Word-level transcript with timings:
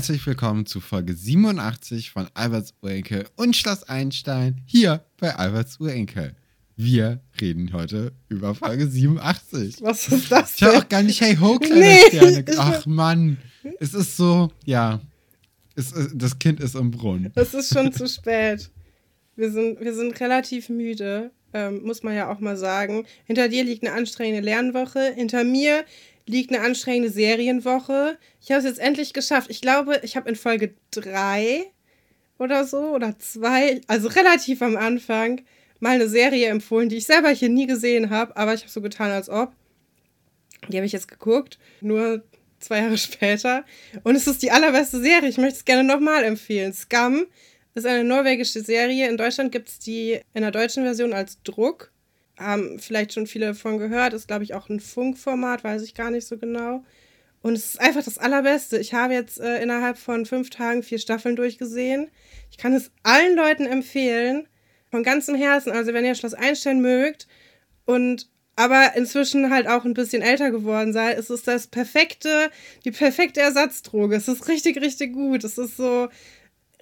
Herzlich 0.00 0.24
willkommen 0.24 0.66
zu 0.66 0.80
Folge 0.80 1.14
87 1.14 2.12
von 2.12 2.28
Alberts 2.34 2.74
Urenkel 2.80 3.28
und 3.36 3.56
Schloss 3.56 3.82
Einstein 3.82 4.62
hier 4.64 5.04
bei 5.18 5.34
Alberts 5.34 5.80
Urenkel. 5.80 6.36
Wir 6.82 7.20
reden 7.38 7.74
heute 7.74 8.12
über 8.30 8.54
Folge 8.54 8.86
87. 8.86 9.82
Was 9.82 10.08
ist 10.08 10.32
das? 10.32 10.54
Ich 10.56 10.62
habe 10.62 10.78
auch 10.78 10.88
gar 10.88 11.02
nicht 11.02 11.20
Hey 11.20 11.36
Ho, 11.36 11.58
kleine 11.58 11.78
Nee, 11.78 11.98
Sterne. 12.08 12.44
Ach 12.56 12.86
Mann, 12.86 13.36
es 13.80 13.92
ist 13.92 14.16
so, 14.16 14.50
ja, 14.64 14.98
es 15.76 15.92
ist, 15.92 16.12
das 16.14 16.38
Kind 16.38 16.58
ist 16.58 16.74
im 16.76 16.90
Brunnen. 16.90 17.32
Es 17.34 17.52
ist 17.52 17.74
schon 17.74 17.92
zu 17.92 18.08
spät. 18.08 18.70
Wir 19.36 19.50
sind, 19.52 19.78
wir 19.78 19.92
sind 19.92 20.18
relativ 20.20 20.70
müde, 20.70 21.32
ähm, 21.52 21.82
muss 21.82 22.02
man 22.02 22.14
ja 22.14 22.32
auch 22.32 22.40
mal 22.40 22.56
sagen. 22.56 23.04
Hinter 23.26 23.50
dir 23.50 23.62
liegt 23.62 23.84
eine 23.84 23.94
anstrengende 23.94 24.40
Lernwoche. 24.40 25.12
Hinter 25.14 25.44
mir 25.44 25.84
liegt 26.24 26.50
eine 26.50 26.64
anstrengende 26.64 27.10
Serienwoche. 27.10 28.16
Ich 28.40 28.52
habe 28.52 28.60
es 28.60 28.64
jetzt 28.64 28.80
endlich 28.80 29.12
geschafft. 29.12 29.50
Ich 29.50 29.60
glaube, 29.60 30.00
ich 30.02 30.16
habe 30.16 30.30
in 30.30 30.34
Folge 30.34 30.72
drei 30.90 31.66
oder 32.38 32.64
so 32.64 32.94
oder 32.94 33.18
zwei, 33.18 33.82
also 33.86 34.08
relativ 34.08 34.62
am 34.62 34.78
Anfang, 34.78 35.42
mal 35.80 35.90
eine 35.90 36.08
Serie 36.08 36.48
empfohlen, 36.48 36.88
die 36.88 36.96
ich 36.96 37.06
selber 37.06 37.30
hier 37.30 37.48
nie 37.48 37.66
gesehen 37.66 38.10
habe, 38.10 38.36
aber 38.36 38.54
ich 38.54 38.60
habe 38.60 38.70
so 38.70 38.80
getan, 38.80 39.10
als 39.10 39.28
ob. 39.28 39.52
Die 40.68 40.76
habe 40.76 40.86
ich 40.86 40.92
jetzt 40.92 41.08
geguckt, 41.08 41.58
nur 41.80 42.22
zwei 42.60 42.80
Jahre 42.80 42.98
später. 42.98 43.64
Und 44.04 44.14
es 44.14 44.26
ist 44.26 44.42
die 44.42 44.50
allerbeste 44.50 45.00
Serie. 45.00 45.28
Ich 45.28 45.38
möchte 45.38 45.58
es 45.58 45.64
gerne 45.64 45.84
nochmal 45.84 46.22
empfehlen. 46.24 46.72
Scum 46.72 47.26
ist 47.74 47.86
eine 47.86 48.04
norwegische 48.04 48.60
Serie. 48.60 49.08
In 49.08 49.16
Deutschland 49.16 49.52
gibt 49.52 49.68
es 49.68 49.78
die 49.78 50.20
in 50.34 50.42
der 50.42 50.50
deutschen 50.50 50.84
Version 50.84 51.12
als 51.12 51.42
Druck. 51.42 51.90
Haben 52.38 52.78
vielleicht 52.78 53.12
schon 53.12 53.26
viele 53.26 53.46
davon 53.46 53.78
gehört. 53.78 54.12
Ist, 54.12 54.28
glaube 54.28 54.44
ich, 54.44 54.54
auch 54.54 54.68
ein 54.68 54.80
Funkformat, 54.80 55.64
weiß 55.64 55.82
ich 55.82 55.94
gar 55.94 56.10
nicht 56.10 56.26
so 56.26 56.36
genau. 56.36 56.84
Und 57.42 57.54
es 57.54 57.70
ist 57.70 57.80
einfach 57.80 58.04
das 58.04 58.18
Allerbeste. 58.18 58.78
Ich 58.78 58.92
habe 58.92 59.14
jetzt 59.14 59.40
äh, 59.40 59.62
innerhalb 59.62 59.96
von 59.96 60.26
fünf 60.26 60.50
Tagen 60.50 60.82
vier 60.82 60.98
Staffeln 60.98 61.36
durchgesehen. 61.36 62.10
Ich 62.50 62.58
kann 62.58 62.74
es 62.74 62.90
allen 63.02 63.34
Leuten 63.34 63.66
empfehlen. 63.66 64.46
Von 64.90 65.02
ganzem 65.02 65.34
Herzen. 65.34 65.72
Also, 65.72 65.92
wenn 65.92 66.04
ihr 66.04 66.14
Schloss 66.14 66.34
Einstein 66.34 66.80
mögt 66.80 67.26
und 67.84 68.28
aber 68.56 68.94
inzwischen 68.94 69.50
halt 69.50 69.66
auch 69.68 69.86
ein 69.86 69.94
bisschen 69.94 70.20
älter 70.20 70.50
geworden 70.50 70.92
seid, 70.92 71.18
ist 71.18 71.30
es 71.30 71.44
das 71.44 71.66
perfekte, 71.66 72.50
die 72.84 72.90
perfekte 72.90 73.40
Ersatzdroge. 73.40 74.16
Es 74.16 74.28
ist 74.28 74.48
richtig, 74.48 74.80
richtig 74.82 75.14
gut. 75.14 75.44
Es 75.44 75.56
ist 75.56 75.78
so 75.78 76.08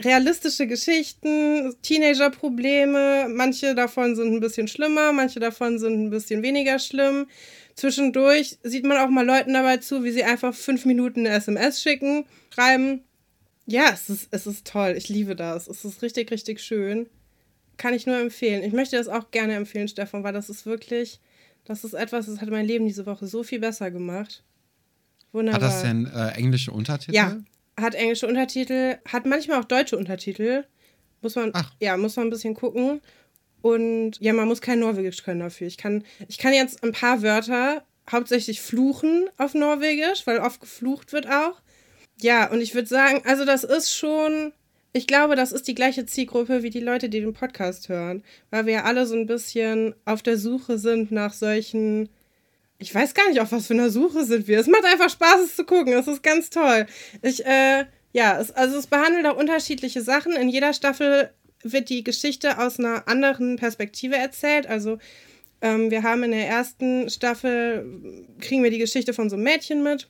realistische 0.01 0.67
Geschichten, 0.67 1.77
Teenager-Probleme. 1.83 3.29
Manche 3.29 3.75
davon 3.75 4.17
sind 4.17 4.34
ein 4.34 4.41
bisschen 4.41 4.69
schlimmer, 4.69 5.12
manche 5.12 5.41
davon 5.41 5.79
sind 5.79 6.05
ein 6.05 6.11
bisschen 6.11 6.42
weniger 6.42 6.79
schlimm. 6.79 7.27
Zwischendurch 7.75 8.59
sieht 8.62 8.84
man 8.84 8.98
auch 8.98 9.09
mal 9.09 9.25
Leuten 9.25 9.55
dabei 9.55 9.77
zu, 9.77 10.03
wie 10.03 10.11
sie 10.11 10.25
einfach 10.25 10.55
fünf 10.55 10.84
Minuten 10.84 11.20
eine 11.27 11.36
SMS 11.36 11.81
schicken, 11.81 12.25
schreiben. 12.53 13.05
Ja, 13.67 13.91
es 13.92 14.09
ist, 14.09 14.29
es 14.31 14.47
ist 14.47 14.67
toll. 14.67 14.95
Ich 14.97 15.09
liebe 15.09 15.36
das. 15.36 15.69
Es 15.69 15.84
ist 15.84 16.03
richtig, 16.03 16.31
richtig 16.31 16.61
schön. 16.61 17.06
Kann 17.78 17.94
ich 17.94 18.06
nur 18.06 18.18
empfehlen. 18.18 18.62
Ich 18.62 18.74
möchte 18.74 18.96
das 18.96 19.08
auch 19.08 19.30
gerne 19.30 19.54
empfehlen, 19.54 19.88
Stefan, 19.88 20.24
weil 20.24 20.34
das 20.34 20.50
ist 20.50 20.66
wirklich, 20.66 21.20
das 21.64 21.84
ist 21.84 21.94
etwas, 21.94 22.26
das 22.26 22.40
hat 22.40 22.50
mein 22.50 22.66
Leben 22.66 22.86
diese 22.86 23.06
Woche 23.06 23.26
so 23.26 23.42
viel 23.42 23.60
besser 23.60 23.90
gemacht. 23.90 24.44
Wunderbar. 25.32 25.62
Hat 25.62 25.68
das 25.68 25.82
denn 25.82 26.06
äh, 26.06 26.32
englische 26.32 26.72
Untertitel? 26.72 27.14
Ja, 27.14 27.38
hat 27.80 27.94
englische 27.94 28.26
Untertitel, 28.26 28.98
hat 29.06 29.24
manchmal 29.24 29.60
auch 29.60 29.64
deutsche 29.64 29.96
Untertitel. 29.96 30.64
Muss 31.22 31.36
man, 31.36 31.50
Ach. 31.55 31.72
ja, 31.80 31.96
muss 31.96 32.17
man 32.17 32.27
ein 32.27 32.30
bisschen 32.30 32.55
gucken. 32.55 33.00
Und 33.62 34.20
ja, 34.20 34.33
man 34.33 34.48
muss 34.48 34.61
kein 34.61 34.80
Norwegisch 34.80 35.22
können 35.22 35.40
dafür. 35.40 35.67
Ich 35.67 35.77
kann, 35.77 36.05
ich 36.28 36.38
kann 36.38 36.52
jetzt 36.52 36.83
ein 36.84 36.92
paar 36.92 37.22
Wörter 37.22 37.84
hauptsächlich 38.11 38.61
fluchen 38.61 39.28
auf 39.36 39.55
Norwegisch, 39.55 40.27
weil 40.27 40.38
oft 40.38 40.61
geflucht 40.61 41.12
wird 41.12 41.28
auch. 41.28 41.61
Ja, 42.20 42.50
und 42.50 42.61
ich 42.61 42.74
würde 42.74 42.88
sagen, 42.88 43.22
also 43.24 43.44
das 43.44 43.64
ist 43.64 43.94
schon, 43.94 44.52
ich 44.98 45.07
glaube, 45.07 45.36
das 45.36 45.53
ist 45.53 45.69
die 45.69 45.77
gleiche 45.77 46.07
Zielgruppe 46.07 46.64
wie 46.64 46.70
die 46.70 46.81
Leute, 46.81 47.09
die 47.09 47.20
den 47.20 47.33
Podcast 47.33 47.89
hören, 47.89 48.25
weil 48.51 48.67
wir 48.67 48.73
ja 48.75 48.85
alle 48.85 49.07
so 49.07 49.14
ein 49.14 49.27
bisschen 49.27 49.95
auf 50.05 50.23
der 50.23 50.36
Suche 50.36 50.77
sind 50.77 51.13
nach 51.13 51.33
solchen, 51.33 52.09
ich 52.79 52.92
weiß 52.92 53.14
gar 53.14 53.29
nicht, 53.29 53.41
auf 53.41 53.53
was 53.53 53.69
für 53.69 53.75
einer 53.75 53.91
Suche 53.91 54.25
sind 54.25 54.48
wir. 54.48 54.59
Es 54.59 54.67
macht 54.67 54.85
einfach 54.85 55.09
Spaß, 55.09 55.41
es 55.45 55.57
zu 55.57 55.64
gucken. 55.64 55.92
Es 55.92 56.09
ist 56.09 56.25
ganz 56.25 56.51
toll. 56.51 56.86
Ich, 57.23 57.47
äh, 57.47 57.85
ja, 58.13 58.41
es, 58.41 58.51
also 58.51 58.77
es 58.77 58.89
behandelt 58.89 59.27
auch 59.27 59.36
unterschiedliche 59.36 60.03
Sachen. 60.03 60.33
In 60.33 60.48
jeder 60.48 60.73
Staffel 60.73 61.30
wird 61.63 61.91
die 61.91 62.03
Geschichte 62.03 62.59
aus 62.59 62.80
einer 62.80 63.07
anderen 63.07 63.57
Perspektive 63.57 64.17
erzählt. 64.17 64.67
Also 64.67 64.98
ähm, 65.61 65.92
wir 65.92 66.03
haben 66.03 66.25
in 66.25 66.33
der 66.33 66.48
ersten 66.48 67.09
Staffel, 67.09 68.27
kriegen 68.41 68.65
wir 68.65 68.70
die 68.70 68.79
Geschichte 68.79 69.13
von 69.15 69.30
so 69.30 69.36
einem 69.36 69.45
Mädchen 69.45 69.85
mit. 69.85 70.09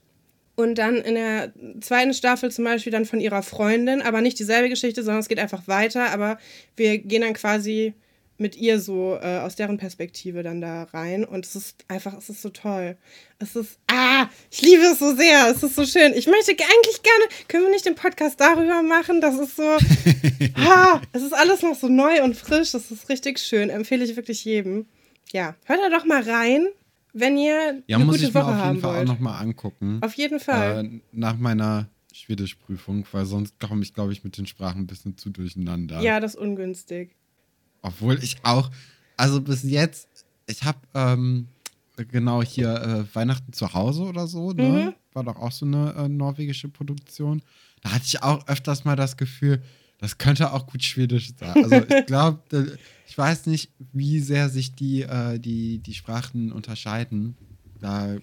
Und 0.58 0.74
dann 0.74 0.96
in 0.96 1.14
der 1.14 1.52
zweiten 1.80 2.12
Staffel 2.12 2.50
zum 2.50 2.64
Beispiel 2.64 2.90
dann 2.90 3.04
von 3.04 3.20
ihrer 3.20 3.44
Freundin, 3.44 4.02
aber 4.02 4.20
nicht 4.22 4.40
dieselbe 4.40 4.68
Geschichte, 4.68 5.04
sondern 5.04 5.20
es 5.20 5.28
geht 5.28 5.38
einfach 5.38 5.68
weiter. 5.68 6.10
Aber 6.10 6.36
wir 6.74 6.98
gehen 6.98 7.22
dann 7.22 7.32
quasi 7.34 7.94
mit 8.38 8.56
ihr 8.56 8.80
so 8.80 9.16
äh, 9.22 9.38
aus 9.38 9.54
deren 9.54 9.78
Perspektive 9.78 10.42
dann 10.42 10.60
da 10.60 10.82
rein. 10.92 11.24
Und 11.24 11.46
es 11.46 11.54
ist 11.54 11.84
einfach, 11.86 12.18
es 12.18 12.28
ist 12.28 12.42
so 12.42 12.48
toll. 12.48 12.96
Es 13.38 13.54
ist, 13.54 13.78
ah, 13.88 14.26
ich 14.50 14.60
liebe 14.62 14.82
es 14.82 14.98
so 14.98 15.14
sehr. 15.14 15.48
Es 15.48 15.62
ist 15.62 15.76
so 15.76 15.86
schön. 15.86 16.12
Ich 16.14 16.26
möchte 16.26 16.56
ge- 16.56 16.66
eigentlich 16.66 17.02
gerne, 17.04 17.24
können 17.46 17.62
wir 17.64 17.70
nicht 17.70 17.86
den 17.86 17.94
Podcast 17.94 18.40
darüber 18.40 18.82
machen? 18.82 19.20
Das 19.20 19.38
ist 19.38 19.54
so, 19.54 19.62
ah, 20.56 21.00
es 21.12 21.22
ist 21.22 21.34
alles 21.34 21.62
noch 21.62 21.76
so 21.76 21.86
neu 21.88 22.20
und 22.24 22.36
frisch. 22.36 22.72
Das 22.72 22.90
ist 22.90 23.08
richtig 23.08 23.38
schön. 23.38 23.70
Empfehle 23.70 24.04
ich 24.04 24.16
wirklich 24.16 24.44
jedem. 24.44 24.86
Ja, 25.32 25.54
hört 25.66 25.78
da 25.80 25.88
doch 25.96 26.04
mal 26.04 26.22
rein, 26.22 26.66
wenn 27.12 27.36
ihr 27.38 27.82
Ja, 27.86 27.96
eine 27.96 28.04
muss 28.04 28.16
gute 28.16 28.28
ich 28.28 28.34
mir 28.34 28.40
Woche 28.40 28.48
auf 28.50 28.54
haben 28.56 28.68
jeden 28.70 28.80
Fall 28.82 28.90
auch 28.92 28.96
wollt. 28.98 29.08
nochmal 29.08 29.42
angucken. 29.42 29.98
Auf 30.02 30.14
jeden 30.14 30.40
Fall. 30.40 30.84
Äh, 30.84 31.00
nach 31.12 31.36
meiner 31.36 31.88
Schwedischprüfung, 32.12 33.06
weil 33.12 33.26
sonst 33.26 33.58
komme 33.60 33.82
ich, 33.82 33.94
glaube 33.94 34.12
ich, 34.12 34.24
mit 34.24 34.36
den 34.36 34.46
Sprachen 34.46 34.82
ein 34.82 34.86
bisschen 34.86 35.16
zu 35.16 35.30
durcheinander. 35.30 36.00
ja, 36.00 36.20
das 36.20 36.34
ist 36.34 36.40
ungünstig. 36.40 37.14
Obwohl 37.82 38.22
ich 38.22 38.36
auch, 38.42 38.70
also 39.16 39.40
bis 39.40 39.62
jetzt, 39.62 40.08
ich 40.46 40.64
habe 40.64 40.78
ähm, 40.94 41.48
genau 41.96 42.42
hier 42.42 42.74
äh, 43.10 43.14
Weihnachten 43.14 43.52
zu 43.52 43.72
Hause 43.72 44.02
oder 44.02 44.26
so, 44.26 44.52
ne? 44.52 44.62
Mhm. 44.62 44.94
War 45.14 45.24
doch 45.24 45.36
auch 45.36 45.52
so 45.52 45.64
eine 45.66 45.94
äh, 45.94 46.08
norwegische 46.08 46.68
Produktion. 46.68 47.42
Da 47.82 47.92
hatte 47.92 48.04
ich 48.06 48.22
auch 48.22 48.46
öfters 48.48 48.84
mal 48.84 48.96
das 48.96 49.16
Gefühl, 49.16 49.62
das 49.98 50.18
könnte 50.18 50.52
auch 50.52 50.66
gut 50.66 50.82
Schwedisch 50.82 51.32
sein. 51.36 51.64
Also 51.64 51.76
ich 51.76 52.06
glaube, 52.06 52.78
ich 53.06 53.18
weiß 53.18 53.46
nicht, 53.46 53.72
wie 53.92 54.20
sehr 54.20 54.48
sich 54.48 54.74
die, 54.74 55.02
äh, 55.02 55.38
die, 55.38 55.78
die 55.78 55.94
Sprachen 55.94 56.52
unterscheiden. 56.52 57.36
Da 57.80 58.16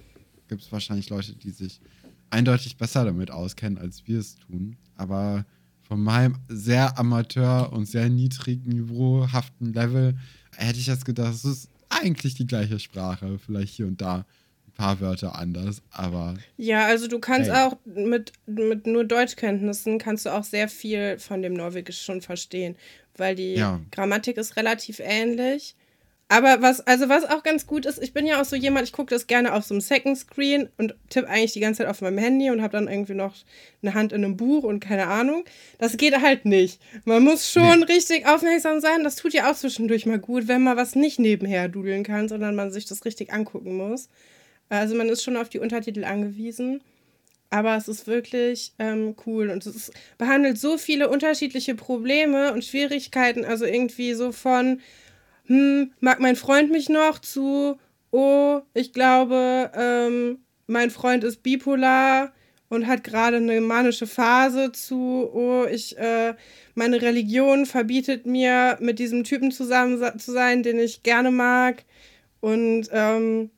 gibt 0.47 0.61
es 0.61 0.71
wahrscheinlich 0.71 1.09
Leute, 1.09 1.33
die 1.33 1.51
sich 1.51 1.81
eindeutig 2.29 2.77
besser 2.77 3.03
damit 3.05 3.29
auskennen, 3.29 3.77
als 3.77 4.07
wir 4.07 4.19
es 4.19 4.35
tun. 4.35 4.77
Aber 4.95 5.45
von 5.81 6.01
meinem 6.01 6.37
sehr 6.47 6.97
Amateur- 6.97 7.71
und 7.71 7.85
sehr 7.85 8.09
niedrig 8.09 8.65
niveauhaften 8.65 9.73
Level 9.73 10.17
hätte 10.55 10.79
ich 10.79 10.87
jetzt 10.87 11.05
gedacht, 11.05 11.33
es 11.33 11.45
ist 11.45 11.69
eigentlich 11.89 12.35
die 12.35 12.47
gleiche 12.47 12.79
Sprache. 12.79 13.37
Vielleicht 13.37 13.73
hier 13.73 13.87
und 13.87 14.01
da 14.01 14.25
paar 14.75 14.99
Wörter 15.01 15.35
anders, 15.37 15.81
aber 15.91 16.35
Ja, 16.57 16.85
also 16.85 17.07
du 17.07 17.19
kannst 17.19 17.51
Hey. 17.51 17.57
auch 17.59 17.77
mit, 17.85 18.33
mit 18.45 18.87
nur 18.87 19.03
Deutschkenntnissen 19.05 19.97
kannst 19.99 20.25
du 20.25 20.29
auch 20.29 20.43
sehr 20.43 20.67
viel 20.67 21.17
von 21.19 21.41
dem 21.41 21.53
Norwegisch 21.53 22.01
schon 22.01 22.21
verstehen, 22.21 22.75
weil 23.17 23.35
die 23.35 23.55
Ja. 23.55 23.79
Grammatik 23.91 24.37
ist 24.37 24.55
relativ 24.57 24.99
ähnlich. 24.99 25.75
Aber 26.27 26.59
was, 26.63 26.81
also 26.81 27.07
was 27.07 27.23
auch 27.23 27.43
ganz 27.43 27.67
gut 27.67 27.85
ist, 27.85 28.01
ich 28.01 28.11
bin 28.11 28.25
ja 28.25 28.41
auch 28.41 28.45
so 28.45 28.55
jemand, 28.55 28.87
ich 28.87 28.93
gucke 28.93 29.13
das 29.13 29.27
gerne 29.27 29.53
auf 29.53 29.63
so 29.63 29.75
einem 29.75 29.81
Second 29.81 30.17
Screen 30.17 30.69
und 30.77 30.95
tippe 31.09 31.29
eigentlich 31.29 31.53
die 31.53 31.59
ganze 31.59 31.83
Zeit 31.83 31.87
auf 31.87 32.01
meinem 32.01 32.17
Handy 32.17 32.49
und 32.49 32.63
habe 32.63 32.71
dann 32.71 32.87
irgendwie 32.87 33.13
noch 33.13 33.35
eine 33.83 33.93
Hand 33.93 34.11
in 34.11 34.25
einem 34.25 34.35
Buch 34.35 34.63
und 34.63 34.79
keine 34.79 35.05
Ahnung. 35.05 35.45
Das 35.77 35.97
geht 35.97 36.19
halt 36.19 36.45
nicht. 36.45 36.81
Man 37.05 37.23
muss 37.23 37.51
schon 37.51 37.83
richtig 37.83 38.25
aufmerksam 38.25 38.79
sein. 38.79 39.03
Das 39.03 39.17
tut 39.17 39.33
ja 39.35 39.51
auch 39.51 39.55
zwischendurch 39.55 40.07
mal 40.07 40.17
gut, 40.17 40.47
wenn 40.47 40.63
man 40.63 40.75
was 40.77 40.95
nicht 40.95 41.19
nebenher 41.19 41.69
dudeln 41.69 42.03
kann, 42.03 42.27
sondern 42.27 42.55
man 42.55 42.71
sich 42.71 42.85
das 42.87 43.05
richtig 43.05 43.31
angucken 43.31 43.77
muss. 43.77 44.09
Also 44.69 44.95
man 44.95 45.09
ist 45.09 45.23
schon 45.23 45.37
auf 45.37 45.49
die 45.49 45.59
Untertitel 45.59 46.03
angewiesen. 46.03 46.81
Aber 47.51 47.77
es 47.77 47.87
ist 47.87 48.07
wirklich 48.07 48.73
ähm, 48.79 49.15
cool 49.25 49.49
und 49.49 49.65
es 49.65 49.75
ist, 49.75 49.93
behandelt 50.17 50.57
so 50.57 50.77
viele 50.77 51.09
unterschiedliche 51.09 51.75
Probleme 51.75 52.51
und 52.51 52.65
Schwierigkeiten. 52.65 53.45
Also 53.45 53.65
irgendwie 53.65 54.13
so 54.13 54.31
von, 54.31 54.81
hm, 55.45 55.91
mag 55.99 56.19
mein 56.19 56.35
Freund 56.35 56.71
mich 56.71 56.89
noch 56.89 57.19
zu, 57.19 57.77
oh, 58.11 58.61
ich 58.73 58.93
glaube, 58.93 59.71
ähm, 59.75 60.39
mein 60.67 60.89
Freund 60.89 61.23
ist 61.23 61.43
bipolar 61.43 62.33
und 62.67 62.87
hat 62.87 63.03
gerade 63.03 63.37
eine 63.37 63.61
manische 63.61 64.07
Phase 64.07 64.71
zu, 64.71 65.29
oh, 65.31 65.65
ich, 65.69 65.97
äh, 65.97 66.33
meine 66.73 67.01
Religion 67.01 67.67
verbietet 67.67 68.25
mir, 68.25 68.77
mit 68.81 68.97
diesem 68.99 69.23
Typen 69.23 69.51
zusammen 69.51 69.99
sa- 69.99 70.17
zu 70.17 70.31
sein, 70.31 70.63
den 70.63 70.79
ich 70.79 71.03
gerne 71.03 71.31
mag. 71.31 71.85
Und 72.41 72.89
ähm, 72.91 73.51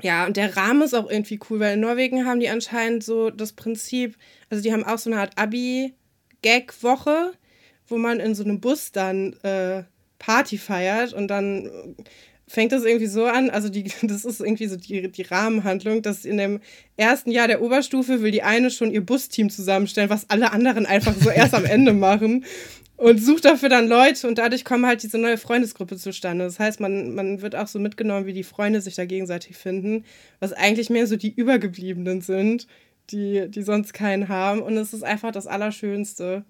Ja, 0.00 0.26
und 0.26 0.36
der 0.36 0.56
Rahmen 0.56 0.82
ist 0.82 0.94
auch 0.94 1.10
irgendwie 1.10 1.38
cool, 1.50 1.60
weil 1.60 1.74
in 1.74 1.80
Norwegen 1.80 2.24
haben 2.24 2.40
die 2.40 2.48
anscheinend 2.48 3.04
so 3.04 3.30
das 3.30 3.52
Prinzip, 3.52 4.16
also 4.48 4.62
die 4.62 4.72
haben 4.72 4.84
auch 4.84 4.98
so 4.98 5.10
eine 5.10 5.20
Art 5.20 5.36
Abi-Gag-Woche, 5.36 7.32
wo 7.88 7.98
man 7.98 8.20
in 8.20 8.34
so 8.34 8.42
einem 8.42 8.60
Bus 8.60 8.92
dann 8.92 9.34
äh, 9.42 9.84
Party 10.18 10.56
feiert 10.56 11.12
und 11.12 11.28
dann 11.28 11.96
fängt 12.48 12.72
das 12.72 12.84
irgendwie 12.84 13.06
so 13.06 13.26
an, 13.26 13.50
also 13.50 13.68
die, 13.68 13.84
das 14.02 14.24
ist 14.24 14.40
irgendwie 14.40 14.66
so 14.66 14.76
die, 14.76 15.10
die 15.10 15.22
Rahmenhandlung, 15.22 16.02
dass 16.02 16.24
in 16.24 16.38
dem 16.38 16.60
ersten 16.96 17.30
Jahr 17.30 17.48
der 17.48 17.62
Oberstufe 17.62 18.22
will 18.22 18.30
die 18.30 18.42
eine 18.42 18.70
schon 18.70 18.92
ihr 18.92 19.04
Busteam 19.04 19.50
zusammenstellen, 19.50 20.10
was 20.10 20.30
alle 20.30 20.52
anderen 20.52 20.86
einfach 20.86 21.14
so 21.14 21.30
erst 21.30 21.54
am 21.54 21.64
Ende 21.64 21.92
machen 21.92 22.44
und 23.02 23.20
sucht 23.20 23.44
dafür 23.44 23.68
dann 23.68 23.88
Leute 23.88 24.28
und 24.28 24.38
dadurch 24.38 24.64
kommen 24.64 24.86
halt 24.86 25.02
diese 25.02 25.18
neue 25.18 25.36
Freundesgruppe 25.36 25.96
zustande. 25.96 26.44
Das 26.44 26.60
heißt, 26.60 26.78
man, 26.78 27.16
man 27.16 27.42
wird 27.42 27.56
auch 27.56 27.66
so 27.66 27.80
mitgenommen, 27.80 28.26
wie 28.26 28.32
die 28.32 28.44
Freunde 28.44 28.80
sich 28.80 28.94
da 28.94 29.04
gegenseitig 29.04 29.56
finden, 29.56 30.04
was 30.38 30.52
eigentlich 30.52 30.88
mehr 30.88 31.08
so 31.08 31.16
die 31.16 31.34
Übergebliebenen 31.34 32.20
sind, 32.20 32.68
die, 33.10 33.48
die 33.48 33.62
sonst 33.62 33.92
keinen 33.92 34.28
haben 34.28 34.62
und 34.62 34.76
es 34.76 34.92
ist 34.92 35.02
einfach 35.02 35.32
das 35.32 35.48
Allerschönste. 35.48 36.44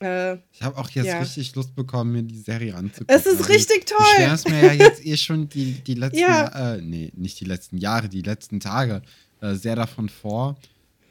Äh, 0.00 0.34
ich 0.52 0.62
habe 0.62 0.78
auch 0.78 0.88
jetzt 0.90 1.06
ja. 1.06 1.18
richtig 1.18 1.56
Lust 1.56 1.74
bekommen, 1.74 2.12
mir 2.12 2.22
die 2.22 2.38
Serie 2.38 2.76
anzugucken. 2.76 3.12
Es 3.12 3.26
ist 3.26 3.40
also, 3.40 3.52
richtig 3.52 3.86
toll. 3.86 4.06
Ich 4.18 4.24
es 4.24 4.46
mir 4.46 4.66
ja 4.66 4.72
jetzt 4.72 5.04
eh 5.04 5.16
schon 5.16 5.48
die, 5.48 5.72
die 5.72 5.94
letzten, 5.94 6.20
ja. 6.20 6.74
äh, 6.74 6.80
nee, 6.80 7.10
nicht 7.16 7.40
die 7.40 7.44
letzten 7.44 7.78
Jahre, 7.78 8.08
die 8.08 8.22
letzten 8.22 8.60
Tage 8.60 9.02
äh, 9.40 9.54
sehr 9.54 9.74
davon 9.74 10.10
vor. 10.10 10.56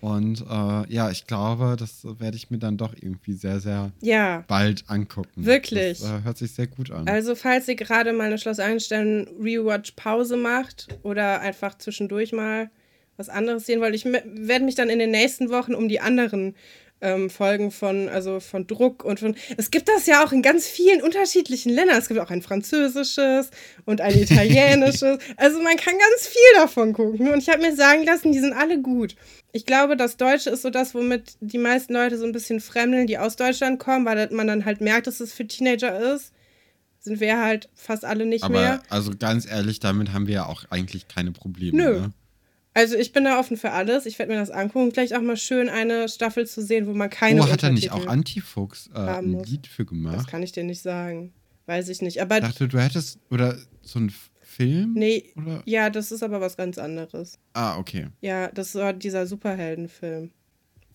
Und 0.06 0.42
äh, 0.42 0.94
ja, 0.94 1.10
ich 1.10 1.26
glaube, 1.26 1.78
das 1.80 2.06
werde 2.20 2.38
ich 2.38 2.52
mir 2.52 2.60
dann 2.60 2.78
doch 2.78 2.94
irgendwie 2.94 3.34
sehr, 3.34 3.60
sehr 3.60 3.92
ja. 4.02 4.44
bald 4.48 4.84
angucken. 4.88 5.32
Wirklich. 5.48 5.98
Das 5.98 6.08
äh, 6.08 6.24
hört 6.24 6.38
sich 6.38 6.52
sehr 6.52 6.68
gut 6.68 6.92
an. 6.92 7.08
Also, 7.08 7.34
falls 7.34 7.68
ihr 7.68 7.76
gerade 7.76 8.14
mal 8.14 8.26
eine 8.26 8.38
Schloss 8.38 8.60
Einstein 8.60 9.28
Rewatch-Pause 9.42 10.38
macht 10.38 10.90
oder 11.02 11.42
einfach 11.42 11.80
zwischendurch 11.80 12.34
mal 12.34 12.70
was 13.18 13.30
anderes 13.30 13.66
sehen 13.66 13.82
wollt, 13.82 13.96
ich 13.96 14.06
werde 14.06 14.64
mich 14.66 14.76
dann 14.76 14.92
in 14.92 15.00
den 15.00 15.10
nächsten 15.10 15.50
Wochen 15.50 15.74
um 15.74 15.90
die 15.90 16.02
anderen 16.02 16.54
ähm, 17.06 17.30
Folgen 17.30 17.72
von, 17.72 18.10
also 18.10 18.40
von 18.40 18.66
Druck 18.66 19.04
und 19.04 19.20
von. 19.20 19.36
Es 19.58 19.70
gibt 19.70 19.88
das 19.88 20.08
ja 20.08 20.26
auch 20.26 20.32
in 20.32 20.42
ganz 20.42 20.66
vielen 20.66 21.02
unterschiedlichen 21.02 21.72
Ländern. 21.72 21.98
Es 21.98 22.08
gibt 22.08 22.20
auch 22.20 22.32
ein 22.32 22.42
französisches 22.42 23.52
und 23.86 24.02
ein 24.02 24.18
italienisches. 24.18 25.20
also 25.38 25.62
man 25.62 25.78
kann 25.78 25.94
ganz 25.94 26.28
viel 26.28 26.60
davon 26.62 26.94
gucken. 26.94 27.32
Und 27.32 27.40
ich 27.40 27.50
habe 27.50 27.62
mir 27.62 27.76
sagen 27.76 28.04
lassen, 28.04 28.32
die 28.32 28.40
sind 28.40 28.54
alle 28.54 28.82
gut. 28.82 29.16
Ich 29.52 29.66
glaube, 29.66 29.96
das 29.96 30.18
Deutsche 30.18 30.50
ist 30.50 30.64
so 30.64 30.70
das, 30.70 30.96
womit 30.96 31.38
die 31.40 31.60
meisten 31.60 31.94
Leute 31.94 32.18
so 32.18 32.26
ein 32.26 32.32
bisschen 32.32 32.60
fremdeln, 32.60 33.08
die 33.08 33.18
aus 33.18 33.36
Deutschland 33.36 33.80
kommen, 33.80 34.06
weil 34.06 34.28
man 34.32 34.48
dann 34.48 34.66
halt 34.66 34.82
merkt, 34.82 35.08
dass 35.08 35.20
es 35.20 35.34
für 35.34 35.48
Teenager 35.48 36.14
ist 36.16 36.32
sind 37.06 37.20
wir 37.20 37.40
halt 37.40 37.70
fast 37.76 38.04
alle 38.04 38.26
nicht 38.26 38.44
Aber, 38.44 38.60
mehr. 38.60 38.82
Also 38.90 39.12
ganz 39.18 39.46
ehrlich, 39.46 39.80
damit 39.80 40.12
haben 40.12 40.26
wir 40.26 40.34
ja 40.34 40.46
auch 40.48 40.64
eigentlich 40.72 41.08
keine 41.08 41.32
Probleme. 41.32 41.78
Nö. 41.78 42.00
Ne? 42.00 42.14
Also 42.76 42.98
ich 42.98 43.14
bin 43.14 43.24
da 43.24 43.40
offen 43.40 43.56
für 43.56 43.72
alles. 43.72 44.06
Ich 44.06 44.20
werde 44.20 44.34
mir 44.34 44.38
das 44.38 44.52
angucken. 44.52 44.92
Vielleicht 44.92 45.16
auch 45.16 45.22
mal 45.22 45.38
schön 45.38 45.70
eine 45.70 46.10
Staffel 46.10 46.46
zu 46.46 46.62
sehen, 46.62 46.88
wo 46.88 46.94
man 46.94 47.10
keine. 47.10 47.42
Oh, 47.42 47.50
hat 47.50 47.64
er 47.64 47.72
nicht 47.72 47.92
auch 47.92 48.06
Antifuchs 48.06 48.90
äh, 48.94 49.00
ein 49.00 49.32
muss. 49.32 49.48
Lied 49.48 49.66
für 49.66 49.86
gemacht? 49.86 50.18
Das 50.18 50.28
kann 50.28 50.44
ich 50.44 50.52
dir 50.52 50.66
nicht 50.66 50.82
sagen. 50.82 51.34
Weiß 51.68 51.88
ich 51.88 52.02
nicht. 52.02 52.22
Aber 52.22 52.36
ich 52.36 52.44
dachte, 52.44 52.68
du 52.68 52.78
hättest. 52.78 53.20
Oder 53.32 53.58
so 53.82 54.00
ein 54.00 54.14
Film? 54.42 54.92
Nee. 54.94 55.32
Oder? 55.38 55.64
Ja, 55.66 55.90
das 55.90 56.12
ist 56.12 56.22
aber 56.22 56.42
was 56.42 56.58
ganz 56.58 56.78
anderes. 56.78 57.40
Ah, 57.54 57.78
okay. 57.78 58.08
Ja, 58.20 58.50
das 58.50 58.76
war 58.76 58.92
dieser 58.92 59.26
Superheldenfilm. 59.26 60.32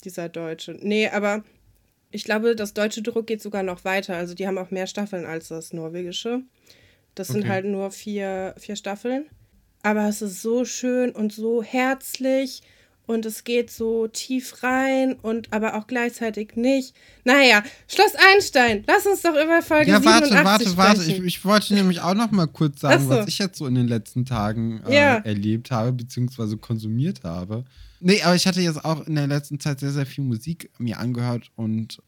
Dieser 0.04 0.28
deutsche. 0.28 0.76
Nee, 0.82 1.08
aber 1.08 1.44
ich 2.10 2.24
glaube, 2.24 2.56
das 2.56 2.74
deutsche 2.74 3.00
Druck 3.00 3.26
geht 3.26 3.40
sogar 3.40 3.62
noch 3.62 3.86
weiter. 3.86 4.18
Also 4.18 4.34
die 4.34 4.46
haben 4.46 4.58
auch 4.58 4.70
mehr 4.70 4.86
Staffeln 4.86 5.24
als 5.24 5.48
das 5.48 5.72
norwegische. 5.72 6.42
Das 7.14 7.30
okay. 7.30 7.40
sind 7.40 7.48
halt 7.48 7.64
nur 7.64 7.90
vier, 7.90 8.54
vier 8.58 8.76
Staffeln. 8.76 9.30
Aber 9.82 10.08
es 10.08 10.22
ist 10.22 10.42
so 10.42 10.64
schön 10.64 11.10
und 11.10 11.32
so 11.32 11.62
herzlich 11.62 12.62
und 13.10 13.26
es 13.26 13.42
geht 13.42 13.70
so 13.70 14.06
tief 14.06 14.62
rein 14.62 15.14
und 15.14 15.52
aber 15.52 15.74
auch 15.74 15.88
gleichzeitig 15.88 16.54
nicht. 16.54 16.94
Naja, 17.24 17.64
Schloss 17.88 18.12
Einstein, 18.32 18.84
lass 18.86 19.04
uns 19.04 19.22
doch 19.22 19.34
über 19.34 19.62
Folge 19.62 19.90
ja, 19.90 20.04
warte, 20.04 20.28
87 20.28 20.76
warte, 20.76 20.98
warte. 20.98 21.10
Ich, 21.10 21.24
ich, 21.24 21.44
wollte 21.44 21.74
nämlich 21.74 22.00
auch 22.00 22.14
noch 22.14 22.30
mal 22.30 22.46
kurz 22.46 22.80
sagen, 22.80 23.02
so. 23.02 23.10
was 23.10 23.26
ich 23.26 23.38
jetzt 23.38 23.58
so 23.58 23.66
in 23.66 23.74
den 23.74 23.88
letzten 23.88 24.24
Tagen 24.26 24.80
äh, 24.86 24.94
ja. 24.94 25.16
erlebt 25.16 25.72
habe, 25.72 25.92
beziehungsweise 25.92 26.56
konsumiert 26.56 27.24
habe. 27.24 27.64
Nee, 27.98 28.22
aber 28.22 28.36
ich 28.36 28.46
hatte 28.46 28.60
jetzt 28.60 28.84
auch 28.84 29.04
in 29.06 29.16
der 29.16 29.26
letzten 29.26 29.58
Zeit 29.58 29.80
sehr, 29.80 29.90
sehr 29.90 30.06
viel 30.06 30.24
Musik 30.24 30.70
mir 30.78 30.98
angehört 31.00 31.50
und 31.56 32.00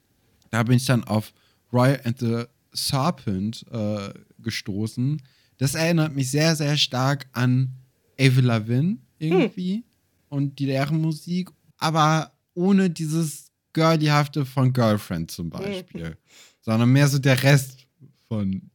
da 0.50 0.62
bin 0.62 0.76
ich 0.76 0.84
dann 0.84 1.02
auf 1.02 1.32
Roy 1.72 1.96
and 2.04 2.18
the 2.20 2.44
Serpent 2.72 3.66
äh, 3.72 4.10
gestoßen 4.38 5.20
das 5.62 5.76
erinnert 5.76 6.12
mich 6.12 6.29
sehr, 6.29 6.56
sehr 6.56 6.76
stark 6.76 7.29
an 7.31 7.70
Avril 8.19 8.47
Lavigne 8.47 8.99
irgendwie 9.20 9.76
hm. 9.76 9.85
und 10.29 10.59
die 10.59 10.67
deren 10.67 11.00
Musik, 11.00 11.50
aber 11.79 12.32
ohne 12.55 12.91
dieses 12.91 13.53
Girlyhafte 13.73 14.44
von 14.44 14.73
Girlfriend 14.73 15.31
zum 15.31 15.50
Beispiel, 15.50 16.06
hm. 16.06 16.14
sondern 16.62 16.91
mehr 16.91 17.06
so 17.06 17.20
der 17.20 17.41
Rest 17.44 17.87
von 18.26 18.70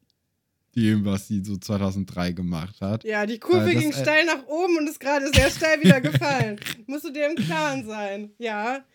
dem, 0.78 1.04
was 1.04 1.28
sie 1.28 1.44
so 1.44 1.58
2003 1.58 2.32
gemacht 2.32 2.80
hat. 2.80 3.04
Ja, 3.04 3.26
die 3.26 3.40
Kurve 3.40 3.76
ging 3.76 3.92
steil 3.92 4.26
nach 4.26 4.46
oben 4.48 4.78
und 4.78 4.88
ist 4.88 5.02
gerade 5.02 5.30
sehr 5.34 5.50
steil 5.50 5.84
wieder 5.84 6.00
gefallen. 6.00 6.58
Musst 6.88 7.04
du 7.04 7.12
dir 7.12 7.30
im 7.30 7.36
Klaren 7.36 7.86
sein. 7.86 8.30
Ja. 8.38 8.86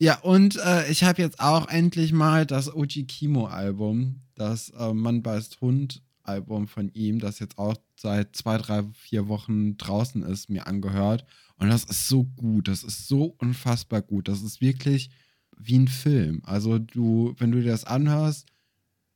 Ja, 0.00 0.18
und 0.18 0.56
äh, 0.56 0.90
ich 0.90 1.04
habe 1.04 1.22
jetzt 1.22 1.38
auch 1.38 1.68
endlich 1.68 2.12
mal 2.12 2.44
das 2.44 2.74
OG 2.74 3.06
Kimo-Album, 3.06 4.16
das 4.34 4.70
äh, 4.70 4.92
Mann 4.92 5.22
beißt 5.22 5.60
Hund 5.60 6.02
Album 6.24 6.66
von 6.66 6.90
ihm, 6.94 7.18
das 7.18 7.38
jetzt 7.38 7.58
auch 7.58 7.76
seit 7.96 8.34
zwei, 8.36 8.58
drei, 8.58 8.84
vier 8.92 9.28
Wochen 9.28 9.76
draußen 9.76 10.22
ist, 10.22 10.50
mir 10.50 10.66
angehört. 10.66 11.24
Und 11.56 11.68
das 11.68 11.84
ist 11.84 12.08
so 12.08 12.24
gut, 12.24 12.68
das 12.68 12.82
ist 12.82 13.06
so 13.06 13.34
unfassbar 13.38 14.02
gut. 14.02 14.28
Das 14.28 14.42
ist 14.42 14.60
wirklich 14.60 15.10
wie 15.56 15.78
ein 15.78 15.88
Film. 15.88 16.42
Also 16.44 16.78
du, 16.78 17.34
wenn 17.38 17.52
du 17.52 17.60
dir 17.60 17.70
das 17.70 17.84
anhörst, 17.84 18.46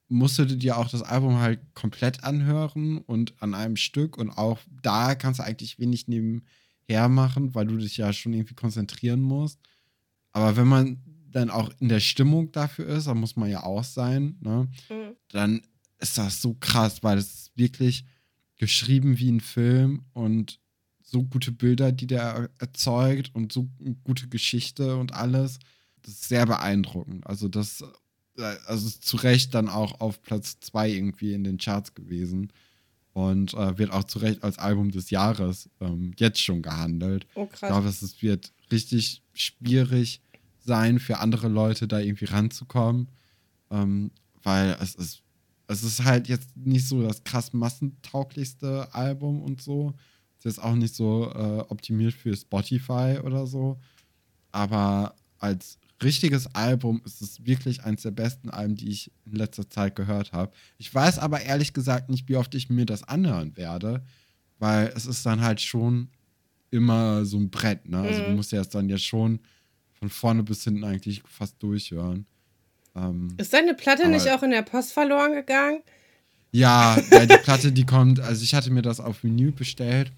musst 0.08 0.38
du 0.38 0.46
dir 0.46 0.78
auch 0.78 0.88
das 0.88 1.02
Album 1.02 1.38
halt 1.38 1.60
komplett 1.74 2.24
anhören 2.24 2.98
und 2.98 3.34
an 3.42 3.54
einem 3.54 3.76
Stück. 3.76 4.16
Und 4.16 4.30
auch 4.30 4.58
da 4.82 5.14
kannst 5.14 5.40
du 5.40 5.44
eigentlich 5.44 5.78
wenig 5.78 6.08
nebenher 6.08 7.08
machen, 7.08 7.54
weil 7.54 7.66
du 7.66 7.76
dich 7.76 7.96
ja 7.96 8.12
schon 8.12 8.32
irgendwie 8.32 8.54
konzentrieren 8.54 9.20
musst. 9.20 9.58
Aber 10.32 10.56
wenn 10.56 10.68
man 10.68 10.98
dann 11.30 11.50
auch 11.50 11.70
in 11.78 11.88
der 11.88 12.00
Stimmung 12.00 12.52
dafür 12.52 12.86
ist, 12.86 13.06
da 13.06 13.14
muss 13.14 13.36
man 13.36 13.50
ja 13.50 13.62
auch 13.64 13.84
sein, 13.84 14.36
ne? 14.40 14.68
Mhm. 14.88 15.16
dann 15.30 15.62
ist 15.98 16.18
das 16.18 16.40
so 16.40 16.54
krass, 16.54 17.02
weil 17.02 17.18
es 17.18 17.26
ist 17.26 17.52
wirklich 17.56 18.04
geschrieben 18.56 19.18
wie 19.18 19.30
ein 19.30 19.40
Film 19.40 20.04
und 20.12 20.60
so 21.02 21.24
gute 21.24 21.52
Bilder, 21.52 21.92
die 21.92 22.06
der 22.06 22.50
erzeugt 22.58 23.34
und 23.34 23.52
so 23.52 23.68
gute 24.04 24.28
Geschichte 24.28 24.96
und 24.96 25.14
alles. 25.14 25.58
Das 26.02 26.14
ist 26.14 26.28
sehr 26.28 26.46
beeindruckend. 26.46 27.26
Also 27.26 27.48
das 27.48 27.82
äh, 28.36 28.56
also 28.66 28.86
ist 28.86 29.04
zu 29.04 29.16
Recht 29.16 29.54
dann 29.54 29.68
auch 29.68 30.00
auf 30.00 30.22
Platz 30.22 30.58
2 30.60 30.90
irgendwie 30.90 31.32
in 31.32 31.44
den 31.44 31.58
Charts 31.58 31.94
gewesen 31.94 32.52
und 33.12 33.54
äh, 33.54 33.78
wird 33.78 33.92
auch 33.92 34.04
zu 34.04 34.18
Recht 34.18 34.44
als 34.44 34.58
Album 34.58 34.90
des 34.90 35.10
Jahres 35.10 35.68
ähm, 35.80 36.12
jetzt 36.18 36.40
schon 36.40 36.62
gehandelt. 36.62 37.26
Oh, 37.34 37.46
krass. 37.46 37.62
Ich 37.62 37.68
glaube, 37.68 37.88
es 37.88 38.22
wird 38.22 38.52
richtig 38.70 39.22
schwierig 39.32 40.20
sein 40.64 40.98
für 40.98 41.18
andere 41.18 41.48
Leute 41.48 41.88
da 41.88 41.98
irgendwie 41.98 42.26
ranzukommen, 42.26 43.08
ähm, 43.70 44.10
weil 44.42 44.76
es 44.80 44.94
ist 44.94 45.22
es 45.68 45.82
ist 45.84 46.04
halt 46.04 46.28
jetzt 46.28 46.56
nicht 46.56 46.88
so 46.88 47.02
das 47.02 47.22
krass 47.22 47.52
massentauglichste 47.52 48.92
Album 48.92 49.42
und 49.42 49.62
so. 49.62 49.94
Es 50.38 50.46
ist 50.46 50.58
auch 50.58 50.74
nicht 50.74 50.94
so 50.94 51.30
äh, 51.32 51.60
optimiert 51.68 52.14
für 52.14 52.34
Spotify 52.34 53.18
oder 53.22 53.46
so. 53.46 53.78
Aber 54.50 55.14
als 55.38 55.78
richtiges 56.02 56.52
Album 56.54 57.02
ist 57.04 57.20
es 57.20 57.44
wirklich 57.44 57.84
eines 57.84 58.02
der 58.02 58.12
besten 58.12 58.48
Alben, 58.48 58.76
die 58.76 58.88
ich 58.88 59.12
in 59.26 59.32
letzter 59.34 59.68
Zeit 59.68 59.94
gehört 59.94 60.32
habe. 60.32 60.52
Ich 60.78 60.92
weiß 60.92 61.18
aber 61.18 61.42
ehrlich 61.42 61.74
gesagt 61.74 62.08
nicht, 62.08 62.28
wie 62.28 62.36
oft 62.36 62.54
ich 62.54 62.70
mir 62.70 62.86
das 62.86 63.02
anhören 63.04 63.56
werde, 63.56 64.02
weil 64.58 64.92
es 64.96 65.06
ist 65.06 65.26
dann 65.26 65.42
halt 65.42 65.60
schon 65.60 66.08
immer 66.70 67.24
so 67.26 67.36
ein 67.36 67.50
Brett. 67.50 67.86
Ne? 67.88 67.98
Also 67.98 68.22
du 68.22 68.30
mhm. 68.30 68.36
musst 68.36 68.52
ja 68.52 68.60
jetzt 68.60 68.74
dann 68.74 68.88
ja 68.88 68.98
schon 68.98 69.40
von 69.92 70.08
vorne 70.08 70.42
bis 70.44 70.64
hinten 70.64 70.84
eigentlich 70.84 71.22
fast 71.26 71.62
durchhören. 71.62 72.26
Ähm, 72.98 73.34
ist 73.36 73.52
deine 73.52 73.74
Platte 73.74 74.08
nicht 74.08 74.28
auch 74.30 74.42
in 74.42 74.50
der 74.50 74.62
Post 74.62 74.92
verloren 74.92 75.32
gegangen? 75.32 75.82
Ja, 76.50 76.98
ja, 77.10 77.26
die 77.26 77.36
Platte, 77.38 77.72
die 77.72 77.84
kommt, 77.84 78.20
also 78.20 78.42
ich 78.42 78.54
hatte 78.54 78.70
mir 78.70 78.82
das 78.82 79.00
auf 79.00 79.22
Menü 79.22 79.52
bestellt 79.52 80.12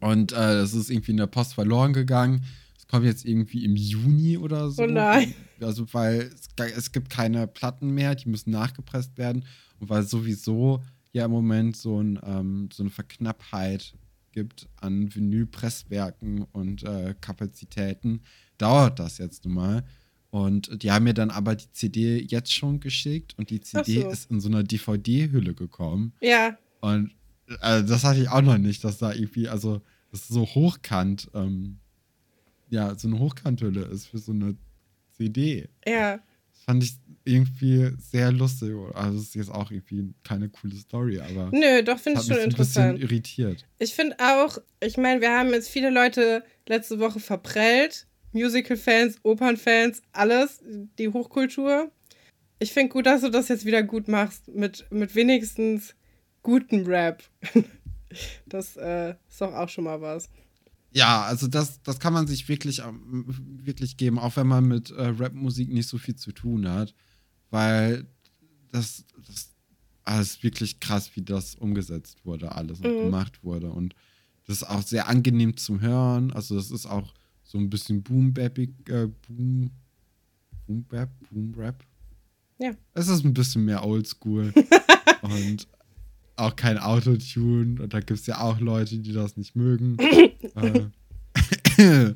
und 0.00 0.32
äh, 0.32 0.62
ist 0.62 0.90
irgendwie 0.90 1.10
in 1.10 1.16
der 1.16 1.26
Post 1.26 1.54
verloren 1.54 1.92
gegangen. 1.92 2.44
Es 2.78 2.86
kommt 2.86 3.04
jetzt 3.04 3.24
irgendwie 3.24 3.64
im 3.64 3.74
Juni 3.74 4.38
oder 4.38 4.70
so. 4.70 4.84
Oh 4.84 4.86
nein. 4.86 5.34
Also, 5.60 5.92
weil 5.92 6.30
es, 6.32 6.48
es 6.76 6.92
gibt 6.92 7.10
keine 7.10 7.46
Platten 7.46 7.90
mehr, 7.90 8.14
die 8.14 8.28
müssen 8.28 8.50
nachgepresst 8.50 9.18
werden. 9.18 9.44
Und 9.80 9.88
weil 9.88 10.04
sowieso 10.04 10.82
ja 11.12 11.24
im 11.24 11.30
Moment 11.30 11.76
so, 11.76 12.00
ein, 12.00 12.20
ähm, 12.24 12.68
so 12.72 12.82
eine 12.82 12.90
Verknappheit 12.90 13.94
gibt 14.32 14.68
an 14.76 15.12
Vinylpresswerken 15.14 16.46
und 16.52 16.84
äh, 16.84 17.14
Kapazitäten, 17.20 18.20
dauert 18.58 18.98
das 18.98 19.18
jetzt 19.18 19.44
nun 19.44 19.54
mal. 19.54 19.84
Und 20.30 20.82
die 20.82 20.90
haben 20.90 21.04
mir 21.04 21.14
dann 21.14 21.30
aber 21.30 21.54
die 21.54 21.70
CD 21.72 22.18
jetzt 22.20 22.52
schon 22.52 22.80
geschickt 22.80 23.34
und 23.38 23.50
die 23.50 23.60
CD 23.60 24.02
so. 24.02 24.10
ist 24.10 24.30
in 24.30 24.40
so 24.40 24.48
einer 24.48 24.62
DVD-Hülle 24.64 25.54
gekommen. 25.54 26.12
Ja. 26.20 26.58
Und 26.80 27.12
Also 27.60 27.86
das 27.88 28.04
hatte 28.04 28.20
ich 28.20 28.28
auch 28.28 28.42
noch 28.42 28.58
nicht, 28.58 28.82
dass 28.84 28.98
da 28.98 29.12
irgendwie, 29.12 29.48
also 29.48 29.80
das 30.10 30.22
ist 30.22 30.28
so 30.28 30.44
hochkant, 30.44 31.30
ähm, 31.34 31.78
ja, 32.70 32.94
so 32.98 33.06
eine 33.08 33.18
Hochkanthülle 33.20 33.82
ist 33.82 34.06
für 34.06 34.18
so 34.18 34.32
eine 34.32 34.56
CD. 35.12 35.68
Ja. 35.86 36.16
Das 36.52 36.62
fand 36.64 36.82
ich 36.82 36.96
irgendwie 37.24 37.92
sehr 37.98 38.32
lustig. 38.32 38.72
Also 38.94 39.18
es 39.18 39.26
ist 39.26 39.34
jetzt 39.36 39.50
auch 39.50 39.70
irgendwie 39.70 40.12
keine 40.24 40.48
coole 40.48 40.74
Story, 40.74 41.20
aber 41.20 41.50
Nö, 41.52 41.82
doch, 41.84 41.98
finde 41.98 42.20
ich 42.20 42.26
schon 42.26 42.36
mich 42.36 42.44
ein 42.44 42.50
interessant. 42.50 42.98
bisschen 42.98 43.08
irritiert. 43.10 43.64
Ich 43.78 43.94
finde 43.94 44.16
auch, 44.18 44.58
ich 44.80 44.96
meine, 44.96 45.20
wir 45.20 45.30
haben 45.30 45.50
jetzt 45.50 45.68
viele 45.68 45.90
Leute 45.90 46.42
letzte 46.68 46.98
Woche 46.98 47.20
verprellt. 47.20 48.06
Musical-Fans, 48.36 49.16
Opernfans, 49.22 50.02
alles, 50.12 50.60
die 50.98 51.08
Hochkultur. 51.08 51.90
Ich 52.58 52.72
finde 52.72 52.90
gut, 52.92 53.06
dass 53.06 53.22
du 53.22 53.30
das 53.30 53.48
jetzt 53.48 53.64
wieder 53.64 53.82
gut 53.82 54.08
machst, 54.08 54.48
mit, 54.48 54.86
mit 54.90 55.14
wenigstens 55.14 55.94
gutem 56.42 56.84
Rap. 56.86 57.22
Das 58.46 58.76
äh, 58.76 59.14
ist 59.28 59.40
doch 59.40 59.52
auch 59.52 59.68
schon 59.68 59.84
mal 59.84 60.00
was. 60.00 60.30
Ja, 60.92 61.22
also 61.24 61.48
das, 61.48 61.82
das 61.82 61.98
kann 61.98 62.12
man 62.14 62.26
sich 62.28 62.48
wirklich, 62.48 62.80
wirklich 62.80 63.96
geben, 63.96 64.18
auch 64.18 64.36
wenn 64.36 64.46
man 64.46 64.64
mit 64.64 64.90
äh, 64.90 65.08
Rap-Musik 65.08 65.68
nicht 65.70 65.88
so 65.88 65.98
viel 65.98 66.14
zu 66.14 66.32
tun 66.32 66.66
hat, 66.70 66.94
weil 67.50 68.06
das, 68.70 69.04
das 69.26 69.54
alles 70.04 70.42
wirklich 70.42 70.78
krass, 70.80 71.10
wie 71.14 71.22
das 71.22 71.56
umgesetzt 71.56 72.24
wurde, 72.24 72.52
alles 72.54 72.80
und 72.80 72.96
Mhm. 72.96 73.00
gemacht 73.02 73.42
wurde. 73.42 73.70
Und 73.70 73.94
das 74.46 74.58
ist 74.58 74.70
auch 74.70 74.82
sehr 74.82 75.08
angenehm 75.08 75.56
zum 75.56 75.80
Hören. 75.80 76.30
Also 76.32 76.54
das 76.54 76.70
ist 76.70 76.86
auch 76.86 77.12
so 77.46 77.58
ein 77.58 77.70
bisschen 77.70 78.02
boom-bappig, 78.02 78.70
äh, 78.88 79.06
boom, 79.28 79.70
boom-bap, 80.66 81.08
boom-rap. 81.30 81.84
Ja. 82.58 82.72
Es 82.94 83.08
ist 83.08 83.24
ein 83.24 83.34
bisschen 83.34 83.64
mehr 83.64 83.84
oldschool 83.84 84.52
und 85.22 85.68
auch 86.36 86.56
kein 86.56 86.78
Autotune. 86.78 87.80
Und 87.82 87.94
da 87.94 88.00
gibt 88.00 88.18
es 88.20 88.26
ja 88.26 88.40
auch 88.40 88.58
Leute, 88.60 88.98
die 88.98 89.12
das 89.12 89.36
nicht 89.36 89.54
mögen. 89.54 89.96
äh, 90.56 90.86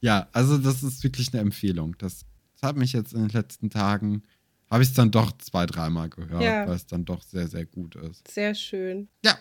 ja, 0.00 0.28
also 0.32 0.58
das 0.58 0.82
ist 0.82 1.02
wirklich 1.02 1.32
eine 1.32 1.42
Empfehlung. 1.42 1.96
Das, 1.98 2.24
das 2.54 2.62
hat 2.68 2.76
mich 2.76 2.92
jetzt 2.92 3.12
in 3.14 3.20
den 3.20 3.30
letzten 3.30 3.70
Tagen, 3.70 4.22
habe 4.70 4.82
ich 4.82 4.90
es 4.90 4.94
dann 4.94 5.10
doch 5.10 5.32
zwei, 5.38 5.66
dreimal 5.66 6.08
gehört, 6.08 6.42
Ja. 6.42 6.66
weil 6.68 6.76
es 6.76 6.86
dann 6.86 7.04
doch 7.04 7.22
sehr, 7.22 7.48
sehr 7.48 7.64
gut 7.66 7.96
ist. 7.96 8.28
Sehr 8.30 8.54
schön. 8.54 9.08
Ja, 9.24 9.36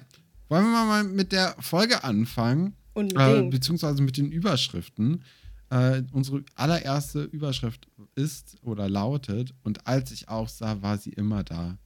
wollen 0.50 0.64
wir 0.66 0.86
mal 0.86 1.04
mit 1.04 1.32
der 1.32 1.56
Folge 1.60 2.04
anfangen? 2.04 2.74
Äh, 2.98 3.00
Unbedingt. 3.00 3.52
beziehungsweise 3.52 4.02
mit 4.02 4.18
den 4.18 4.32
Überschriften. 4.32 5.24
Äh, 5.70 6.04
unsere 6.12 6.44
allererste 6.56 7.24
Überschrift 7.24 7.88
ist 8.16 8.58
oder 8.64 8.90
lautet, 8.90 9.54
und 9.64 9.86
als 9.86 10.12
ich 10.12 10.30
aufsah, 10.30 10.82
war 10.82 10.98
sie 10.98 11.12
immer 11.12 11.44
da. 11.44 11.78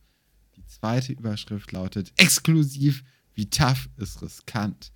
Die 0.56 0.66
zweite 0.66 1.14
Überschrift 1.14 1.72
lautet, 1.72 2.14
exklusiv, 2.18 3.04
wie 3.34 3.50
tough 3.50 3.90
ist 3.98 4.22
riskant. 4.22 4.92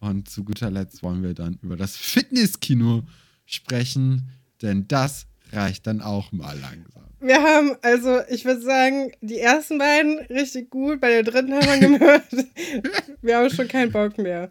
Und 0.00 0.28
zu 0.30 0.44
guter 0.44 0.70
Letzt 0.70 1.02
wollen 1.02 1.22
wir 1.22 1.34
dann 1.34 1.58
über 1.62 1.76
das 1.76 1.96
Fitnesskino 1.96 3.02
sprechen, 3.44 4.30
denn 4.62 4.88
das 4.88 5.26
reicht 5.52 5.86
dann 5.86 6.00
auch 6.00 6.32
mal 6.32 6.58
langsam. 6.58 7.04
Wir 7.20 7.42
haben, 7.42 7.76
also 7.82 8.20
ich 8.30 8.46
würde 8.46 8.62
sagen, 8.62 9.12
die 9.20 9.38
ersten 9.38 9.76
beiden 9.76 10.18
richtig 10.30 10.70
gut, 10.70 11.00
bei 11.00 11.10
der 11.10 11.22
dritten 11.22 11.52
haben 11.52 11.66
wir 11.66 11.98
gehört. 11.98 12.24
wir 13.22 13.36
haben 13.36 13.50
schon 13.50 13.68
keinen 13.68 13.92
Bock 13.92 14.16
mehr. 14.16 14.50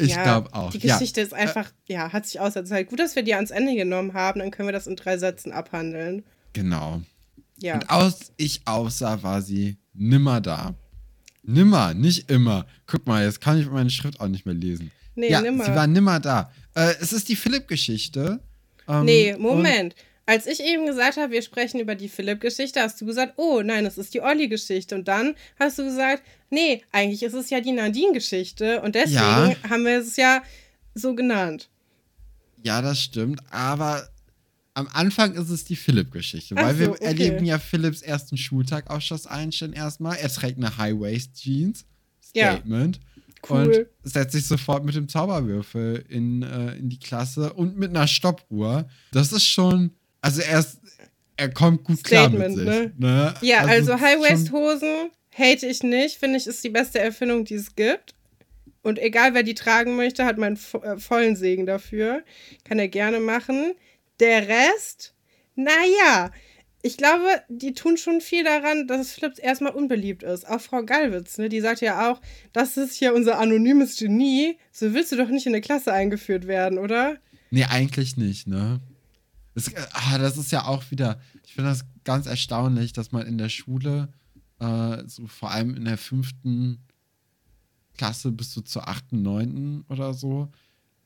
Ich 0.00 0.14
Ja, 0.14 0.22
glaube 0.22 0.54
auch. 0.54 0.70
Die 0.70 0.78
ja. 0.78 0.94
Geschichte 0.96 1.20
ist 1.20 1.34
einfach, 1.34 1.70
ja, 1.86 2.12
hat 2.12 2.26
sich 2.26 2.40
auserzählt. 2.40 2.88
Gut, 2.88 2.98
dass 2.98 3.16
wir 3.16 3.22
die 3.22 3.34
ans 3.34 3.50
Ende 3.50 3.74
genommen 3.74 4.14
haben, 4.14 4.40
dann 4.40 4.50
können 4.50 4.68
wir 4.68 4.72
das 4.72 4.86
in 4.86 4.96
drei 4.96 5.18
Sätzen 5.18 5.52
abhandeln. 5.52 6.24
Genau. 6.52 7.02
Ja. 7.58 7.74
Und 7.74 7.90
aus 7.90 8.32
ich 8.36 8.62
aussah, 8.64 9.22
war 9.22 9.42
sie 9.42 9.76
nimmer 9.92 10.40
da. 10.40 10.74
Nimmer, 11.42 11.94
nicht 11.94 12.30
immer. 12.30 12.66
Guck 12.86 13.06
mal, 13.06 13.24
jetzt 13.24 13.40
kann 13.40 13.58
ich 13.60 13.68
meine 13.70 13.90
Schrift 13.90 14.20
auch 14.20 14.28
nicht 14.28 14.46
mehr 14.46 14.54
lesen. 14.54 14.90
Nee, 15.14 15.30
ja, 15.30 15.40
nimmer. 15.40 15.64
sie 15.64 15.74
war 15.74 15.86
nimmer 15.86 16.20
da. 16.20 16.50
Äh, 16.74 16.94
es 17.00 17.12
ist 17.12 17.28
die 17.28 17.36
Philipp-Geschichte. 17.36 18.40
Ähm, 18.88 19.04
Nee, 19.04 19.36
Moment. 19.38 19.94
Als 20.26 20.46
ich 20.46 20.62
eben 20.62 20.86
gesagt 20.86 21.16
habe, 21.16 21.32
wir 21.32 21.42
sprechen 21.42 21.80
über 21.80 21.96
die 21.96 22.08
Philipp-Geschichte, 22.08 22.80
hast 22.80 23.00
du 23.00 23.06
gesagt, 23.06 23.34
oh 23.36 23.62
nein, 23.64 23.84
es 23.84 23.98
ist 23.98 24.14
die 24.14 24.20
Olli-Geschichte. 24.20 24.94
Und 24.94 25.08
dann 25.08 25.34
hast 25.58 25.78
du 25.78 25.84
gesagt, 25.84 26.22
nee, 26.50 26.82
eigentlich 26.92 27.22
ist 27.22 27.34
es 27.34 27.50
ja 27.50 27.60
die 27.60 27.72
Nadine-Geschichte. 27.72 28.80
Und 28.82 28.94
deswegen 28.94 29.14
Ja. 29.16 29.54
haben 29.68 29.84
wir 29.84 29.98
es 30.00 30.16
ja 30.16 30.42
so 30.94 31.14
genannt. 31.14 31.68
Ja, 32.62 32.82
das 32.82 33.00
stimmt. 33.00 33.40
Aber 33.50 34.08
am 34.74 34.88
Anfang 34.92 35.34
ist 35.34 35.48
es 35.50 35.64
die 35.64 35.76
Philipp-Geschichte, 35.76 36.54
weil 36.56 36.78
wir 36.78 36.86
so, 36.86 36.92
okay. 36.92 37.04
erleben 37.04 37.44
ja 37.44 37.58
Philipps 37.58 38.02
ersten 38.02 38.36
Schultag 38.36 38.88
auf 38.90 39.00
Schloss 39.02 39.26
Einstein 39.26 39.72
erstmal. 39.72 40.16
Er 40.18 40.28
trägt 40.28 40.58
eine 40.58 40.76
High-Waist-Jeans. 40.76 41.84
Ja. 42.34 42.52
Statement. 42.52 43.00
Cool. 43.48 43.88
Und 44.02 44.10
setzt 44.12 44.32
sich 44.32 44.46
sofort 44.46 44.84
mit 44.84 44.94
dem 44.94 45.08
Zauberwürfel 45.08 46.04
in, 46.08 46.42
äh, 46.42 46.74
in 46.76 46.90
die 46.90 46.98
Klasse 46.98 47.52
und 47.54 47.78
mit 47.78 47.90
einer 47.90 48.06
Stoppuhr. 48.06 48.86
Das 49.12 49.32
ist 49.32 49.46
schon, 49.46 49.92
also 50.20 50.42
er 50.42 50.60
ist, 50.60 50.78
er 51.36 51.48
kommt 51.48 51.82
gut 51.84 52.04
klar 52.04 52.28
mit 52.28 52.52
Statement, 52.52 52.92
sich. 52.92 52.98
Ne? 52.98 53.34
Ja, 53.40 53.60
also, 53.64 53.92
schon- 53.92 54.00
High-Waist-Hosen 54.02 55.10
hate 55.36 55.66
ich 55.66 55.82
nicht. 55.82 56.18
Finde 56.18 56.38
ich, 56.38 56.46
ist 56.46 56.64
die 56.64 56.70
beste 56.70 56.98
Erfindung, 56.98 57.44
die 57.44 57.54
es 57.54 57.74
gibt. 57.74 58.14
Und 58.82 58.98
egal, 58.98 59.34
wer 59.34 59.42
die 59.42 59.54
tragen 59.54 59.96
möchte, 59.96 60.24
hat 60.24 60.38
meinen 60.38 60.58
äh, 60.82 60.98
vollen 60.98 61.36
Segen 61.36 61.66
dafür. 61.66 62.22
Kann 62.64 62.78
er 62.78 62.88
gerne 62.88 63.20
machen. 63.20 63.74
Der 64.20 64.48
Rest, 64.48 65.14
naja, 65.54 66.30
ich 66.82 66.96
glaube, 66.96 67.42
die 67.48 67.74
tun 67.74 67.96
schon 67.96 68.20
viel 68.20 68.42
daran, 68.42 68.86
dass 68.86 69.12
Flips 69.12 69.38
erstmal 69.38 69.72
unbeliebt 69.72 70.22
ist. 70.22 70.48
Auch 70.48 70.60
Frau 70.60 70.82
Gallwitz, 70.82 71.36
ne, 71.36 71.48
die 71.48 71.60
sagt 71.60 71.82
ja 71.82 72.10
auch, 72.10 72.20
das 72.52 72.76
ist 72.76 72.94
hier 72.94 73.14
unser 73.14 73.38
anonymes 73.38 73.96
Genie. 73.96 74.56
So 74.72 74.94
willst 74.94 75.12
du 75.12 75.16
doch 75.16 75.28
nicht 75.28 75.46
in 75.46 75.52
eine 75.52 75.60
Klasse 75.60 75.92
eingeführt 75.92 76.46
werden, 76.46 76.78
oder? 76.78 77.18
Nee, 77.50 77.64
eigentlich 77.64 78.16
nicht, 78.16 78.46
ne? 78.46 78.80
Das, 79.54 79.70
ah, 79.92 80.18
das 80.18 80.38
ist 80.38 80.52
ja 80.52 80.64
auch 80.64 80.90
wieder, 80.90 81.20
ich 81.44 81.54
finde 81.54 81.70
das 81.70 81.84
ganz 82.04 82.26
erstaunlich, 82.26 82.92
dass 82.92 83.12
man 83.12 83.26
in 83.26 83.36
der 83.36 83.48
Schule, 83.48 84.08
äh, 84.60 85.02
so 85.06 85.26
vor 85.26 85.50
allem 85.50 85.74
in 85.74 85.84
der 85.84 85.98
fünften 85.98 86.84
Klasse 87.96 88.30
bis 88.32 88.52
so 88.52 88.60
zur 88.60 88.88
achten, 88.88 89.22
neunten 89.22 89.84
oder 89.88 90.14
so, 90.14 90.50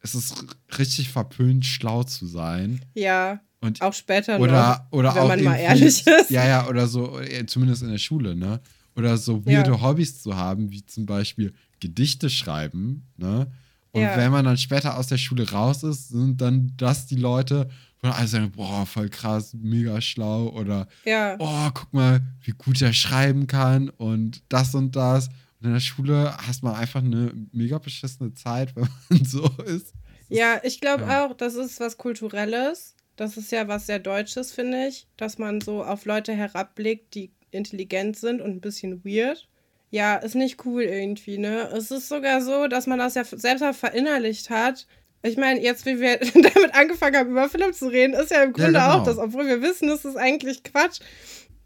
es 0.00 0.14
ist 0.14 0.44
richtig 0.78 1.08
verpönt, 1.08 1.64
schlau 1.64 2.04
zu 2.04 2.26
sein. 2.26 2.84
Ja, 2.94 3.40
Und 3.60 3.80
auch 3.80 3.94
später 3.94 4.38
oder, 4.38 4.86
noch, 4.90 4.98
oder 4.98 5.14
wenn 5.14 5.22
auch 5.22 5.28
man 5.28 5.44
mal 5.44 5.56
ehrlich 5.56 6.06
ist. 6.06 6.30
Ja, 6.30 6.46
ja, 6.46 6.68
oder 6.68 6.86
so, 6.86 7.18
äh, 7.20 7.46
zumindest 7.46 7.82
in 7.82 7.88
der 7.90 7.98
Schule, 7.98 8.36
ne? 8.36 8.60
Oder 8.96 9.16
so 9.16 9.44
weirde 9.44 9.72
Ja. 9.72 9.80
Hobbys 9.80 10.22
zu 10.22 10.36
haben, 10.36 10.70
wie 10.70 10.84
zum 10.86 11.06
Beispiel 11.06 11.52
Gedichte 11.80 12.30
schreiben, 12.30 13.08
ne? 13.16 13.50
Und 13.90 14.02
Ja. 14.02 14.16
wenn 14.16 14.30
man 14.32 14.44
dann 14.44 14.58
später 14.58 14.98
aus 14.98 15.06
der 15.06 15.18
Schule 15.18 15.50
raus 15.50 15.82
ist, 15.84 16.08
sind 16.08 16.40
dann 16.40 16.72
das 16.76 17.06
die 17.06 17.16
Leute, 17.16 17.68
wo 18.04 18.12
alle 18.12 18.26
sagen, 18.28 18.50
boah, 18.52 18.86
voll 18.86 19.08
krass, 19.08 19.54
mega 19.54 20.00
schlau 20.00 20.48
oder 20.50 20.86
Ja. 21.04 21.36
oh, 21.38 21.70
guck 21.72 21.92
mal, 21.92 22.20
wie 22.42 22.52
gut 22.52 22.80
er 22.82 22.92
schreiben 22.92 23.46
kann 23.46 23.88
und 23.90 24.42
das 24.48 24.74
und 24.74 24.94
das. 24.96 25.28
Und 25.60 25.66
in 25.68 25.72
der 25.72 25.80
Schule 25.80 26.36
hast 26.46 26.62
man 26.62 26.74
einfach 26.74 27.02
eine 27.02 27.32
mega 27.52 27.78
beschissene 27.78 28.34
Zeit, 28.34 28.74
wenn 28.76 28.88
man 29.08 29.24
so 29.24 29.48
ist. 29.64 29.94
Ja, 30.28 30.60
ich 30.62 30.80
glaube 30.80 31.04
Ja. 31.04 31.24
auch, 31.26 31.34
das 31.34 31.54
ist 31.54 31.80
was 31.80 31.96
Kulturelles. 31.98 32.94
Das 33.16 33.36
ist 33.36 33.52
ja 33.52 33.68
was 33.68 33.86
sehr 33.86 34.00
Deutsches, 34.00 34.52
finde 34.52 34.88
ich, 34.88 35.06
dass 35.16 35.38
man 35.38 35.60
so 35.60 35.84
auf 35.84 36.04
Leute 36.04 36.32
herabblickt, 36.32 37.14
die 37.14 37.30
intelligent 37.52 38.16
sind 38.16 38.40
und 38.40 38.50
ein 38.50 38.60
bisschen 38.60 39.04
weird. 39.04 39.48
Ja, 39.90 40.16
ist 40.16 40.34
nicht 40.34 40.64
cool 40.66 40.82
irgendwie, 40.82 41.38
ne? 41.38 41.68
Es 41.72 41.92
ist 41.92 42.08
sogar 42.08 42.42
so, 42.42 42.66
dass 42.66 42.88
man 42.88 42.98
das 42.98 43.14
ja 43.14 43.22
selbst 43.24 43.60
mal 43.60 43.72
verinnerlicht 43.72 44.50
hat. 44.50 44.88
Ich 45.24 45.38
meine, 45.38 45.62
jetzt, 45.62 45.86
wie 45.86 46.00
wir 46.00 46.18
damit 46.34 46.74
angefangen 46.74 47.16
haben, 47.16 47.30
über 47.30 47.48
Philipp 47.48 47.74
zu 47.74 47.88
reden, 47.88 48.12
ist 48.14 48.30
ja 48.30 48.42
im 48.42 48.52
Grunde 48.52 48.72
genau. 48.72 48.98
auch 48.98 49.04
das, 49.04 49.16
obwohl 49.16 49.46
wir 49.46 49.62
wissen, 49.62 49.88
es 49.88 50.04
ist 50.04 50.16
eigentlich 50.16 50.62
Quatsch, 50.62 51.00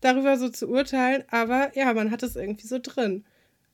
darüber 0.01 0.39
so 0.39 0.49
zu 0.49 0.69
urteilen. 0.69 1.25
Aber 1.31 1.77
ja, 1.77 1.93
man 1.93 2.13
hat 2.13 2.23
es 2.23 2.37
irgendwie 2.37 2.69
so 2.69 2.79
drin. 2.81 3.25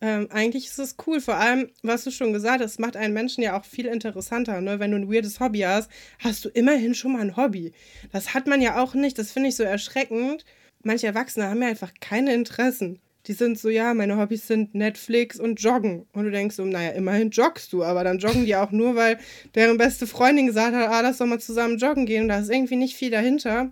Ähm, 0.00 0.28
eigentlich 0.30 0.66
ist 0.66 0.78
es 0.78 0.96
cool, 1.06 1.20
vor 1.20 1.36
allem, 1.36 1.70
was 1.82 2.04
du 2.04 2.10
schon 2.10 2.32
gesagt 2.32 2.62
hast, 2.62 2.80
macht 2.80 2.96
einen 2.96 3.14
Menschen 3.14 3.42
ja 3.42 3.58
auch 3.58 3.64
viel 3.64 3.86
interessanter. 3.86 4.60
Ne? 4.62 4.80
Wenn 4.80 4.90
du 4.90 4.96
ein 4.96 5.12
weirdes 5.12 5.38
Hobby 5.38 5.60
hast, 5.60 5.90
hast 6.18 6.44
du 6.44 6.48
immerhin 6.48 6.94
schon 6.94 7.12
mal 7.12 7.20
ein 7.22 7.36
Hobby. 7.36 7.72
Das 8.10 8.32
hat 8.34 8.46
man 8.46 8.62
ja 8.62 8.82
auch 8.82 8.94
nicht, 8.94 9.18
das 9.18 9.32
finde 9.32 9.50
ich 9.50 9.56
so 9.56 9.64
erschreckend. 9.64 10.44
Manche 10.82 11.06
Erwachsene 11.06 11.48
haben 11.48 11.62
ja 11.62 11.68
einfach 11.68 11.92
keine 12.00 12.34
Interessen. 12.34 13.00
Die 13.26 13.32
sind 13.32 13.58
so, 13.58 13.70
ja, 13.70 13.94
meine 13.94 14.18
Hobbys 14.18 14.46
sind 14.46 14.74
Netflix 14.74 15.40
und 15.40 15.60
Joggen. 15.60 16.06
Und 16.12 16.24
du 16.24 16.30
denkst 16.30 16.56
so, 16.56 16.64
naja, 16.64 16.90
immerhin 16.90 17.30
joggst 17.30 17.72
du, 17.72 17.82
aber 17.82 18.04
dann 18.04 18.18
joggen 18.18 18.44
die 18.44 18.54
auch 18.54 18.70
nur, 18.70 18.96
weil 18.96 19.18
deren 19.54 19.78
beste 19.78 20.06
Freundin 20.06 20.46
gesagt 20.46 20.74
hat, 20.74 20.90
ah, 20.90 21.00
lass 21.00 21.18
doch 21.18 21.26
mal 21.26 21.40
zusammen 21.40 21.78
joggen 21.78 22.04
gehen. 22.04 22.24
Und 22.24 22.28
da 22.28 22.38
ist 22.38 22.50
irgendwie 22.50 22.76
nicht 22.76 22.96
viel 22.96 23.10
dahinter. 23.10 23.70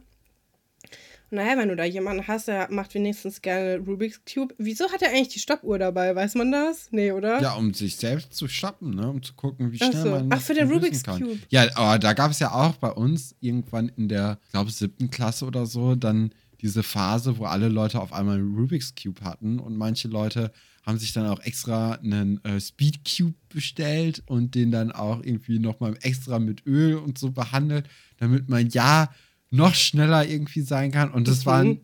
Und 1.33 1.37
naja, 1.37 1.57
wenn 1.57 1.71
du 1.71 1.77
da 1.77 1.85
jemanden 1.85 2.29
hast, 2.29 2.49
der 2.49 2.71
macht 2.71 2.95
wenigstens 2.95 3.41
gerne 3.41 3.79
Rubik's 3.79 4.21
Cube. 4.31 4.55
Wieso 4.59 4.91
hat 4.93 5.01
er 5.01 5.09
eigentlich 5.09 5.29
die 5.29 5.39
Stoppuhr 5.39 5.79
dabei? 5.79 6.15
Weiß 6.15 6.35
man 6.35 6.53
das? 6.53 6.89
Nee, 6.91 7.13
oder? 7.13 7.41
Ja, 7.41 7.55
um 7.55 7.73
sich 7.73 7.97
selbst 7.97 8.35
zu 8.35 8.49
stoppen, 8.49 8.95
ne? 8.95 9.09
um 9.09 9.23
zu 9.23 9.33
gucken, 9.33 9.73
wie 9.73 9.79
Ach 9.81 9.91
schnell 9.91 10.03
so. 10.03 10.11
man. 10.11 10.29
Ach, 10.31 10.41
für 10.43 10.53
den 10.53 10.71
Rubik's 10.71 11.03
kann. 11.03 11.23
Cube. 11.23 11.39
Ja, 11.49 11.75
aber 11.75 11.99
da 11.99 12.13
gab 12.13 12.33
es 12.33 12.39
ja 12.39 12.53
auch 12.53 12.77
bei 12.77 12.91
uns 12.91 13.35
irgendwann 13.41 13.91
in 13.97 14.09
der, 14.09 14.39
ich 14.45 14.51
glaube, 14.53 14.71
siebten 14.71 15.11
Klasse 15.11 15.47
oder 15.47 15.65
so, 15.65 15.95
dann 15.95 16.33
diese 16.62 16.83
Phase, 16.83 17.38
wo 17.38 17.45
alle 17.45 17.69
Leute 17.69 18.00
auf 18.00 18.12
einmal 18.12 18.38
einen 18.38 18.54
Rubik's 18.54 18.95
Cube 18.95 19.21
hatten 19.23 19.59
und 19.59 19.76
manche 19.76 20.09
Leute 20.09 20.52
haben 20.85 20.99
sich 20.99 21.12
dann 21.12 21.26
auch 21.26 21.40
extra 21.40 21.92
einen 21.95 22.42
äh, 22.45 22.61
Speed 22.61 23.00
Cube 23.04 23.35
bestellt 23.49 24.23
und 24.26 24.54
den 24.54 24.71
dann 24.71 24.90
auch 24.90 25.23
irgendwie 25.23 25.59
nochmal 25.59 25.97
extra 26.02 26.38
mit 26.38 26.66
Öl 26.66 26.97
und 26.97 27.19
so 27.19 27.31
behandelt, 27.31 27.88
damit 28.19 28.49
man 28.49 28.69
ja 28.71 29.11
noch 29.50 29.75
schneller 29.75 30.26
irgendwie 30.26 30.62
sein 30.62 30.90
kann. 30.90 31.11
Und 31.11 31.28
das 31.28 31.45
mhm. 31.45 31.50
waren 31.50 31.81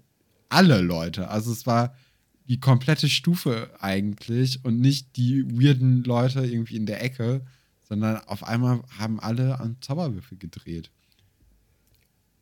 alle 0.48 0.80
Leute. 0.80 1.28
Also 1.28 1.52
es 1.52 1.66
war 1.66 1.94
die 2.48 2.58
komplette 2.58 3.08
Stufe 3.08 3.70
eigentlich 3.78 4.64
und 4.64 4.80
nicht 4.80 5.16
die 5.16 5.44
weirden 5.44 6.02
Leute 6.02 6.44
irgendwie 6.44 6.76
in 6.76 6.86
der 6.86 7.02
Ecke, 7.02 7.42
sondern 7.88 8.16
auf 8.26 8.42
einmal 8.42 8.82
haben 8.98 9.20
alle 9.20 9.60
an 9.60 9.76
Zauberwürfel 9.80 10.38
gedreht. 10.38 10.90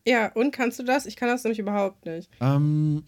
Ja, 0.06 0.32
und 0.32 0.52
kannst 0.52 0.78
du 0.78 0.84
das? 0.84 1.04
Ich 1.06 1.16
kann 1.16 1.28
das 1.28 1.42
nämlich 1.44 1.58
überhaupt 1.58 2.06
nicht. 2.06 2.30
Ähm, 2.40 3.04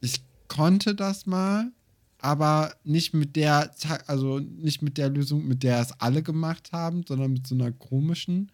ich 0.00 0.22
konnte 0.48 0.94
das 0.94 1.26
mal, 1.26 1.70
aber 2.18 2.74
nicht 2.84 3.12
mit 3.14 3.36
der, 3.36 3.70
also 4.06 4.38
nicht 4.38 4.82
mit 4.82 4.96
der 4.96 5.10
Lösung, 5.10 5.46
mit 5.46 5.62
der 5.62 5.80
es 5.80 5.92
alle 6.00 6.22
gemacht 6.22 6.72
haben, 6.72 7.04
sondern 7.06 7.34
mit 7.34 7.46
so 7.46 7.54
einer 7.54 7.70
komischen. 7.70 8.50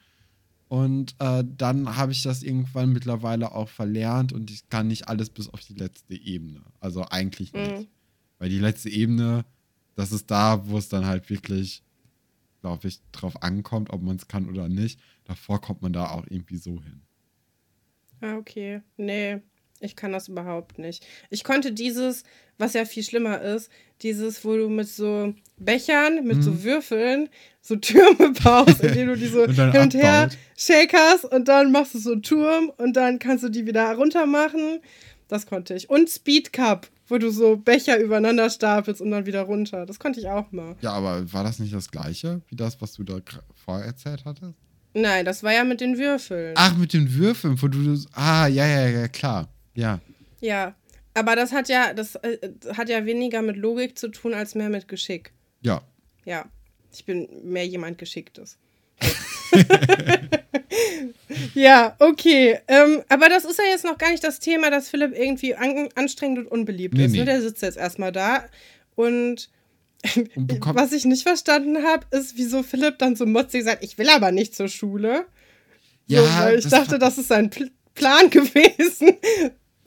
Und 0.67 1.15
äh, 1.21 1.45
dann 1.57 1.97
habe 1.97 2.11
ich 2.11 2.23
das 2.23 2.43
irgendwann 2.43 2.93
mittlerweile 2.93 3.53
auch 3.53 3.69
verlernt 3.69 4.33
und 4.33 4.51
ich 4.51 4.69
kann 4.69 4.89
nicht 4.89 5.09
alles 5.09 5.31
bis 5.31 5.49
auf 5.49 5.61
die 5.61 5.75
letzte 5.75 6.15
Ebene. 6.15 6.63
Also 6.81 7.07
eigentlich 7.09 7.53
mhm. 7.53 7.61
nicht. 7.61 7.89
Weil 8.39 8.49
die 8.49 8.59
letzte 8.59 8.91
Ebene, 8.91 9.45
das 9.95 10.11
ist 10.11 10.31
da, 10.31 10.67
wo 10.67 10.79
es 10.79 10.89
dann 10.89 11.07
halt 11.07 11.31
wirklich, 11.31 11.85
glaube 12.61 12.89
ich, 12.89 12.99
drauf 13.13 13.41
ankommt, 13.41 13.91
ob 13.91 14.03
man 14.03 14.17
es 14.17 14.27
kann 14.27 14.49
oder 14.49 14.69
nicht. 14.69 14.99
Davor 15.25 15.61
kommt 15.61 15.81
man 15.81 15.93
da 15.93 16.11
auch 16.11 16.25
irgendwie 16.29 16.57
so 16.57 16.83
hin. 16.83 17.04
Ah, 18.21 18.37
okay. 18.37 18.81
Nee, 18.97 19.41
ich 19.81 19.97
kann 19.97 20.13
das 20.13 20.29
überhaupt 20.29 20.79
nicht. 20.79 21.07
Ich 21.31 21.45
konnte 21.45 21.73
dieses, 21.73 22.25
was 22.59 22.73
ja 22.75 22.85
viel 22.85 23.03
schlimmer 23.03 23.41
ist, 23.41 23.71
dieses, 24.03 24.45
wo 24.45 24.57
du 24.57 24.69
mit 24.69 24.89
so 24.89 25.35
Bechern, 25.59 26.25
mit 26.25 26.37
hm. 26.37 26.43
so 26.43 26.51
mhm. 26.53 26.65
Würfeln, 26.65 27.29
so 27.61 27.77
Türme 27.77 28.33
baust, 28.45 28.81
indem 28.83 29.09
du 29.09 29.17
die 29.17 29.27
so 29.27 29.47
hin 29.47 29.77
und 29.77 29.95
her 29.95 30.29
shakerst 30.57 31.25
und 31.25 31.49
dann 31.49 31.73
machst 31.73 31.95
du 31.95 31.99
so 31.99 32.13
einen 32.13 32.23
Turm 32.23 32.73
und 32.77 32.95
dann 32.97 33.19
kannst 33.19 33.45
du 33.45 33.49
die 33.49 33.67
wieder 33.67 33.93
runter 33.95 34.27
machen. 34.27 34.81
Das 35.29 35.47
konnte 35.47 35.75
ich. 35.75 35.89
Und 35.89 36.11
Speed 36.11 36.53
Cup, 36.53 36.89
wo 37.09 37.19
du 37.19 37.31
so 37.31 37.57
Becher 37.57 37.99
übereinander 37.99 38.51
stapelst 38.51 39.01
und 39.01 39.11
dann 39.11 39.27
wieder 39.27 39.43
runter. 39.43 39.87
Das 39.87 39.99
konnte 39.99 40.21
ich 40.21 40.29
auch 40.29 40.53
mal. 40.53 40.77
Ja, 40.81 40.93
aber 40.93 41.33
war 41.33 41.45
das 41.45 41.59
nicht 41.59 41.75
das 41.75 41.91
gleiche 41.91 42.43
wie 42.49 42.57
das, 42.57 42.81
was 42.81 42.93
du 42.93 43.05
da 43.05 43.21
vorher 43.55 43.87
erzählt 43.87 44.25
hattest? 44.25 44.64
Nein, 44.95 45.25
das 45.25 45.43
war 45.43 45.53
ja 45.53 45.65
mit 45.65 45.81
den 45.81 45.99
Würfeln. 45.99 46.55
Ach, 46.57 46.77
mit 46.77 46.93
den 46.93 47.15
Würfeln, 47.15 47.61
wo 47.61 47.69
du. 47.69 47.99
Ah, 48.13 48.47
ja, 48.47 48.67
ja, 48.67 48.89
ja, 48.89 49.09
klar. 49.09 49.49
Ja. 49.75 50.01
Ja. 50.41 50.75
Aber 51.15 51.37
das 51.37 51.53
hat 51.53 51.69
ja, 51.69 51.93
das 51.93 52.17
äh, 52.17 52.39
hat 52.77 52.89
ja 52.89 53.05
weniger 53.05 53.43
mit 53.43 53.57
Logik 53.57 53.99
zu 53.99 54.09
tun, 54.09 54.35
als 54.35 54.55
mehr 54.55 54.69
mit 54.69 54.89
Geschick. 54.89 55.33
Ja. 55.63 55.83
Ja. 56.25 56.47
Ich 56.93 57.05
bin 57.05 57.29
mehr 57.43 57.67
jemand 57.67 57.99
Geschicktes. 57.99 58.57
ja, 61.55 61.97
okay. 61.99 62.61
Ähm, 62.69 63.03
aber 63.09 63.29
das 63.29 63.45
ist 63.45 63.59
ja 63.59 63.65
jetzt 63.65 63.85
noch 63.85 63.99
gar 63.99 64.11
nicht 64.11 64.23
das 64.23 64.39
Thema, 64.39 64.71
dass 64.71 64.89
Philipp 64.89 65.17
irgendwie 65.17 65.57
an 65.57 65.89
anstrengend 65.97 66.39
und 66.39 66.47
unbeliebt 66.47 66.95
nee, 66.95 67.07
ist. 67.07 67.13
Ne? 67.13 67.19
Nee. 67.19 67.25
Der 67.25 67.43
sitzt 67.43 67.63
jetzt 67.63 67.79
erstmal 67.79 68.13
da 68.13 68.45
und 68.95 69.51
was 70.75 70.93
ich 70.93 71.05
nicht 71.05 71.23
verstanden 71.23 71.79
habe, 71.85 72.07
ist, 72.11 72.37
wieso 72.37 72.63
Philipp 72.63 72.99
dann 72.99 73.17
so 73.17 73.27
motzig 73.27 73.65
sagt, 73.65 73.83
ich 73.83 73.99
will 73.99 74.09
aber 74.11 74.33
nicht 74.33 74.55
zur 74.55 74.69
Schule. 74.69 75.27
So, 76.07 76.17
ja, 76.17 76.53
ich 76.53 76.67
dachte, 76.67 76.99
das 76.99 77.19
ist 77.19 77.29
sein 77.29 77.51
Pl 77.51 77.71
Plan 77.95 78.29
gewesen. 78.31 79.15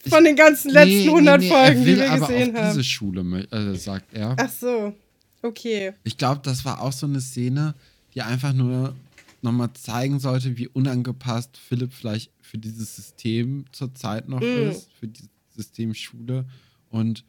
Von 0.08 0.24
den 0.24 0.38
ganzen 0.38 0.72
letzten 0.72 0.90
nee, 0.90 1.10
100 1.10 1.40
nee, 1.40 1.46
nee, 1.46 1.54
Folgen, 1.54 1.86
die 1.86 1.98
wir 1.98 2.10
aber 2.10 2.28
gesehen 2.28 2.56
auf 2.56 2.62
haben. 2.62 2.70
diese 2.70 2.84
Schule, 2.86 3.48
äh, 3.52 3.76
sagt 3.76 4.14
er. 4.14 4.36
Ach 4.40 4.50
so, 4.50 4.94
okay. 5.42 5.94
Ich 6.04 6.18
glaube, 6.18 6.40
das 6.44 6.64
war 6.64 6.82
auch 6.82 6.94
so 6.94 7.06
eine 7.06 7.20
Szene, 7.20 7.76
die 8.14 8.22
einfach 8.22 8.54
nur 8.54 8.96
nochmal 9.42 9.74
zeigen 9.74 10.20
sollte, 10.20 10.58
wie 10.58 10.70
unangepasst 10.70 11.58
Philipp 11.58 11.94
vielleicht 11.94 12.32
für 12.42 12.58
dieses 12.58 12.96
System 12.96 13.66
zurzeit 13.74 14.30
noch 14.30 14.40
mm. 14.40 14.70
ist, 14.70 14.90
für 14.98 15.08
dieses 15.08 15.30
System 15.56 15.94
Schule. 15.94 16.46
Und 16.90 17.26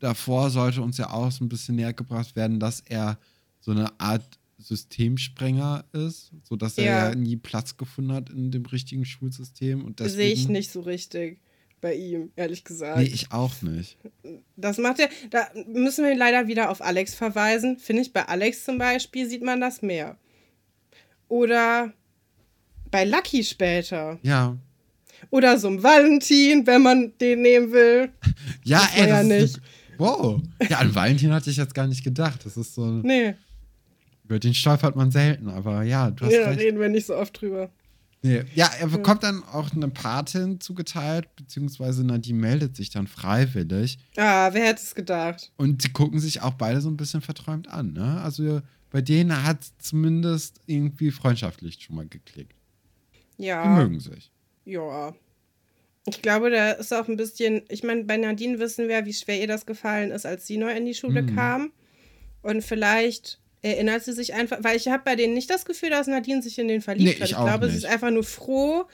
davor 0.00 0.50
sollte 0.50 0.82
uns 0.82 0.98
ja 0.98 1.10
auch 1.10 1.30
so 1.30 1.44
ein 1.44 1.48
bisschen 1.48 1.76
näher 1.76 1.92
gebracht 1.92 2.36
werden, 2.36 2.60
dass 2.60 2.80
er 2.80 3.18
so 3.60 3.70
eine 3.72 3.98
Art 4.00 4.38
Systemsprenger 4.58 5.84
ist, 5.92 6.32
sodass 6.42 6.78
er 6.78 6.84
ja. 6.84 7.08
ja 7.08 7.14
nie 7.14 7.36
Platz 7.36 7.76
gefunden 7.76 8.12
hat 8.12 8.30
in 8.30 8.50
dem 8.50 8.66
richtigen 8.66 9.04
Schulsystem. 9.04 9.84
Und 9.84 10.00
deswegen 10.00 10.16
Sehe 10.16 10.32
ich 10.32 10.48
nicht 10.48 10.70
so 10.70 10.80
richtig 10.80 11.40
bei 11.80 11.94
ihm, 11.94 12.32
ehrlich 12.34 12.64
gesagt. 12.64 12.98
Nee, 12.98 13.04
ich 13.04 13.30
auch 13.30 13.62
nicht. 13.62 13.96
Das 14.56 14.78
macht 14.78 14.98
er, 14.98 15.08
da 15.30 15.48
müssen 15.66 16.04
wir 16.04 16.16
leider 16.16 16.48
wieder 16.48 16.70
auf 16.70 16.82
Alex 16.82 17.14
verweisen. 17.14 17.78
Finde 17.78 18.02
ich, 18.02 18.12
bei 18.12 18.26
Alex 18.26 18.64
zum 18.64 18.78
Beispiel 18.78 19.28
sieht 19.28 19.42
man 19.42 19.60
das 19.60 19.80
mehr. 19.80 20.18
Oder 21.28 21.92
bei 22.90 23.04
Lucky 23.04 23.44
später. 23.44 24.18
Ja. 24.22 24.56
Oder 25.30 25.58
so 25.58 25.68
ein 25.68 25.82
Valentin, 25.82 26.66
wenn 26.66 26.82
man 26.82 27.12
den 27.18 27.42
nehmen 27.42 27.72
will. 27.72 28.12
ja, 28.64 28.80
das 28.80 28.96
ey, 28.96 29.08
ja 29.08 29.22
nicht. 29.22 29.60
Wow. 29.98 30.40
Ja, 30.68 30.78
an 30.78 30.94
Valentin 30.94 31.32
hatte 31.32 31.50
ich 31.50 31.56
jetzt 31.56 31.74
gar 31.74 31.86
nicht 31.86 32.04
gedacht. 32.04 32.44
Das 32.44 32.56
ist 32.56 32.74
so. 32.74 32.86
Nee. 32.86 33.34
Über 34.24 34.38
den 34.38 34.54
stolpert 34.54 34.94
man 34.94 35.10
selten, 35.10 35.48
aber 35.48 35.82
ja, 35.82 36.10
du 36.10 36.26
hast 36.26 36.32
ja, 36.32 36.48
recht. 36.48 36.60
reden 36.60 36.78
wir 36.78 36.88
nicht 36.88 37.06
so 37.06 37.16
oft 37.16 37.40
drüber. 37.40 37.70
Nee. 38.22 38.42
Ja, 38.54 38.68
er 38.78 38.88
bekommt 38.88 39.22
dann 39.22 39.44
auch 39.44 39.72
eine 39.72 39.88
Patin 39.88 40.60
zugeteilt, 40.60 41.34
beziehungsweise 41.36 42.04
Nadine 42.04 42.38
meldet 42.38 42.76
sich 42.76 42.90
dann 42.90 43.06
freiwillig. 43.06 43.98
Ah, 44.16 44.50
wer 44.52 44.66
hätte 44.66 44.82
es 44.82 44.94
gedacht? 44.94 45.52
Und 45.56 45.82
sie 45.82 45.90
gucken 45.90 46.18
sich 46.18 46.42
auch 46.42 46.54
beide 46.54 46.80
so 46.80 46.90
ein 46.90 46.96
bisschen 46.96 47.20
verträumt 47.20 47.68
an, 47.68 47.92
ne? 47.92 48.20
Also 48.20 48.60
bei 48.90 49.00
denen 49.02 49.44
hat 49.44 49.62
es 49.62 49.78
zumindest 49.78 50.60
irgendwie 50.66 51.10
freundschaftlich 51.10 51.78
schon 51.80 51.96
mal 51.96 52.06
geklickt. 52.06 52.54
Ja. 53.36 53.62
Die 53.62 53.68
mögen 53.68 54.00
sich. 54.00 54.32
Ja. 54.64 55.14
Ich 56.10 56.22
glaube, 56.22 56.50
da 56.50 56.72
ist 56.72 56.92
auch 56.92 57.08
ein 57.08 57.16
bisschen, 57.16 57.62
ich 57.68 57.82
meine, 57.82 58.04
bei 58.04 58.16
Nadine 58.16 58.58
wissen 58.58 58.88
wir, 58.88 59.04
wie 59.06 59.12
schwer 59.12 59.40
ihr 59.40 59.46
das 59.46 59.66
gefallen 59.66 60.10
ist, 60.10 60.26
als 60.26 60.46
sie 60.46 60.56
neu 60.56 60.74
in 60.74 60.86
die 60.86 60.94
Schule 60.94 61.22
mhm. 61.22 61.34
kam. 61.34 61.72
Und 62.42 62.62
vielleicht 62.62 63.40
erinnert 63.62 64.04
sie 64.04 64.12
sich 64.12 64.34
einfach, 64.34 64.58
weil 64.62 64.76
ich 64.76 64.88
habe 64.88 65.02
bei 65.04 65.16
denen 65.16 65.34
nicht 65.34 65.50
das 65.50 65.64
Gefühl, 65.64 65.90
dass 65.90 66.06
Nadine 66.06 66.42
sich 66.42 66.58
in 66.58 66.68
den 66.68 66.80
verliebt 66.80 67.06
nee, 67.06 67.14
hat. 67.14 67.30
Ich, 67.30 67.32
ich 67.32 67.36
glaube, 67.36 67.66
nicht. 67.66 67.72
sie 67.72 67.78
ist 67.78 67.86
einfach 67.86 68.10
nur 68.10 68.24
froh, 68.24 68.84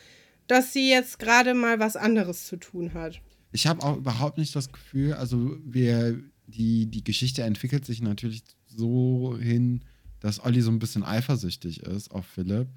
dass 0.46 0.72
sie 0.72 0.90
jetzt 0.90 1.18
gerade 1.18 1.54
mal 1.54 1.78
was 1.78 1.96
anderes 1.96 2.46
zu 2.46 2.56
tun 2.56 2.94
hat. 2.94 3.20
Ich 3.52 3.66
habe 3.66 3.82
auch 3.82 3.96
überhaupt 3.96 4.38
nicht 4.38 4.54
das 4.56 4.72
Gefühl, 4.72 5.12
also 5.14 5.56
wir, 5.64 6.18
die, 6.46 6.86
die 6.86 7.04
Geschichte 7.04 7.42
entwickelt 7.42 7.84
sich 7.84 8.02
natürlich 8.02 8.42
so 8.66 9.36
hin, 9.40 9.82
dass 10.20 10.44
Olli 10.44 10.60
so 10.60 10.70
ein 10.70 10.78
bisschen 10.78 11.04
eifersüchtig 11.04 11.82
ist 11.82 12.10
auf 12.10 12.26
Philipp. 12.26 12.68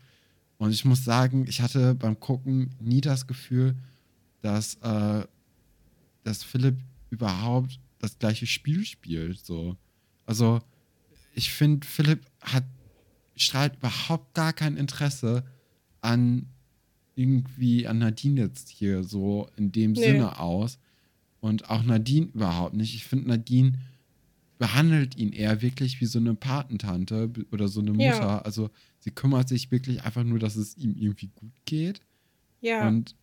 Und 0.57 0.71
ich 0.71 0.85
muss 0.85 1.03
sagen, 1.03 1.45
ich 1.47 1.61
hatte 1.61 1.95
beim 1.95 2.19
Gucken 2.19 2.75
nie 2.79 3.01
das 3.01 3.27
Gefühl, 3.27 3.75
dass, 4.41 4.75
äh, 4.75 5.25
dass 6.23 6.43
Philipp 6.43 6.77
überhaupt 7.09 7.79
das 7.99 8.19
gleiche 8.19 8.47
Spiel 8.47 8.85
spielt. 8.85 9.39
So. 9.39 9.75
Also, 10.25 10.59
ich 11.33 11.51
finde, 11.51 11.85
Philipp 11.85 12.25
hat, 12.41 12.65
strahlt 13.35 13.75
überhaupt 13.77 14.33
gar 14.33 14.53
kein 14.53 14.77
Interesse 14.77 15.43
an 16.01 16.47
irgendwie 17.15 17.87
an 17.87 17.97
Nadine 17.97 18.41
jetzt 18.41 18.69
hier 18.69 19.03
so 19.03 19.49
in 19.57 19.71
dem 19.71 19.93
nee. 19.93 20.01
Sinne 20.01 20.39
aus. 20.39 20.77
Und 21.39 21.69
auch 21.69 21.83
Nadine 21.83 22.27
überhaupt 22.27 22.75
nicht. 22.75 22.93
Ich 22.95 23.05
finde, 23.05 23.29
Nadine 23.29 23.73
behandelt 24.57 25.17
ihn 25.17 25.31
eher 25.31 25.61
wirklich 25.61 26.01
wie 26.01 26.05
so 26.05 26.19
eine 26.19 26.35
Patentante 26.35 27.31
oder 27.51 27.67
so 27.67 27.79
eine 27.79 27.91
Mutter. 27.91 28.05
Ja. 28.05 28.39
Also 28.39 28.69
sie 28.99 29.11
kümmert 29.11 29.49
sich 29.49 29.71
wirklich 29.71 30.03
einfach 30.03 30.23
nur, 30.23 30.39
dass 30.39 30.55
es 30.55 30.77
ihm 30.77 30.95
irgendwie 30.95 31.29
gut 31.35 31.53
geht. 31.65 32.01
Ja. 32.61 32.87
Und 32.87 33.15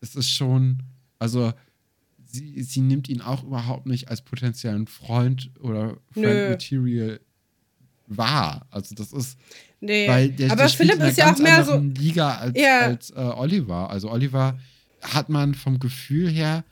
es 0.00 0.16
ist 0.16 0.30
schon, 0.30 0.82
also 1.18 1.52
sie, 2.26 2.62
sie 2.62 2.80
nimmt 2.80 3.08
ihn 3.08 3.20
auch 3.20 3.44
überhaupt 3.44 3.86
nicht 3.86 4.08
als 4.08 4.22
potenziellen 4.22 4.86
Freund 4.86 5.50
oder 5.60 5.98
Friend 6.12 6.50
Material 6.50 7.20
wahr. 8.06 8.66
Also 8.70 8.94
das 8.94 9.12
ist, 9.12 9.38
nee. 9.80 10.08
weil 10.08 10.30
der, 10.30 10.52
aber 10.52 10.62
der 10.62 10.70
Philipp 10.70 11.00
ist 11.00 11.18
ja 11.18 11.32
auch 11.32 11.38
mehr 11.38 11.64
so 11.64 11.76
Liga 11.76 12.36
als, 12.36 12.58
ja. 12.58 12.80
als 12.80 13.10
äh, 13.10 13.14
Oliver. 13.14 13.90
Also 13.90 14.10
Oliver 14.10 14.58
hat 15.00 15.28
man 15.28 15.54
vom 15.54 15.78
Gefühl 15.78 16.28
her 16.30 16.64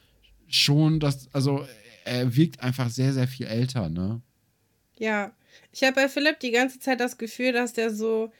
schon, 0.49 1.01
dass, 1.01 1.33
also 1.33 1.67
er 2.05 2.35
wirkt 2.35 2.61
einfach 2.61 2.91
sehr, 2.91 3.12
sehr 3.12 3.29
viel 3.29 3.47
älter, 3.47 3.88
ne? 3.88 4.21
Ja. 4.99 5.33
Ich 5.73 5.83
habe 5.83 5.95
bei 5.95 6.09
Philipp 6.09 6.41
die 6.41 6.51
ganze 6.51 6.81
Zeit 6.81 7.01
das 7.01 7.19
Gefühl, 7.19 7.53
dass 7.53 7.73
der 7.73 7.93
so, 7.95 8.33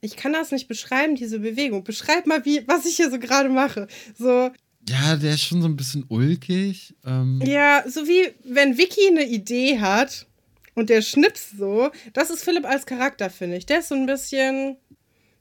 ich 0.00 0.16
kann 0.16 0.32
das 0.32 0.52
nicht 0.52 0.68
beschreiben, 0.68 1.16
diese 1.16 1.38
Bewegung. 1.38 1.84
Beschreib 1.84 2.26
mal, 2.26 2.44
wie, 2.44 2.66
was 2.66 2.84
ich 2.86 2.96
hier 2.96 3.10
so 3.10 3.18
gerade 3.18 3.48
mache. 3.48 3.88
So. 4.18 4.50
Ja, 4.88 5.16
der 5.16 5.34
ist 5.34 5.42
schon 5.42 5.62
so 5.62 5.68
ein 5.68 5.76
bisschen 5.76 6.04
ulkig. 6.08 6.94
Ähm. 7.04 7.42
Ja, 7.44 7.84
so 7.88 8.06
wie 8.06 8.32
wenn 8.44 8.78
Vicky 8.78 9.08
eine 9.08 9.24
Idee 9.24 9.80
hat 9.80 10.26
und 10.74 10.90
der 10.90 11.02
schnippst 11.02 11.58
so. 11.58 11.90
Das 12.12 12.30
ist 12.30 12.44
Philipp 12.44 12.64
als 12.64 12.86
Charakter, 12.86 13.30
finde 13.30 13.56
ich. 13.56 13.66
Der 13.66 13.80
ist 13.80 13.88
so 13.88 13.94
ein 13.94 14.06
bisschen, 14.06 14.76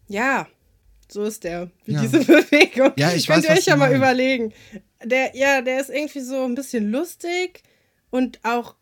ja, 0.07 0.47
so 1.11 1.23
ist 1.23 1.43
der, 1.43 1.69
wie 1.85 1.93
ja. 1.93 2.01
diese 2.01 2.19
Bewegung. 2.25 2.93
Ja, 2.97 3.13
ich 3.13 3.27
Könnt 3.27 3.43
weiß, 3.43 3.49
ihr 3.49 3.57
euch 3.59 3.65
ja 3.65 3.75
mal 3.75 3.93
überlegen. 3.93 4.53
Der, 5.03 5.35
ja, 5.35 5.61
der 5.61 5.79
ist 5.79 5.89
irgendwie 5.89 6.21
so 6.21 6.43
ein 6.45 6.55
bisschen 6.55 6.89
lustig 6.89 7.61
und 8.09 8.39
auch 8.43 8.75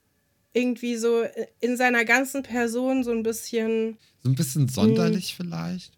irgendwie 0.53 0.95
so 0.95 1.23
in 1.59 1.77
seiner 1.77 2.05
ganzen 2.05 2.43
Person 2.43 3.03
so 3.03 3.11
ein 3.11 3.23
bisschen. 3.23 3.97
So 4.23 4.29
ein 4.29 4.35
bisschen 4.35 4.69
sonderlich 4.69 5.35
mh. 5.37 5.43
vielleicht? 5.43 5.91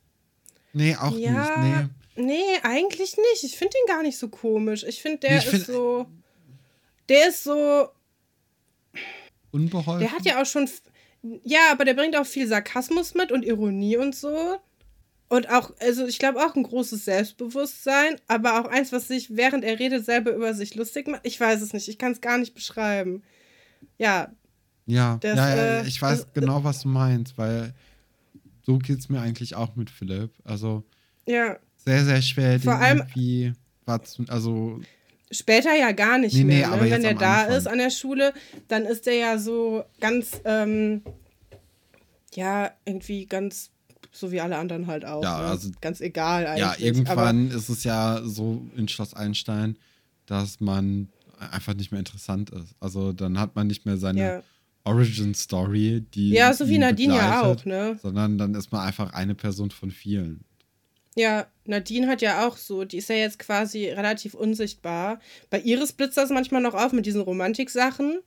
Nee, 0.74 0.96
auch 0.96 1.18
ja, 1.18 1.58
nicht. 1.58 1.90
Nee. 2.16 2.26
nee, 2.26 2.60
eigentlich 2.64 3.16
nicht. 3.18 3.44
Ich 3.44 3.58
finde 3.58 3.78
ihn 3.78 3.88
gar 3.88 4.02
nicht 4.02 4.18
so 4.18 4.30
komisch. 4.30 4.84
Ich 4.84 5.02
finde, 5.02 5.20
der 5.20 5.38
ich 5.38 5.54
ist 5.54 5.68
so. 5.68 6.08
Der 7.10 7.30
ist 7.30 7.44
so. 7.44 7.90
Unbeholfen. 9.52 10.02
Der 10.02 10.12
hat 10.12 10.26
ja 10.26 10.42
auch 10.42 10.46
schon. 10.46 10.70
Ja, 11.44 11.72
aber 11.72 11.86
der 11.86 11.94
bringt 11.94 12.16
auch 12.16 12.26
viel 12.26 12.48
Sarkasmus 12.48 13.14
mit 13.14 13.32
und 13.32 13.44
Ironie 13.44 13.98
und 13.98 14.16
so. 14.16 14.60
Und 15.28 15.50
auch, 15.50 15.72
also 15.80 16.06
ich 16.06 16.20
glaube 16.20 16.46
auch 16.46 16.56
ein 16.56 16.64
großes 16.64 17.06
Selbstbewusstsein, 17.06 18.22
aber 18.28 18.62
auch 18.62 18.70
eins, 18.70 18.92
was 18.92 19.08
sich, 19.08 19.36
während 19.36 19.64
er 19.64 19.80
redet, 19.80 20.06
selber 20.06 20.32
über 20.32 20.54
sich 20.54 20.76
lustig 20.76 21.08
macht. 21.08 21.22
Ich 21.26 21.40
weiß 21.40 21.62
es 21.62 21.74
nicht, 21.74 21.88
ich 21.88 21.98
kann 21.98 22.12
es 22.12 22.22
gar 22.22 22.38
nicht 22.38 22.54
beschreiben. 22.54 23.24
Ja. 23.98 24.32
Ja, 24.86 25.18
das, 25.22 25.38
ja, 25.38 25.56
ja 25.56 25.64
äh, 25.82 25.88
ich 25.88 26.02
weiß 26.02 26.26
das, 26.26 26.34
genau, 26.34 26.64
was 26.64 26.82
du 26.82 26.90
meinst, 26.90 27.38
weil 27.38 27.74
so 28.64 28.78
geht 28.78 29.00
es 29.00 29.10
mir 29.10 29.22
eigentlich 29.22 29.56
auch 29.56 29.76
mit 29.76 29.90
Philipp. 29.90 30.32
Also 30.44 30.84
ja. 31.26 31.58
sehr, 31.78 32.06
sehr 32.06 32.22
schwer, 32.22 32.60
Vor 32.60 32.76
allem, 32.76 33.00
irgendwie 33.00 33.54
was, 33.86 34.20
also 34.28 34.80
Später 35.32 35.76
ja 35.76 35.92
gar 35.92 36.18
nicht 36.18 36.36
nee, 36.36 36.44
mehr. 36.44 36.70
Nee, 36.70 36.84
ne? 36.84 36.92
Wenn 36.92 37.04
er 37.04 37.16
da 37.16 37.42
Anfang. 37.42 37.58
ist 37.58 37.68
an 37.68 37.78
der 37.80 37.90
Schule, 37.90 38.34
dann 38.68 38.86
ist 38.86 39.08
er 39.08 39.16
ja 39.16 39.38
so 39.40 39.84
ganz, 40.00 40.40
ähm, 40.46 41.02
ja, 42.36 42.72
irgendwie 42.86 43.26
ganz 43.26 43.72
so 44.12 44.32
wie 44.32 44.40
alle 44.40 44.58
anderen 44.58 44.88
halt 44.88 45.04
auch. 45.04 45.24
Ja, 45.24 45.40
ne? 45.40 45.48
also 45.48 45.72
ganz 45.82 46.00
egal 46.00 46.46
eigentlich. 46.46 46.62
Ja, 46.62 46.76
irgendwann 46.78 47.48
Aber 47.48 47.56
ist 47.58 47.70
es 47.70 47.84
ja 47.84 48.22
so 48.24 48.62
in 48.76 48.88
Schloss 48.88 49.14
Einstein, 49.14 49.78
dass 50.26 50.60
man 50.60 51.10
einfach 51.52 51.74
nicht 51.74 51.92
mehr 51.92 52.00
interessant 52.00 52.52
ist. 52.52 52.76
Also 52.80 53.12
dann 53.12 53.40
hat 53.40 53.56
man 53.56 53.68
nicht 53.68 53.86
mehr 53.86 53.98
seine 53.98 54.22
ja. 54.22 54.44
Origin 54.86 55.34
Story, 55.34 56.06
die 56.14 56.30
ja 56.30 56.54
so 56.54 56.68
wie 56.70 56.78
Nadine 56.78 57.16
ja 57.16 57.42
auch, 57.42 57.66
ne? 57.66 58.00
Sondern 58.02 58.38
dann 58.38 58.54
ist 58.56 58.72
man 58.72 58.82
einfach 58.82 59.14
eine 59.14 59.36
Person 59.36 59.72
von 59.72 59.92
vielen. 59.92 60.46
Ja, 61.16 61.48
Nadine 61.66 62.08
hat 62.08 62.22
ja 62.22 62.46
auch 62.46 62.58
so, 62.58 62.84
die 62.84 62.98
ist 62.98 63.10
ja 63.10 63.16
jetzt 63.16 63.40
quasi 63.40 63.88
relativ 63.88 64.34
unsichtbar. 64.34 65.20
Bei 65.50 65.62
Iris 65.62 65.94
blitzt 65.94 66.18
das 66.18 66.30
manchmal 66.30 66.62
noch 66.62 66.74
auf 66.74 66.92
mit 66.92 67.06
diesen 67.06 67.22
Romantik-Sachen. 67.22 68.20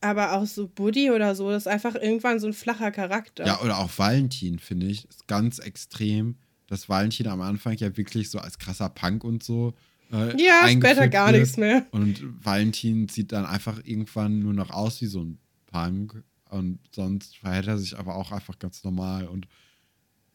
Aber 0.00 0.32
auch 0.32 0.46
so 0.46 0.66
Buddy 0.66 1.10
oder 1.10 1.34
so, 1.34 1.50
das 1.50 1.64
ist 1.64 1.66
einfach 1.66 1.94
irgendwann 1.94 2.40
so 2.40 2.46
ein 2.46 2.54
flacher 2.54 2.90
Charakter. 2.90 3.46
Ja, 3.46 3.60
oder 3.60 3.78
auch 3.78 3.90
Valentin, 3.98 4.58
finde 4.58 4.86
ich, 4.86 5.06
ist 5.06 5.28
ganz 5.28 5.58
extrem, 5.58 6.36
dass 6.68 6.88
Valentin 6.88 7.28
am 7.28 7.42
Anfang 7.42 7.76
ja 7.76 7.94
wirklich 7.94 8.30
so 8.30 8.38
als 8.38 8.58
krasser 8.58 8.88
Punk 8.88 9.22
und 9.22 9.42
so. 9.42 9.74
Äh, 10.10 10.42
ja, 10.42 10.66
später 10.70 11.06
gar 11.08 11.32
nichts 11.32 11.58
mehr. 11.58 11.84
Und 11.90 12.22
Valentin 12.42 13.08
sieht 13.08 13.32
dann 13.32 13.44
einfach 13.44 13.78
irgendwann 13.84 14.38
nur 14.38 14.54
noch 14.54 14.70
aus 14.70 15.02
wie 15.02 15.06
so 15.06 15.22
ein 15.22 15.38
Punk. 15.70 16.22
Und 16.50 16.80
sonst 16.90 17.36
verhält 17.36 17.68
er 17.68 17.78
sich 17.78 17.98
aber 17.98 18.16
auch 18.16 18.32
einfach 18.32 18.58
ganz 18.58 18.82
normal. 18.82 19.28
Und 19.28 19.46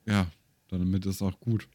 ja, 0.06 0.28
damit 0.70 1.06
ist 1.06 1.22
auch 1.22 1.40
gut. 1.40 1.68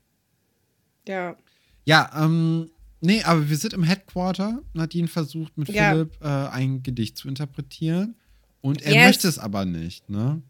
Ja. 1.07 1.37
Ja, 1.85 2.11
ähm, 2.15 2.71
Nee, 3.01 3.23
aber 3.23 3.49
wir 3.49 3.57
sind 3.57 3.73
im 3.73 3.83
Headquarter. 3.83 4.63
Nadine 4.75 5.09
versucht 5.09 5.57
mit 5.57 5.69
ja. 5.69 5.91
Philipp 5.91 6.19
äh, 6.21 6.27
ein 6.27 6.83
Gedicht 6.83 7.17
zu 7.17 7.29
interpretieren. 7.29 8.15
Und 8.61 8.83
er 8.83 8.93
yes. 8.93 9.07
möchte 9.07 9.29
es 9.29 9.39
aber 9.39 9.65
nicht, 9.65 10.11
ne? 10.11 10.43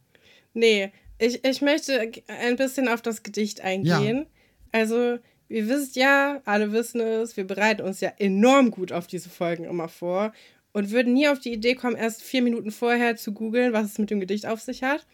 Nee, 0.53 0.91
ich, 1.19 1.45
ich 1.45 1.63
möchte 1.63 2.11
ein 2.27 2.57
bisschen 2.57 2.89
auf 2.89 3.03
das 3.03 3.23
Gedicht 3.23 3.61
eingehen. 3.61 4.19
Ja. 4.19 4.81
Also, 4.81 5.19
ihr 5.49 5.69
wisst 5.69 5.95
ja, 5.95 6.41
alle 6.45 6.73
wissen 6.73 7.01
es, 7.01 7.37
wir 7.37 7.47
bereiten 7.47 7.83
uns 7.83 8.01
ja 8.01 8.11
enorm 8.19 8.73
gut 8.73 8.91
auf 8.91 9.07
diese 9.07 9.29
Folgen 9.29 9.65
immer 9.65 9.89
vor 9.89 10.33
und 10.73 10.91
würden 10.91 11.15
nie 11.15 11.29
auf 11.29 11.39
die 11.41 11.53
Idee 11.53 11.75
kommen, 11.75 11.97
erst 11.97 12.23
vier 12.23 12.43
Minuten 12.43 12.71
vorher 12.71 13.17
zu 13.17 13.33
googeln, 13.33 13.73
was 13.73 13.87
es 13.87 13.99
mit 13.99 14.11
dem 14.11 14.21
Gedicht 14.21 14.47
auf 14.47 14.61
sich 14.61 14.83
hat. 14.83 15.07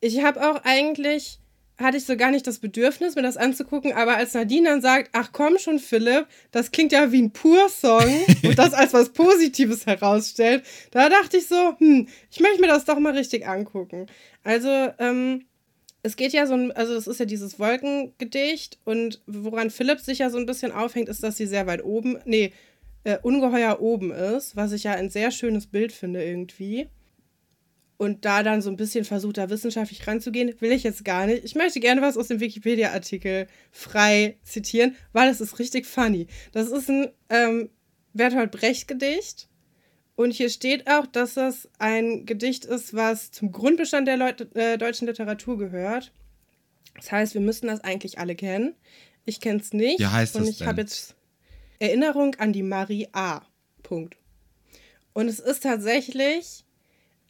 Ich 0.00 0.22
habe 0.22 0.48
auch 0.48 0.62
eigentlich 0.64 1.40
hatte 1.80 1.96
ich 1.96 2.04
so 2.04 2.16
gar 2.16 2.30
nicht 2.30 2.46
das 2.46 2.58
Bedürfnis, 2.58 3.14
mir 3.14 3.22
das 3.22 3.36
anzugucken, 3.36 3.92
aber 3.92 4.16
als 4.16 4.34
Nadine 4.34 4.68
dann 4.68 4.82
sagt, 4.82 5.10
ach 5.12 5.30
komm 5.32 5.58
schon, 5.58 5.78
Philipp, 5.78 6.26
das 6.50 6.70
klingt 6.70 6.92
ja 6.92 7.10
wie 7.10 7.22
ein 7.22 7.32
Pur-Song 7.32 8.24
und 8.44 8.58
das 8.58 8.74
als 8.74 8.92
was 8.92 9.10
Positives 9.10 9.86
herausstellt, 9.86 10.62
da 10.90 11.08
dachte 11.08 11.38
ich 11.38 11.46
so, 11.46 11.74
hm, 11.78 12.06
ich 12.30 12.40
möchte 12.40 12.60
mir 12.60 12.68
das 12.68 12.84
doch 12.84 12.98
mal 12.98 13.16
richtig 13.16 13.46
angucken. 13.48 14.06
Also, 14.44 14.68
ähm, 14.98 15.46
es 16.02 16.16
geht 16.16 16.32
ja 16.32 16.46
so 16.46 16.54
ein, 16.54 16.72
also 16.72 16.94
es 16.94 17.06
ist 17.06 17.20
ja 17.20 17.26
dieses 17.26 17.58
Wolkengedicht 17.58 18.78
und 18.84 19.20
woran 19.26 19.70
Philipp 19.70 20.00
sich 20.00 20.18
ja 20.18 20.30
so 20.30 20.38
ein 20.38 20.46
bisschen 20.46 20.72
aufhängt, 20.72 21.08
ist, 21.08 21.22
dass 21.22 21.36
sie 21.36 21.46
sehr 21.46 21.66
weit 21.66 21.84
oben, 21.84 22.18
nee, 22.24 22.52
äh, 23.04 23.18
ungeheuer 23.22 23.80
oben 23.80 24.12
ist, 24.12 24.56
was 24.56 24.72
ich 24.72 24.84
ja 24.84 24.92
ein 24.92 25.10
sehr 25.10 25.30
schönes 25.30 25.66
Bild 25.66 25.92
finde 25.92 26.24
irgendwie 26.24 26.88
und 28.00 28.24
da 28.24 28.42
dann 28.42 28.62
so 28.62 28.70
ein 28.70 28.78
bisschen 28.78 29.04
versucht, 29.04 29.36
da 29.36 29.50
wissenschaftlich 29.50 30.06
ranzugehen, 30.06 30.54
will 30.60 30.72
ich 30.72 30.84
jetzt 30.84 31.04
gar 31.04 31.26
nicht. 31.26 31.44
Ich 31.44 31.54
möchte 31.54 31.80
gerne 31.80 32.00
was 32.00 32.16
aus 32.16 32.28
dem 32.28 32.40
Wikipedia-Artikel 32.40 33.46
frei 33.70 34.38
zitieren, 34.42 34.96
weil 35.12 35.28
es 35.28 35.42
ist 35.42 35.58
richtig 35.58 35.84
funny. 35.84 36.26
Das 36.52 36.68
ist 36.70 36.88
ein 36.88 37.10
ähm, 37.28 37.68
Bertolt 38.14 38.52
Brecht-Gedicht. 38.52 39.50
Und 40.14 40.30
hier 40.30 40.48
steht 40.48 40.88
auch, 40.88 41.06
dass 41.06 41.34
das 41.34 41.68
ein 41.78 42.24
Gedicht 42.24 42.64
ist, 42.64 42.94
was 42.94 43.32
zum 43.32 43.52
Grundbestand 43.52 44.08
der 44.08 44.16
Leut 44.16 44.56
äh, 44.56 44.78
deutschen 44.78 45.06
Literatur 45.06 45.58
gehört. 45.58 46.10
Das 46.96 47.12
heißt, 47.12 47.34
wir 47.34 47.42
müssen 47.42 47.66
das 47.66 47.84
eigentlich 47.84 48.18
alle 48.18 48.34
kennen. 48.34 48.76
Ich 49.26 49.42
kenne 49.42 49.60
es 49.60 49.74
nicht. 49.74 50.00
Wie 50.00 50.06
heißt 50.06 50.36
und 50.36 50.46
das 50.46 50.58
ich 50.58 50.66
habe 50.66 50.80
jetzt 50.80 51.16
Erinnerung 51.80 52.36
an 52.36 52.52
die 52.52 52.62
Marie 52.62 53.08
A. 53.12 53.42
Punkt. 53.82 54.16
Und 55.12 55.28
es 55.28 55.40
ist 55.40 55.64
tatsächlich 55.64 56.64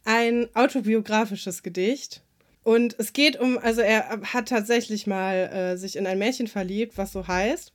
ein 0.05 0.47
autobiografisches 0.53 1.63
Gedicht. 1.63 2.21
Und 2.63 2.95
es 2.99 3.13
geht 3.13 3.39
um, 3.39 3.57
also 3.57 3.81
er 3.81 4.21
hat 4.21 4.49
tatsächlich 4.49 5.07
mal 5.07 5.35
äh, 5.35 5.77
sich 5.77 5.95
in 5.95 6.05
ein 6.05 6.19
Mädchen 6.19 6.47
verliebt, 6.47 6.97
was 6.97 7.11
so 7.11 7.27
heißt, 7.27 7.73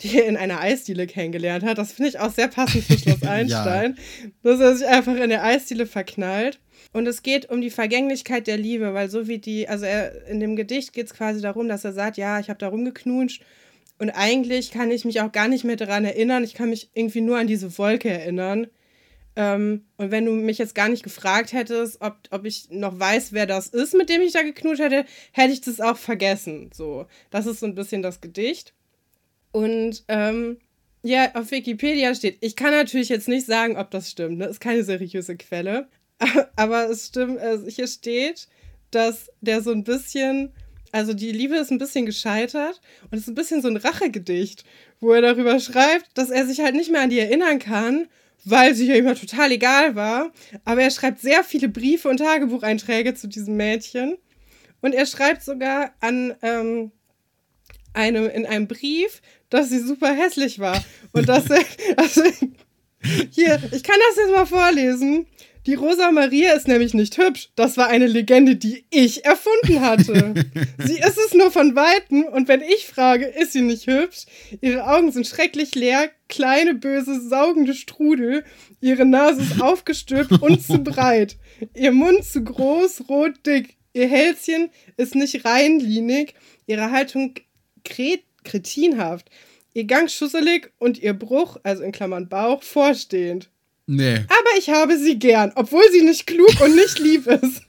die 0.00 0.18
er 0.18 0.26
in 0.26 0.36
einer 0.36 0.60
Eisdiele 0.60 1.06
kennengelernt 1.06 1.64
hat. 1.64 1.78
Das 1.78 1.92
finde 1.92 2.08
ich 2.08 2.18
auch 2.18 2.32
sehr 2.32 2.48
passend 2.48 2.84
für 2.84 2.98
Schloss 2.98 3.22
Einstein, 3.28 3.96
ja. 3.96 4.30
dass 4.42 4.60
er 4.60 4.76
sich 4.76 4.86
einfach 4.88 5.14
in 5.14 5.28
der 5.28 5.44
Eisdiele 5.44 5.86
verknallt. 5.86 6.58
Und 6.92 7.06
es 7.06 7.22
geht 7.22 7.48
um 7.50 7.60
die 7.60 7.70
Vergänglichkeit 7.70 8.46
der 8.46 8.56
Liebe, 8.56 8.94
weil 8.94 9.08
so 9.08 9.28
wie 9.28 9.38
die, 9.38 9.68
also 9.68 9.84
er, 9.84 10.26
in 10.26 10.40
dem 10.40 10.56
Gedicht 10.56 10.92
geht 10.92 11.06
es 11.06 11.14
quasi 11.14 11.40
darum, 11.40 11.68
dass 11.68 11.84
er 11.84 11.92
sagt, 11.92 12.16
ja, 12.16 12.40
ich 12.40 12.48
habe 12.48 12.58
da 12.58 12.68
rumgeknutscht 12.68 13.42
und 13.98 14.10
eigentlich 14.10 14.70
kann 14.70 14.90
ich 14.90 15.04
mich 15.04 15.20
auch 15.20 15.32
gar 15.32 15.48
nicht 15.48 15.64
mehr 15.64 15.76
daran 15.76 16.04
erinnern. 16.04 16.44
Ich 16.44 16.54
kann 16.54 16.70
mich 16.70 16.90
irgendwie 16.94 17.20
nur 17.20 17.38
an 17.38 17.46
diese 17.46 17.76
Wolke 17.78 18.10
erinnern. 18.10 18.66
Ähm, 19.36 19.84
und 19.96 20.10
wenn 20.10 20.26
du 20.26 20.32
mich 20.32 20.58
jetzt 20.58 20.74
gar 20.74 20.88
nicht 20.88 21.02
gefragt 21.02 21.52
hättest, 21.52 22.00
ob, 22.00 22.16
ob 22.30 22.44
ich 22.44 22.70
noch 22.70 22.98
weiß, 22.98 23.32
wer 23.32 23.46
das 23.46 23.68
ist, 23.68 23.94
mit 23.94 24.08
dem 24.08 24.20
ich 24.20 24.32
da 24.32 24.42
geknutscht 24.42 24.82
hätte, 24.82 25.04
hätte 25.32 25.52
ich 25.52 25.60
das 25.60 25.80
auch 25.80 25.96
vergessen. 25.96 26.70
So, 26.72 27.06
das 27.30 27.46
ist 27.46 27.60
so 27.60 27.66
ein 27.66 27.74
bisschen 27.74 28.02
das 28.02 28.20
Gedicht. 28.20 28.74
Und 29.52 30.04
ähm, 30.08 30.58
ja, 31.02 31.34
auf 31.34 31.50
Wikipedia 31.50 32.14
steht, 32.14 32.38
ich 32.40 32.56
kann 32.56 32.70
natürlich 32.70 33.08
jetzt 33.08 33.28
nicht 33.28 33.46
sagen, 33.46 33.76
ob 33.76 33.90
das 33.90 34.10
stimmt, 34.10 34.38
ne? 34.38 34.46
Ist 34.46 34.60
keine 34.60 34.84
seriöse 34.84 35.36
Quelle. 35.36 35.88
Aber 36.56 36.88
es 36.88 37.08
stimmt, 37.08 37.38
also 37.38 37.66
hier 37.66 37.86
steht, 37.86 38.48
dass 38.90 39.30
der 39.40 39.60
so 39.62 39.72
ein 39.72 39.84
bisschen, 39.84 40.52
also 40.94 41.12
die 41.12 41.32
Liebe 41.32 41.56
ist 41.56 41.70
ein 41.70 41.78
bisschen 41.78 42.06
gescheitert 42.06 42.80
und 43.04 43.14
es 43.14 43.22
ist 43.22 43.28
ein 43.28 43.34
bisschen 43.34 43.62
so 43.62 43.68
ein 43.68 43.76
Rachegedicht, 43.76 44.64
wo 45.00 45.12
er 45.12 45.22
darüber 45.22 45.60
schreibt, 45.60 46.06
dass 46.14 46.30
er 46.30 46.46
sich 46.46 46.60
halt 46.60 46.74
nicht 46.74 46.90
mehr 46.90 47.02
an 47.02 47.10
die 47.10 47.18
erinnern 47.18 47.58
kann 47.58 48.08
weil 48.44 48.74
sie 48.74 48.86
ja 48.86 48.94
immer 48.94 49.14
total 49.14 49.52
egal 49.52 49.94
war. 49.94 50.30
Aber 50.64 50.82
er 50.82 50.90
schreibt 50.90 51.20
sehr 51.20 51.42
viele 51.44 51.68
Briefe 51.68 52.08
und 52.08 52.18
Tagebucheinträge 52.18 53.14
zu 53.14 53.26
diesem 53.26 53.56
Mädchen. 53.56 54.18
Und 54.80 54.94
er 54.94 55.06
schreibt 55.06 55.42
sogar 55.42 55.94
an 56.00 56.34
ähm, 56.42 56.92
einem, 57.94 58.28
in 58.28 58.46
einem 58.46 58.68
Brief, 58.68 59.22
dass 59.48 59.70
sie 59.70 59.80
super 59.80 60.12
hässlich 60.12 60.58
war. 60.58 60.84
Und 61.12 61.28
dass 61.28 61.48
er, 61.48 61.64
also, 61.96 62.22
hier, 63.30 63.62
ich 63.72 63.82
kann 63.82 63.96
das 64.08 64.16
jetzt 64.16 64.32
mal 64.32 64.46
vorlesen. 64.46 65.26
Die 65.66 65.74
Rosa 65.74 66.10
Maria 66.10 66.52
ist 66.52 66.68
nämlich 66.68 66.92
nicht 66.92 67.16
hübsch. 67.16 67.48
Das 67.56 67.78
war 67.78 67.88
eine 67.88 68.06
Legende, 68.06 68.56
die 68.56 68.84
ich 68.90 69.24
erfunden 69.24 69.80
hatte. 69.80 70.34
sie 70.78 70.98
ist 70.98 71.18
es 71.18 71.32
nur 71.32 71.50
von 71.50 71.74
Weitem 71.74 72.24
und 72.24 72.48
wenn 72.48 72.60
ich 72.60 72.86
frage, 72.86 73.24
ist 73.24 73.52
sie 73.52 73.62
nicht 73.62 73.86
hübsch? 73.86 74.26
Ihre 74.60 74.86
Augen 74.86 75.10
sind 75.10 75.26
schrecklich 75.26 75.74
leer, 75.74 76.10
kleine, 76.28 76.74
böse, 76.74 77.18
saugende 77.18 77.72
Strudel. 77.72 78.44
Ihre 78.82 79.06
Nase 79.06 79.40
ist 79.40 79.62
aufgestülpt 79.62 80.32
und 80.42 80.62
zu 80.62 80.84
breit. 80.84 81.36
Ihr 81.74 81.92
Mund 81.92 82.24
zu 82.24 82.44
groß, 82.44 83.04
rot, 83.08 83.32
dick. 83.46 83.76
Ihr 83.94 84.08
Hälschen 84.08 84.68
ist 84.98 85.14
nicht 85.14 85.46
reinlinig. 85.46 86.34
Ihre 86.66 86.90
Haltung 86.90 87.34
kret 87.84 88.24
kretinhaft. 88.44 89.30
Ihr 89.72 89.84
Gang 89.84 90.10
schusselig 90.10 90.70
und 90.78 90.98
ihr 90.98 91.14
Bruch, 91.14 91.56
also 91.62 91.82
in 91.82 91.92
Klammern 91.92 92.28
Bauch, 92.28 92.62
vorstehend. 92.62 93.48
Nee. 93.86 94.16
Aber 94.16 94.58
ich 94.58 94.70
habe 94.70 94.98
sie 94.98 95.18
gern, 95.18 95.52
obwohl 95.56 95.82
sie 95.92 96.02
nicht 96.02 96.26
klug 96.26 96.60
und 96.60 96.74
nicht 96.74 96.98
lieb 96.98 97.26
ist. 97.26 97.62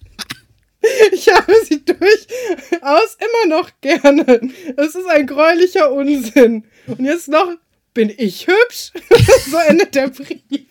Ich 1.11 1.27
habe 1.29 1.51
sie 1.67 1.83
durchaus 1.83 3.17
immer 3.17 3.57
noch 3.57 3.71
gerne. 3.81 4.39
Es 4.77 4.93
ist 4.93 5.07
ein 5.09 5.25
gräulicher 5.25 5.91
Unsinn. 5.91 6.63
Und 6.85 6.99
jetzt 6.99 7.27
noch, 7.27 7.55
bin 7.93 8.13
ich 8.15 8.45
hübsch? 8.45 8.91
so 9.49 9.57
endet 9.57 9.95
der 9.95 10.09
Brief. 10.09 10.67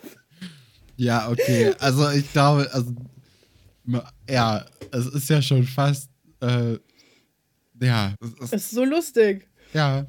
Ja, 0.95 1.29
okay. 1.29 1.73
Also 1.79 2.09
ich 2.11 2.31
glaube, 2.31 2.69
also 2.71 2.93
ja, 4.29 4.65
es 4.91 5.07
ist 5.07 5.29
ja 5.29 5.41
schon 5.41 5.63
fast 5.63 6.09
äh, 6.39 6.77
ja. 7.81 8.15
Es 8.41 8.53
ist 8.53 8.71
so 8.71 8.83
lustig. 8.83 9.47
Ja. 9.73 10.05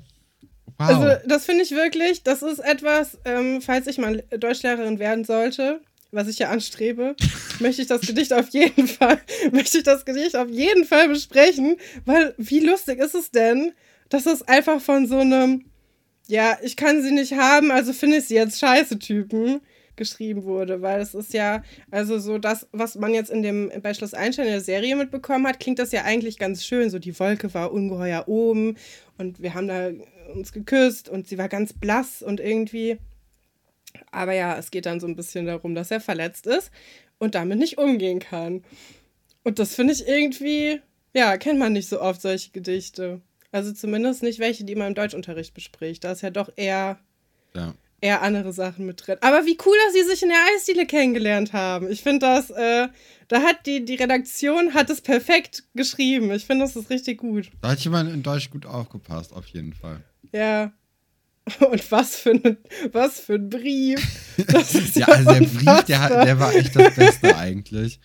Wow. 0.79 0.89
Also 0.89 1.29
das 1.29 1.45
finde 1.47 1.63
ich 1.63 1.71
wirklich, 1.71 2.23
das 2.23 2.43
ist 2.43 2.59
etwas, 2.59 3.19
ähm, 3.25 3.63
falls 3.63 3.87
ich 3.87 3.99
mal 3.99 4.23
Deutschlehrerin 4.31 4.99
werden 4.99 5.25
sollte, 5.25 5.81
was 6.11 6.29
ich 6.29 6.39
ja 6.39 6.51
anstrebe, 6.51 7.17
möchte 7.61 7.83
ich 7.83 7.89
das 7.89 8.03
Gedicht 8.03 8.33
auf 8.33 8.49
jeden 8.51 8.87
Fall, 8.87 9.19
möchte 9.53 9.79
ich 9.79 9.85
das 9.85 10.05
Gedicht 10.05 10.37
auf 10.37 10.51
jeden 10.51 10.85
Fall 10.85 11.09
besprechen, 11.09 11.77
weil 12.05 12.35
wie 12.37 12.61
lustig 12.61 12.99
ist 12.99 13.15
es 13.15 13.31
denn, 13.31 13.73
dass 14.09 14.27
es 14.27 14.43
einfach 14.43 14.81
von 14.81 15.07
so 15.07 15.19
einem, 15.19 15.65
ja, 16.27 16.59
ich 16.63 16.77
kann 16.77 17.03
sie 17.03 17.13
nicht 17.13 17.33
haben, 17.35 17.71
also 17.71 17.93
finde 17.93 18.19
ich 18.19 18.25
sie 18.25 18.35
jetzt 18.35 18.59
scheiße 18.59 18.99
Typen 18.99 19.61
geschrieben 19.97 20.45
wurde, 20.45 20.83
weil 20.83 21.01
es 21.01 21.15
ist 21.15 21.33
ja, 21.33 21.63
also 21.91 22.19
so 22.19 22.39
das, 22.39 22.69
was 22.73 22.97
man 22.97 23.15
jetzt 23.15 23.31
in 23.31 23.43
dem 23.43 23.73
bei 23.83 23.95
Schloss 23.95 24.15
Einstein 24.15 24.47
in 24.47 24.53
der 24.53 24.61
Serie 24.61 24.95
mitbekommen 24.95 25.47
hat, 25.47 25.59
klingt 25.59 25.79
das 25.79 25.91
ja 25.93 26.03
eigentlich 26.03 26.39
ganz 26.39 26.65
schön. 26.65 26.91
So 26.91 26.99
die 26.99 27.19
Wolke 27.19 27.53
war 27.55 27.73
ungeheuer 27.73 28.29
oben 28.29 28.77
und 29.17 29.41
wir 29.41 29.55
haben 29.55 29.69
da 29.69 29.91
uns 30.35 30.53
geküsst 30.53 31.09
und 31.09 31.29
sie 31.29 31.39
war 31.39 31.49
ganz 31.49 31.73
blass 31.73 32.23
und 32.23 32.41
irgendwie. 32.41 32.99
Aber 34.11 34.33
ja, 34.33 34.57
es 34.59 34.71
geht 34.71 34.87
dann 34.87 35.01
so 35.01 35.07
ein 35.07 35.17
bisschen 35.17 35.47
darum, 35.47 35.75
dass 35.75 35.91
er 35.91 36.01
verletzt 36.01 36.47
ist 36.47 36.71
und 37.19 37.35
damit 37.35 37.59
nicht 37.59 37.79
umgehen 37.79 38.19
kann. 38.19 38.65
Und 39.43 39.59
das 39.59 39.75
finde 39.75 39.95
ich 39.95 40.07
irgendwie, 40.07 40.81
ja, 41.15 41.37
kennt 41.39 41.59
man 41.59 41.73
nicht 41.73 41.89
so 41.89 42.01
oft 42.01 42.21
solche 42.21 42.51
Gedichte. 42.51 43.21
Also 43.53 43.73
zumindest 43.73 44.23
nicht 44.23 44.39
welche, 44.39 44.65
die 44.65 44.75
man 44.75 44.89
im 44.89 44.95
Deutschunterricht 44.95 45.55
bespricht. 45.55 46.05
Da 46.05 46.13
ist 46.13 46.23
ja 46.23 46.31
doch 46.31 46.51
eher 46.57 46.99
ja 47.55 47.75
eher 48.01 48.23
andere 48.23 48.53
Sachen 48.53 48.87
mit 48.87 49.07
drin. 49.07 49.17
Aber 49.21 49.47
wie 49.47 49.59
cool, 49.65 49.75
dass 49.85 49.95
sie 49.95 50.05
sich 50.05 50.23
in 50.23 50.29
der 50.29 50.39
Eisdiele 50.55 50.87
kennengelernt 50.87 51.53
haben. 51.53 51.91
Ich 51.91 52.03
finde 52.03 52.21
das, 52.21 52.51
äh, 52.51 52.89
da 53.29 53.43
hat 53.43 53.67
die, 53.67 53.85
die 53.85 53.95
Redaktion 53.95 54.75
hat 54.75 54.91
es 54.91 55.01
perfekt 55.01 55.65
geschrieben. 55.75 56.31
Ich 56.33 56.47
finde, 56.47 56.65
das 56.65 56.77
ist 56.77 56.91
richtig 56.91 57.19
gut. 57.19 57.51
Da 57.63 57.71
hat 57.71 57.81
jemand 57.81 58.13
in 58.13 58.23
Deutsch 58.23 58.51
gut 58.51 58.67
aufgepasst, 58.67 59.33
auf 59.33 59.47
jeden 59.49 59.73
Fall. 59.73 60.03
Ja. 60.33 60.73
Und 61.71 61.93
was 61.93 62.17
für 62.17 62.31
ein, 62.31 62.57
was 62.93 63.21
für 63.21 63.35
ein 63.35 63.49
Brief. 63.49 64.01
ja, 64.95 65.07
also 65.07 65.33
der 65.33 65.41
Brief, 65.41 65.85
der, 65.85 66.25
der 66.25 66.41
war 66.41 66.53
echt 66.53 66.75
das 66.75 66.95
Beste 66.97 67.37
eigentlich. 67.37 68.01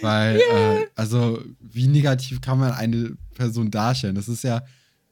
Weil, 0.00 0.38
yeah. 0.38 0.78
äh, 0.78 0.86
also, 0.94 1.42
wie 1.60 1.88
negativ 1.88 2.40
kann 2.40 2.58
man 2.58 2.72
eine 2.72 3.16
Person 3.34 3.70
darstellen? 3.70 4.14
Das 4.14 4.28
ist 4.28 4.44
ja 4.44 4.64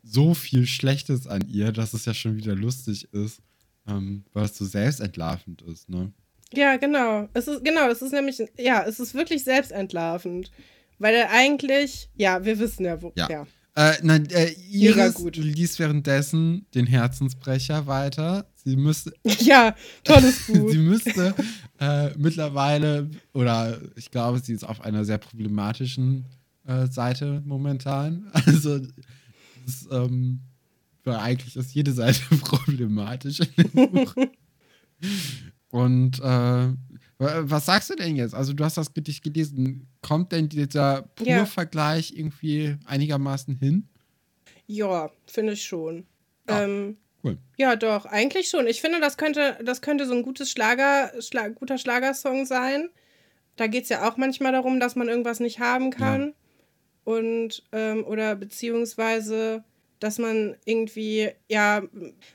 so 0.03 0.33
viel 0.33 0.67
Schlechtes 0.67 1.27
an 1.27 1.47
ihr, 1.47 1.73
dass 1.73 1.93
es 1.93 2.07
ja 2.07 2.15
schon 2.15 2.37
wieder 2.37 2.55
lustig 2.55 3.13
ist 3.13 3.43
ähm, 3.89 4.25
weil 4.33 4.45
es 4.45 4.57
so 4.57 4.65
selbstentlarvend 4.65 5.63
ist, 5.63 5.89
ne? 5.89 6.13
Ja, 6.53 6.77
genau. 6.77 7.29
Es 7.35 7.49
ist, 7.49 7.65
genau, 7.65 7.89
es 7.89 8.01
ist 8.01 8.13
nämlich, 8.13 8.43
ja, 8.59 8.85
es 8.85 9.01
ist 9.01 9.15
wirklich 9.15 9.45
selbstentlarvend. 9.45 10.51
Weil 10.99 11.15
er 11.17 11.31
eigentlich, 11.33 12.09
ja, 12.15 12.45
wir 12.45 12.59
wissen 12.61 12.85
ja, 12.85 13.03
wo, 13.03 13.13
ja. 13.17 13.29
ja. 13.29 13.47
Äh, 13.77 13.95
nein, 14.03 14.27
äh, 14.31 14.53
Iris 14.71 15.19
liest 15.35 15.81
währenddessen 15.81 16.67
den 16.75 16.87
Herzensbrecher 16.87 17.87
weiter. 17.87 18.47
Sie 18.55 18.77
müsste. 18.77 19.13
Ja, 19.41 19.75
tolles 20.05 20.39
Buch. 20.47 20.71
sie 20.71 20.79
müsste 20.79 21.35
äh, 21.81 22.11
mittlerweile, 22.17 23.11
oder 23.33 23.81
ich 23.97 24.11
glaube, 24.11 24.39
sie 24.39 24.53
ist 24.53 24.65
auf 24.65 24.81
einer 24.81 25.05
sehr 25.05 25.19
problematischen 25.19 26.25
äh, 26.67 26.87
Seite 26.87 27.43
momentan. 27.45 28.31
Also, 28.47 28.79
das, 29.67 29.89
ähm, 29.91 30.41
eigentlich 31.05 31.57
ist 31.57 31.75
jede 31.75 31.93
Seite 31.93 32.21
problematisch 32.41 33.41
in 33.41 33.71
dem 33.73 33.91
Buch. 33.91 34.15
Und 35.71 36.21
äh, 36.21 36.69
was 37.19 37.67
sagst 37.67 37.91
du 37.91 37.97
denn 37.97 38.15
jetzt? 38.15 38.35
Also, 38.35 38.53
du 38.53 38.65
hast 38.65 38.77
das 38.77 38.95
Gedicht 38.95 39.25
gelesen. 39.25 39.89
Kommt 40.05 40.33
denn 40.33 40.51
dieser 40.51 41.09
Pur-Vergleich 41.15 42.11
ja. 42.11 42.19
irgendwie 42.19 42.77
einigermaßen 42.85 43.57
hin? 43.57 43.89
Ja, 44.67 45.11
finde 45.27 45.55
ich 45.55 45.65
schon. 45.65 46.07
Ja, 46.47 46.65
ähm, 46.65 46.99
cool. 47.23 47.39
Ja, 47.57 47.75
doch, 47.75 48.05
eigentlich 48.05 48.49
schon. 48.49 48.67
Ich 48.67 48.83
finde, 48.83 49.01
das 49.01 49.17
könnte, 49.17 49.59
das 49.65 49.81
könnte 49.81 50.07
so 50.07 50.13
ein 50.13 50.23
gutes 50.23 50.51
Schlager, 50.51 51.11
Schla 51.21 51.49
guter 51.49 51.79
Schlagersong 51.79 52.45
sein. 52.45 52.91
Da 53.57 53.67
geht 53.67 53.85
es 53.85 53.89
ja 53.89 54.07
auch 54.07 54.19
manchmal 54.19 54.53
darum, 54.53 54.79
dass 54.79 54.95
man 54.95 55.09
irgendwas 55.09 55.41
nicht 55.41 55.59
haben 55.59 55.91
kann. 55.91 56.35
Ja. 57.07 57.15
Und, 57.15 57.63
ähm, 57.73 58.05
oder 58.05 58.37
beziehungsweise 58.37 59.65
dass 60.01 60.19
man 60.19 60.55
irgendwie, 60.67 61.31
ja, 61.49 61.83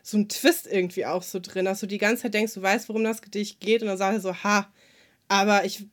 so 0.02 0.18
ein 0.18 0.28
Twist 0.28 0.66
irgendwie 0.66 1.06
auch 1.06 1.22
so 1.22 1.40
drin, 1.40 1.66
dass 1.66 1.82
du 1.82 1.86
die 1.86 2.00
ganze 2.00 2.24
Zeit 2.24 2.34
denkst, 2.34 2.56
du 2.56 2.64
weißt, 2.64 2.90
worum 2.90 3.04
das 3.04 3.22
Gedicht 3.22 3.60
geht 3.60 3.84
und 3.84 3.90
dann 3.90 3.98
sagt 3.98 4.16
er 4.16 4.22
so, 4.22 4.34
ha, 4.44 4.72
aber 5.28 5.66
ich 5.66 5.86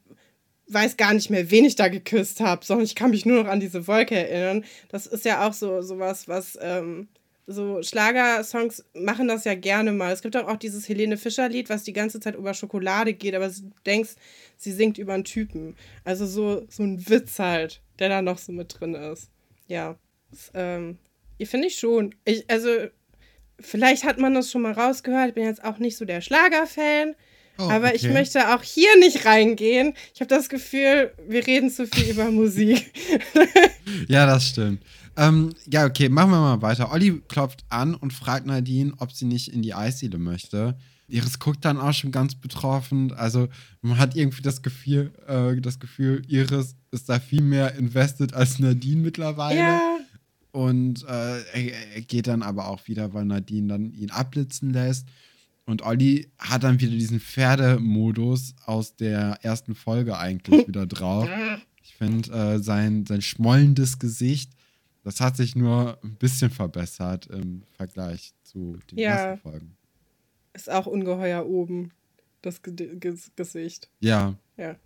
weiß 0.68 0.96
gar 0.96 1.14
nicht 1.14 1.30
mehr, 1.30 1.50
wen 1.50 1.64
ich 1.64 1.76
da 1.76 1.88
geküsst 1.88 2.40
habe, 2.40 2.64
sondern 2.64 2.84
ich 2.84 2.94
kann 2.94 3.10
mich 3.10 3.24
nur 3.24 3.42
noch 3.42 3.50
an 3.50 3.60
diese 3.60 3.86
Wolke 3.86 4.16
erinnern. 4.16 4.64
Das 4.88 5.06
ist 5.06 5.24
ja 5.24 5.46
auch 5.46 5.52
so 5.52 5.82
sowas, 5.82 6.28
was 6.28 6.58
ähm, 6.60 7.08
so 7.46 7.82
Schlagersongs 7.82 8.84
machen 8.94 9.28
das 9.28 9.44
ja 9.44 9.54
gerne 9.54 9.92
mal. 9.92 10.12
Es 10.12 10.22
gibt 10.22 10.36
auch, 10.36 10.48
auch 10.48 10.56
dieses 10.56 10.88
Helene 10.88 11.16
Fischer 11.16 11.48
Lied, 11.48 11.70
was 11.70 11.84
die 11.84 11.92
ganze 11.92 12.18
Zeit 12.18 12.34
über 12.34 12.54
Schokolade 12.54 13.12
geht, 13.14 13.34
aber 13.34 13.48
du 13.48 13.70
denkst, 13.84 14.16
sie 14.56 14.72
singt 14.72 14.98
über 14.98 15.14
einen 15.14 15.24
Typen. 15.24 15.76
Also 16.04 16.26
so, 16.26 16.66
so 16.68 16.82
ein 16.82 17.08
Witz 17.08 17.38
halt, 17.38 17.80
der 17.98 18.08
da 18.08 18.22
noch 18.22 18.38
so 18.38 18.50
mit 18.52 18.80
drin 18.80 18.94
ist. 18.94 19.30
Ja, 19.68 19.96
ähm, 20.54 20.98
Finde 21.44 21.66
ich 21.66 21.78
schon. 21.78 22.14
Ich, 22.24 22.48
also, 22.48 22.70
vielleicht 23.60 24.04
hat 24.04 24.18
man 24.18 24.34
das 24.34 24.50
schon 24.50 24.62
mal 24.62 24.72
rausgehört. 24.72 25.28
Ich 25.28 25.34
bin 25.34 25.44
jetzt 25.44 25.64
auch 25.64 25.78
nicht 25.78 25.96
so 25.96 26.04
der 26.06 26.22
Schlager-Fan. 26.22 27.14
Oh, 27.58 27.62
aber 27.62 27.88
okay. 27.88 27.96
ich 27.96 28.08
möchte 28.10 28.54
auch 28.54 28.62
hier 28.62 28.98
nicht 28.98 29.24
reingehen. 29.24 29.94
Ich 30.14 30.20
habe 30.20 30.28
das 30.28 30.48
Gefühl, 30.48 31.12
wir 31.26 31.46
reden 31.46 31.70
zu 31.70 31.86
viel 31.86 32.10
über 32.10 32.30
Musik. 32.30 32.92
ja, 34.08 34.26
das 34.26 34.48
stimmt. 34.48 34.82
Ähm, 35.16 35.54
ja, 35.66 35.86
okay, 35.86 36.08
machen 36.08 36.30
wir 36.30 36.40
mal 36.40 36.62
weiter. 36.62 36.92
Olli 36.92 37.22
klopft 37.28 37.64
an 37.70 37.94
und 37.94 38.12
fragt 38.12 38.46
Nadine, 38.46 38.92
ob 38.98 39.12
sie 39.12 39.24
nicht 39.24 39.52
in 39.52 39.62
die 39.62 39.74
Eisdiele 39.74 40.18
möchte. 40.18 40.76
Iris 41.08 41.38
guckt 41.38 41.64
dann 41.64 41.78
auch 41.78 41.92
schon 41.92 42.10
ganz 42.10 42.34
betroffen. 42.34 43.12
Also 43.12 43.48
man 43.80 43.98
hat 43.98 44.16
irgendwie 44.16 44.42
das 44.42 44.62
Gefühl, 44.62 45.12
äh, 45.26 45.60
das 45.60 45.78
Gefühl, 45.78 46.22
Iris 46.28 46.76
ist 46.90 47.08
da 47.08 47.20
viel 47.20 47.42
mehr 47.42 47.74
invested 47.76 48.34
als 48.34 48.58
Nadine 48.58 49.02
mittlerweile. 49.02 49.58
Ja. 49.58 49.98
Und 50.52 51.04
äh, 51.04 51.42
er, 51.94 52.00
geht 52.02 52.26
dann 52.26 52.42
aber 52.42 52.68
auch 52.68 52.88
wieder, 52.88 53.12
weil 53.14 53.26
Nadine 53.26 53.68
dann 53.68 53.92
ihn 53.92 54.10
abblitzen 54.10 54.72
lässt. 54.72 55.06
Und 55.66 55.82
Olli 55.82 56.28
hat 56.38 56.62
dann 56.62 56.80
wieder 56.80 56.92
diesen 56.92 57.20
Pferdemodus 57.20 58.54
aus 58.64 58.94
der 58.94 59.38
ersten 59.42 59.74
Folge 59.74 60.16
eigentlich 60.16 60.68
wieder 60.68 60.86
drauf. 60.86 61.28
Ich 61.82 61.94
finde, 61.96 62.30
äh, 62.32 62.58
sein, 62.60 63.04
sein 63.04 63.20
schmollendes 63.20 63.98
Gesicht, 63.98 64.52
das 65.02 65.20
hat 65.20 65.36
sich 65.36 65.56
nur 65.56 65.98
ein 66.02 66.14
bisschen 66.16 66.50
verbessert 66.50 67.26
im 67.26 67.64
Vergleich 67.76 68.32
zu 68.42 68.78
den 68.90 68.98
ja. 68.98 69.10
ersten 69.10 69.42
Folgen. 69.42 69.76
Ist 70.52 70.70
auch 70.70 70.86
ungeheuer 70.86 71.46
oben, 71.46 71.90
das 72.42 72.62
G 72.62 72.70
G 72.72 73.14
Gesicht. 73.34 73.90
Ja. 74.00 74.34
Ja. 74.56 74.76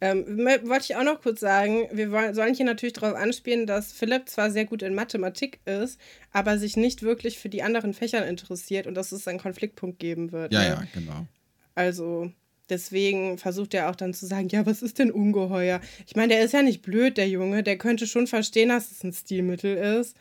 Ähm, 0.00 0.24
wollte 0.64 0.84
ich 0.84 0.96
auch 0.96 1.02
noch 1.02 1.20
kurz 1.20 1.40
sagen, 1.40 1.88
wir 1.90 2.12
wollen, 2.12 2.34
sollen 2.34 2.54
hier 2.54 2.66
natürlich 2.66 2.92
darauf 2.92 3.16
anspielen, 3.16 3.66
dass 3.66 3.92
Philipp 3.92 4.28
zwar 4.28 4.50
sehr 4.50 4.64
gut 4.64 4.82
in 4.82 4.94
Mathematik 4.94 5.58
ist, 5.64 5.98
aber 6.32 6.58
sich 6.58 6.76
nicht 6.76 7.02
wirklich 7.02 7.38
für 7.38 7.48
die 7.48 7.62
anderen 7.62 7.94
Fächer 7.94 8.26
interessiert 8.26 8.86
und 8.86 8.94
dass 8.94 9.10
es 9.10 9.26
einen 9.26 9.40
Konfliktpunkt 9.40 9.98
geben 9.98 10.30
wird. 10.30 10.52
Ja, 10.52 10.60
ne? 10.60 10.68
ja, 10.68 10.82
genau. 10.94 11.26
Also 11.74 12.30
deswegen 12.70 13.38
versucht 13.38 13.74
er 13.74 13.90
auch 13.90 13.96
dann 13.96 14.14
zu 14.14 14.26
sagen, 14.26 14.48
ja, 14.48 14.66
was 14.66 14.82
ist 14.82 14.98
denn 14.98 15.10
ungeheuer? 15.10 15.80
Ich 16.06 16.14
meine, 16.14 16.34
der 16.34 16.44
ist 16.44 16.52
ja 16.52 16.62
nicht 16.62 16.82
blöd, 16.82 17.16
der 17.16 17.28
Junge, 17.28 17.62
der 17.62 17.78
könnte 17.78 18.06
schon 18.06 18.26
verstehen, 18.26 18.68
dass 18.68 18.92
es 18.92 19.02
ein 19.02 19.12
Stilmittel 19.12 19.76
ist. 19.76 20.16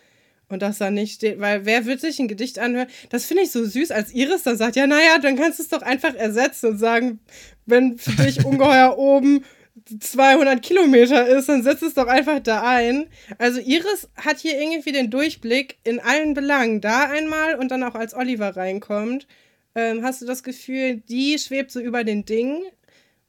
Und 0.49 0.61
dass 0.61 0.77
da 0.77 0.89
nicht 0.89 1.15
steht, 1.15 1.41
weil 1.41 1.65
wer 1.65 1.85
wird 1.85 1.99
sich 1.99 2.19
ein 2.19 2.29
Gedicht 2.29 2.57
anhören? 2.57 2.87
Das 3.09 3.25
finde 3.25 3.43
ich 3.43 3.51
so 3.51 3.65
süß, 3.65 3.91
als 3.91 4.13
Iris 4.13 4.43
dann 4.43 4.55
sagt, 4.55 4.77
ja, 4.77 4.87
naja, 4.87 5.19
dann 5.21 5.35
kannst 5.35 5.59
du 5.59 5.63
es 5.63 5.67
doch 5.67 5.81
einfach 5.81 6.15
ersetzen 6.15 6.67
und 6.67 6.77
sagen, 6.77 7.19
wenn 7.65 7.97
für 7.97 8.23
dich 8.23 8.45
ungeheuer 8.45 8.97
oben 8.97 9.43
200 9.99 10.61
Kilometer 10.61 11.27
ist, 11.27 11.49
dann 11.49 11.63
setzt 11.63 11.83
es 11.83 11.93
doch 11.93 12.07
einfach 12.07 12.39
da 12.39 12.63
ein. 12.63 13.07
Also 13.37 13.59
Iris 13.59 14.09
hat 14.15 14.39
hier 14.39 14.59
irgendwie 14.59 14.91
den 14.91 15.09
Durchblick 15.09 15.77
in 15.83 15.99
allen 15.99 16.33
Belangen. 16.33 16.81
Da 16.81 17.09
einmal 17.09 17.55
und 17.55 17.69
dann 17.69 17.83
auch 17.83 17.95
als 17.95 18.13
Oliver 18.13 18.55
reinkommt, 18.55 19.27
ähm, 19.75 20.03
hast 20.03 20.21
du 20.21 20.25
das 20.25 20.43
Gefühl, 20.43 20.97
die 21.07 21.37
schwebt 21.37 21.71
so 21.71 21.79
über 21.79 22.03
den 22.03 22.25
Dingen 22.25 22.63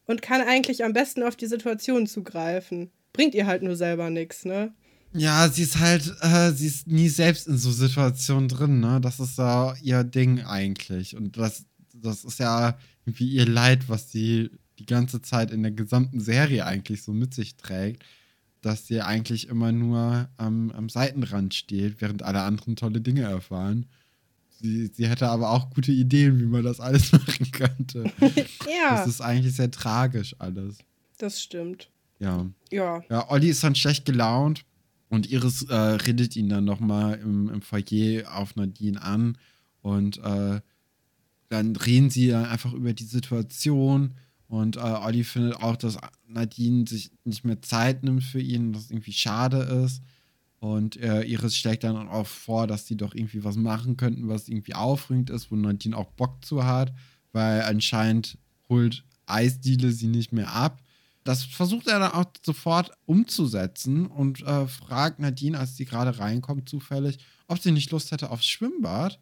und 0.06 0.22
kann 0.22 0.40
eigentlich 0.40 0.84
am 0.84 0.92
besten 0.92 1.22
auf 1.22 1.36
die 1.36 1.46
Situation 1.46 2.06
zugreifen. 2.06 2.90
Bringt 3.12 3.34
ihr 3.34 3.46
halt 3.46 3.62
nur 3.62 3.76
selber 3.76 4.10
nichts, 4.10 4.44
ne? 4.44 4.72
Ja, 5.12 5.48
sie 5.48 5.62
ist 5.62 5.78
halt, 5.78 6.14
äh, 6.20 6.50
sie 6.52 6.66
ist 6.66 6.86
nie 6.86 7.08
selbst 7.08 7.48
in 7.48 7.58
so 7.58 7.70
Situationen 7.70 8.48
drin, 8.48 8.80
ne? 8.80 9.00
Das 9.00 9.20
ist 9.20 9.38
ja 9.38 9.74
ihr 9.82 10.04
Ding 10.04 10.40
eigentlich. 10.40 11.16
Und 11.16 11.36
das, 11.36 11.64
das 11.94 12.24
ist 12.24 12.38
ja 12.38 12.78
irgendwie 13.04 13.28
ihr 13.28 13.46
Leid, 13.46 13.88
was 13.88 14.10
sie 14.10 14.50
die 14.78 14.86
ganze 14.86 15.20
Zeit 15.22 15.50
in 15.50 15.62
der 15.62 15.72
gesamten 15.72 16.20
Serie 16.20 16.66
eigentlich 16.66 17.02
so 17.02 17.12
mit 17.12 17.34
sich 17.34 17.56
trägt, 17.56 18.04
dass 18.60 18.86
sie 18.86 19.02
eigentlich 19.02 19.48
immer 19.48 19.72
nur 19.72 20.28
am, 20.36 20.70
am 20.70 20.88
Seitenrand 20.88 21.54
steht, 21.54 22.00
während 22.00 22.22
alle 22.22 22.42
anderen 22.42 22.76
tolle 22.76 23.00
Dinge 23.00 23.22
erfahren. 23.22 23.86
sie, 24.60 24.86
sie 24.86 25.08
hätte 25.08 25.28
aber 25.28 25.50
auch 25.50 25.70
gute 25.70 25.92
Ideen, 25.92 26.40
wie 26.40 26.46
man 26.46 26.64
das 26.64 26.80
alles 26.80 27.12
machen 27.12 27.50
könnte. 27.52 28.04
ja. 28.20 28.90
Das 28.90 29.06
ist 29.06 29.20
eigentlich 29.20 29.54
sehr 29.54 29.70
tragisch 29.70 30.34
alles. 30.38 30.78
Das 31.18 31.40
stimmt. 31.40 31.90
Ja. 32.18 32.46
Ja. 32.70 33.02
Ja, 33.08 33.30
Olli 33.30 33.48
ist 33.48 33.62
dann 33.62 33.74
schlecht 33.74 34.04
gelaunt 34.04 34.64
und 35.08 35.30
Iris 35.30 35.62
äh, 35.62 35.74
redet 35.74 36.36
ihn 36.36 36.48
dann 36.48 36.64
nochmal 36.64 37.18
im, 37.18 37.48
im 37.48 37.62
Foyer 37.62 38.34
auf 38.34 38.56
Nadine 38.56 39.00
an 39.00 39.38
und 39.82 40.18
äh, 40.18 40.60
dann 41.48 41.76
reden 41.76 42.10
sie 42.10 42.28
dann 42.28 42.44
einfach 42.44 42.72
über 42.72 42.92
die 42.92 43.04
Situation 43.04 44.14
und 44.48 44.76
äh, 44.76 44.80
Olli 44.80 45.24
findet 45.24 45.62
auch, 45.62 45.76
dass 45.76 45.98
Nadine 46.26 46.86
sich 46.86 47.10
nicht 47.24 47.44
mehr 47.44 47.60
Zeit 47.60 48.02
nimmt 48.02 48.24
für 48.24 48.40
ihn, 48.40 48.74
was 48.74 48.90
irgendwie 48.90 49.12
schade 49.12 49.58
ist. 49.84 50.02
Und 50.58 50.96
äh, 50.96 51.22
Iris 51.22 51.56
schlägt 51.56 51.84
dann 51.84 52.08
auch 52.08 52.26
vor, 52.26 52.66
dass 52.66 52.86
die 52.86 52.96
doch 52.96 53.14
irgendwie 53.14 53.44
was 53.44 53.56
machen 53.56 53.96
könnten, 53.96 54.28
was 54.28 54.48
irgendwie 54.48 54.74
aufregend 54.74 55.30
ist, 55.30 55.52
wo 55.52 55.56
Nadine 55.56 55.96
auch 55.96 56.10
Bock 56.12 56.44
zu 56.44 56.64
hat, 56.64 56.92
weil 57.32 57.62
anscheinend 57.62 58.38
holt 58.68 59.04
Eisdiele 59.26 59.92
sie 59.92 60.08
nicht 60.08 60.32
mehr 60.32 60.52
ab. 60.52 60.82
Das 61.24 61.44
versucht 61.44 61.86
er 61.86 61.98
dann 61.98 62.12
auch 62.12 62.24
sofort 62.44 62.90
umzusetzen 63.04 64.06
und 64.06 64.40
äh, 64.42 64.66
fragt 64.66 65.20
Nadine, 65.20 65.58
als 65.58 65.76
sie 65.76 65.84
gerade 65.84 66.18
reinkommt, 66.18 66.68
zufällig, 66.68 67.18
ob 67.46 67.58
sie 67.58 67.70
nicht 67.70 67.90
Lust 67.90 68.10
hätte 68.10 68.30
aufs 68.30 68.46
Schwimmbad. 68.46 69.20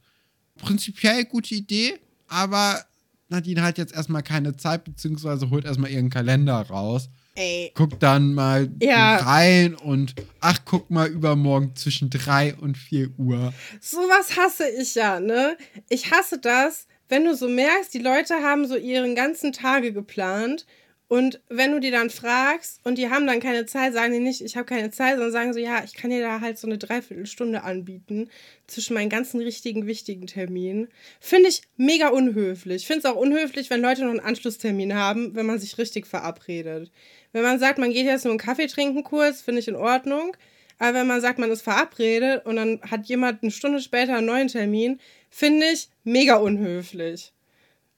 Prinzipiell 0.57 1.25
gute 1.25 1.57
Idee, 1.57 1.99
aber 2.29 2.87
Nadine 3.29 3.63
hat 3.63 3.79
jetzt 3.79 3.95
erstmal 3.95 4.23
keine 4.23 4.57
Zeit, 4.57 4.85
beziehungsweise 4.85 5.51
holt 5.51 5.65
erstmal 5.65 5.91
ihren 5.91 6.11
Kalender 6.11 6.55
raus. 6.69 7.09
Ey. 7.35 7.73
Guckt 7.75 8.03
dann 8.03 8.35
mal 8.35 8.71
Ja. 8.81 9.17
rein 9.19 9.75
und 9.75 10.15
ach, 10.41 10.59
guck 10.65 10.91
mal 10.91 11.09
übermorgen 11.09 11.75
zwischen 11.77 12.09
3 12.09 12.55
und 12.55 12.79
4 12.79 13.11
Uhr. 13.19 13.53
Sowas 13.81 14.37
hasse 14.39 14.65
ich 14.81 14.95
ja, 14.95 15.21
ne? 15.21 15.57
Ich 15.89 16.11
hasse 16.13 16.39
das, 16.39 16.87
wenn 17.09 17.25
du 17.25 17.35
so 17.37 17.49
merkst, 17.49 17.93
die 17.93 17.99
Leute 17.99 18.35
haben 18.43 18.67
so 18.67 18.77
ihren 18.77 19.15
ganzen 19.15 19.53
Tage 19.53 19.93
geplant 19.93 20.65
und 21.09 21.41
wenn 21.49 21.71
du 21.71 21.79
die 21.79 21.93
dann 21.93 22.11
fragst 22.11 22.81
und 22.83 22.99
die 22.99 23.11
haben 23.11 23.29
dann 23.29 23.39
keine 23.39 23.65
Zeit, 23.65 23.93
sagen 23.93 24.13
die 24.13 24.19
nicht, 24.19 24.41
ich 24.41 24.57
habe 24.57 24.67
keine 24.67 24.91
Zeit, 24.91 25.15
sondern 25.15 25.31
sagen 25.31 25.53
so, 25.53 25.61
ja, 25.61 25.85
ich 25.85 25.95
kann 25.95 26.11
dir 26.11 26.21
da 26.21 26.41
halt 26.41 26.59
so 26.59 26.67
eine 26.67 26.79
Dreiviertelstunde 26.79 27.63
anbieten 27.63 28.29
zwischen 28.67 28.95
meinen 28.95 29.09
ganzen 29.09 29.41
richtigen, 29.41 29.87
wichtigen 29.87 30.27
Terminen. 30.27 30.89
Finde 31.21 31.49
ich 31.49 31.63
mega 31.77 32.09
unhöflich. 32.09 32.83
Ich 32.83 32.87
finde 32.89 33.01
es 33.01 33.05
auch 33.05 33.17
unhöflich, 33.17 33.71
wenn 33.71 33.83
Leute 33.83 34.03
noch 34.03 34.11
einen 34.11 34.21
Anschlusstermin 34.21 34.95
haben, 34.95 35.37
wenn 35.37 35.47
man 35.47 35.61
sich 35.61 35.79
richtig 35.79 36.09
verabredet. 36.09 36.91
Wenn 37.33 37.43
man 37.43 37.61
sagt, 37.61 37.79
man 37.79 37.93
geht 37.93 38.07
jetzt 38.07 38.25
nur 38.25 38.33
einen 38.33 38.41
Kaffee 38.41 38.67
trinken 38.67 39.05
kurz, 39.05 39.43
finde 39.43 39.61
ich 39.61 39.69
in 39.69 39.77
Ordnung. 39.77 40.37
Aber 40.79 40.99
wenn 40.99 41.07
man 41.07 41.21
sagt, 41.21 41.39
man 41.39 41.53
ist 41.53 41.63
verabredet 41.63 42.45
und 42.47 42.57
dann 42.57 42.81
hat 42.83 43.07
jemand 43.07 43.43
eine 43.43 43.53
Stunde 43.53 43.81
später 43.81 44.17
einen 44.17 44.27
neuen 44.27 44.49
Termin, 44.49 45.01
finde 45.31 45.67
ich 45.67 45.89
mega 46.03 46.37
unhöflich. 46.37 47.33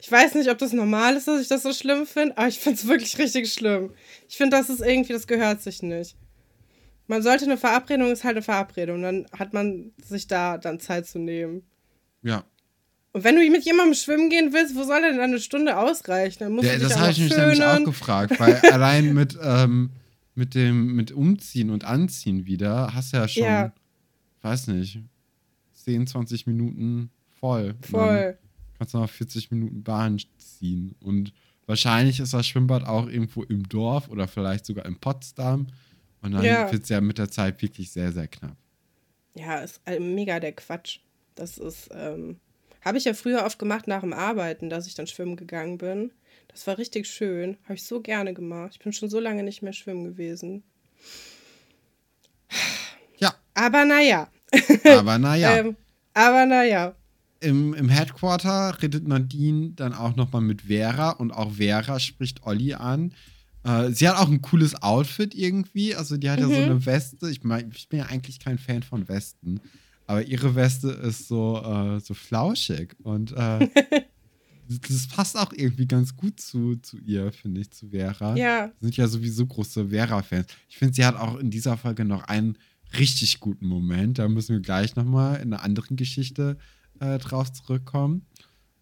Ich 0.01 0.11
weiß 0.11 0.35
nicht, 0.35 0.49
ob 0.49 0.59
das 0.59 0.73
normal 0.73 1.17
ist, 1.17 1.27
dass 1.27 1.41
ich 1.41 1.49
das 1.49 1.65
so 1.65 1.73
schlimm 1.73 2.07
finde, 2.07 2.39
aber 2.39 2.47
ich 2.49 2.61
finde 2.61 2.79
es 2.79 2.87
wirklich 2.87 3.19
richtig 3.19 3.53
schlimm. 3.53 3.91
Ich 4.29 4.37
finde, 4.37 4.57
das 4.57 4.71
ist 4.71 4.81
irgendwie, 4.81 5.13
das 5.13 5.27
gehört 5.27 5.61
sich 5.61 5.83
nicht. 5.83 6.17
Man 7.09 7.23
sollte 7.23 7.47
eine 7.47 7.57
Verabredung, 7.57 8.13
ist 8.13 8.23
halt 8.23 8.37
eine 8.37 8.43
Verabredung. 8.43 9.03
Dann 9.03 9.27
hat 9.37 9.53
man 9.55 9.93
sich 10.05 10.29
da 10.29 10.59
dann 10.59 10.79
Zeit 10.79 11.07
zu 11.07 11.19
nehmen. 11.19 11.63
Ja. 12.23 12.45
Und 13.13 13.25
wenn 13.25 13.35
du 13.35 13.51
mit 13.51 13.65
jemandem 13.65 13.95
schwimmen 13.95 14.29
gehen 14.31 14.53
willst, 14.53 14.77
wo 14.77 14.85
soll 14.85 15.01
denn 15.03 15.19
eine 15.19 15.41
Stunde 15.41 15.77
ausreichen? 15.79 16.39
Dann 16.41 16.53
musst 16.53 16.67
ja 16.69 16.75
du 16.75 16.81
dich 16.81 16.89
das 16.89 16.99
habe 16.99 17.11
ich 17.11 17.19
mich 17.19 17.37
nämlich 17.37 17.65
auch 17.65 17.83
gefragt, 17.83 18.39
weil 18.39 18.57
allein 18.71 19.15
mit, 19.15 19.37
ähm, 19.43 19.91
mit 20.35 20.55
dem 20.55 20.95
mit 20.95 21.11
Umziehen 21.11 21.71
und 21.71 21.85
Anziehen 21.85 22.47
wieder 22.47 22.95
hast 22.95 23.13
du 23.13 23.17
ja 23.17 23.27
schon, 23.27 23.43
Ja. 23.43 23.73
weiß 24.43 24.69
nicht, 24.69 25.01
10, 25.73 26.07
20 26.07 26.47
Minuten 26.47 27.11
voll. 27.41 27.75
Voll. 27.81 28.39
Kannst 28.79 28.95
du 28.95 28.99
noch 28.99 29.11
40 29.11 29.51
Minuten 29.51 29.83
Bahn 29.83 30.19
ziehen. 30.39 30.95
Und 31.01 31.33
wahrscheinlich 31.67 32.21
ist 32.21 32.33
das 32.35 32.47
Schwimmbad 32.47 32.87
auch 32.87 33.09
irgendwo 33.09 33.43
im 33.43 33.69
Dorf 33.69 34.09
oder 34.09 34.29
vielleicht 34.29 34.67
sogar 34.67 34.87
in 34.87 34.97
Potsdam. 34.97 35.67
Und 36.23 36.33
dann 36.33 36.45
Ja. 36.45 36.71
wird 36.73 36.83
es 36.85 36.89
ja 36.89 37.01
mit 37.01 37.19
der 37.19 37.31
Zeit 37.31 37.61
wirklich 37.63 37.91
sehr, 37.91 38.13
sehr 38.13 38.29
knapp. 38.29 38.57
Ja, 39.35 39.59
ist 39.59 39.81
äh, 39.87 40.01
mega 40.01 40.41
der 40.41 40.53
Quatsch. 40.53 40.99
Das 41.35 41.59
ist, 41.59 41.91
ähm, 41.93 42.41
habe 42.85 42.99
ich 42.99 43.05
ja 43.05 43.15
früher 43.15 43.45
oft 43.45 43.59
gemacht 43.59 43.87
nach 43.87 44.01
dem 44.01 44.13
Arbeiten, 44.13 44.69
dass 44.71 44.87
ich 44.87 44.95
dann 44.95 45.07
schwimmen 45.07 45.37
gegangen 45.37 45.79
bin. 45.79 46.11
Das 46.49 46.67
war 46.67 46.79
richtig 46.79 47.07
schön. 47.07 47.57
Habe 47.65 47.75
ich 47.75 47.85
so 47.85 48.01
gerne 48.01 48.35
gemacht. 48.35 48.73
Ich 48.75 48.79
bin 48.81 48.93
schon 48.93 49.11
so 49.11 49.21
lange 49.21 49.43
nicht 49.45 49.63
mehr 49.63 49.73
schwimmen 49.73 50.05
gewesen. 50.05 50.65
Ja, 53.19 53.35
Aber 53.55 53.85
naja. 53.85 54.29
aber 54.85 55.19
naja. 55.19 55.57
Ähm, 55.59 55.77
aber 56.15 56.47
naja. 56.47 56.95
Im, 57.41 57.75
Im 57.75 57.89
Headquarter 57.89 58.81
redet 58.83 59.07
Nadine 59.07 59.71
dann 59.71 59.93
auch 59.95 60.17
nochmal 60.17 60.43
mit 60.43 60.63
Vera 60.63 61.11
und 61.11 61.31
auch 61.31 61.53
Vera 61.55 62.01
spricht 62.01 62.45
Olli 62.45 62.75
an. 62.75 63.13
Äh, 63.65 63.91
sie 63.93 64.09
hat 64.09 64.17
auch 64.17 64.29
ein 64.29 64.43
cooles 64.43 64.83
Outfit 64.83 65.35
irgendwie. 65.35 65.95
Also 65.95 66.17
die 66.17 66.29
hat 66.31 66.41
ja 66.41 66.47
so 66.47 66.53
Mhm. 66.53 66.63
eine 66.65 66.87
Weste. 66.87 67.31
Ich 67.31 67.45
meine, 67.45 67.71
ich 67.75 67.89
bin 67.89 68.01
ja 68.01 68.07
eigentlich 68.07 68.41
kein 68.41 68.59
Fan 68.59 68.83
von 68.83 69.09
Westen. 69.09 69.61
Aber 70.07 70.23
ihre 70.25 70.55
Weste 70.55 70.89
ist 70.91 71.29
so, 71.29 71.63
äh, 71.63 72.01
so 72.01 72.15
flauschig. 72.15 72.97
Und 73.03 73.33
äh, 73.33 73.69
das 74.69 75.07
passt 75.09 75.37
auch 75.39 75.53
irgendwie 75.53 75.87
ganz 75.87 76.17
gut 76.17 76.41
zu, 76.41 76.77
zu 76.77 76.99
ihr, 76.99 77.33
finde 77.33 77.61
ich, 77.63 77.71
zu 77.71 77.89
Vera. 77.91 78.37
Ja. 78.37 78.71
sind 78.81 78.97
ja 78.97 79.07
sowieso 79.07 79.47
große 79.47 79.89
Vera-Fans. 79.91 80.47
Ich 80.69 80.77
finde, 80.79 80.95
sie 80.95 81.05
hat 81.05 81.17
auch 81.17 81.37
in 81.39 81.51
dieser 81.51 81.77
Folge 81.77 82.05
noch 82.05 82.25
einen 82.25 82.57
richtig 82.99 83.41
guten 83.41 83.67
Moment. 83.67 84.19
Da 84.19 84.29
müssen 84.29 84.55
wir 84.55 84.61
gleich 84.61 84.97
nochmal 84.97 85.37
in 85.37 85.53
einer 85.53 85.63
anderen 85.63 85.97
Geschichte 85.97 86.57
äh, 87.01 87.19
drauf 87.19 87.53
zurückkommen. 87.53 88.27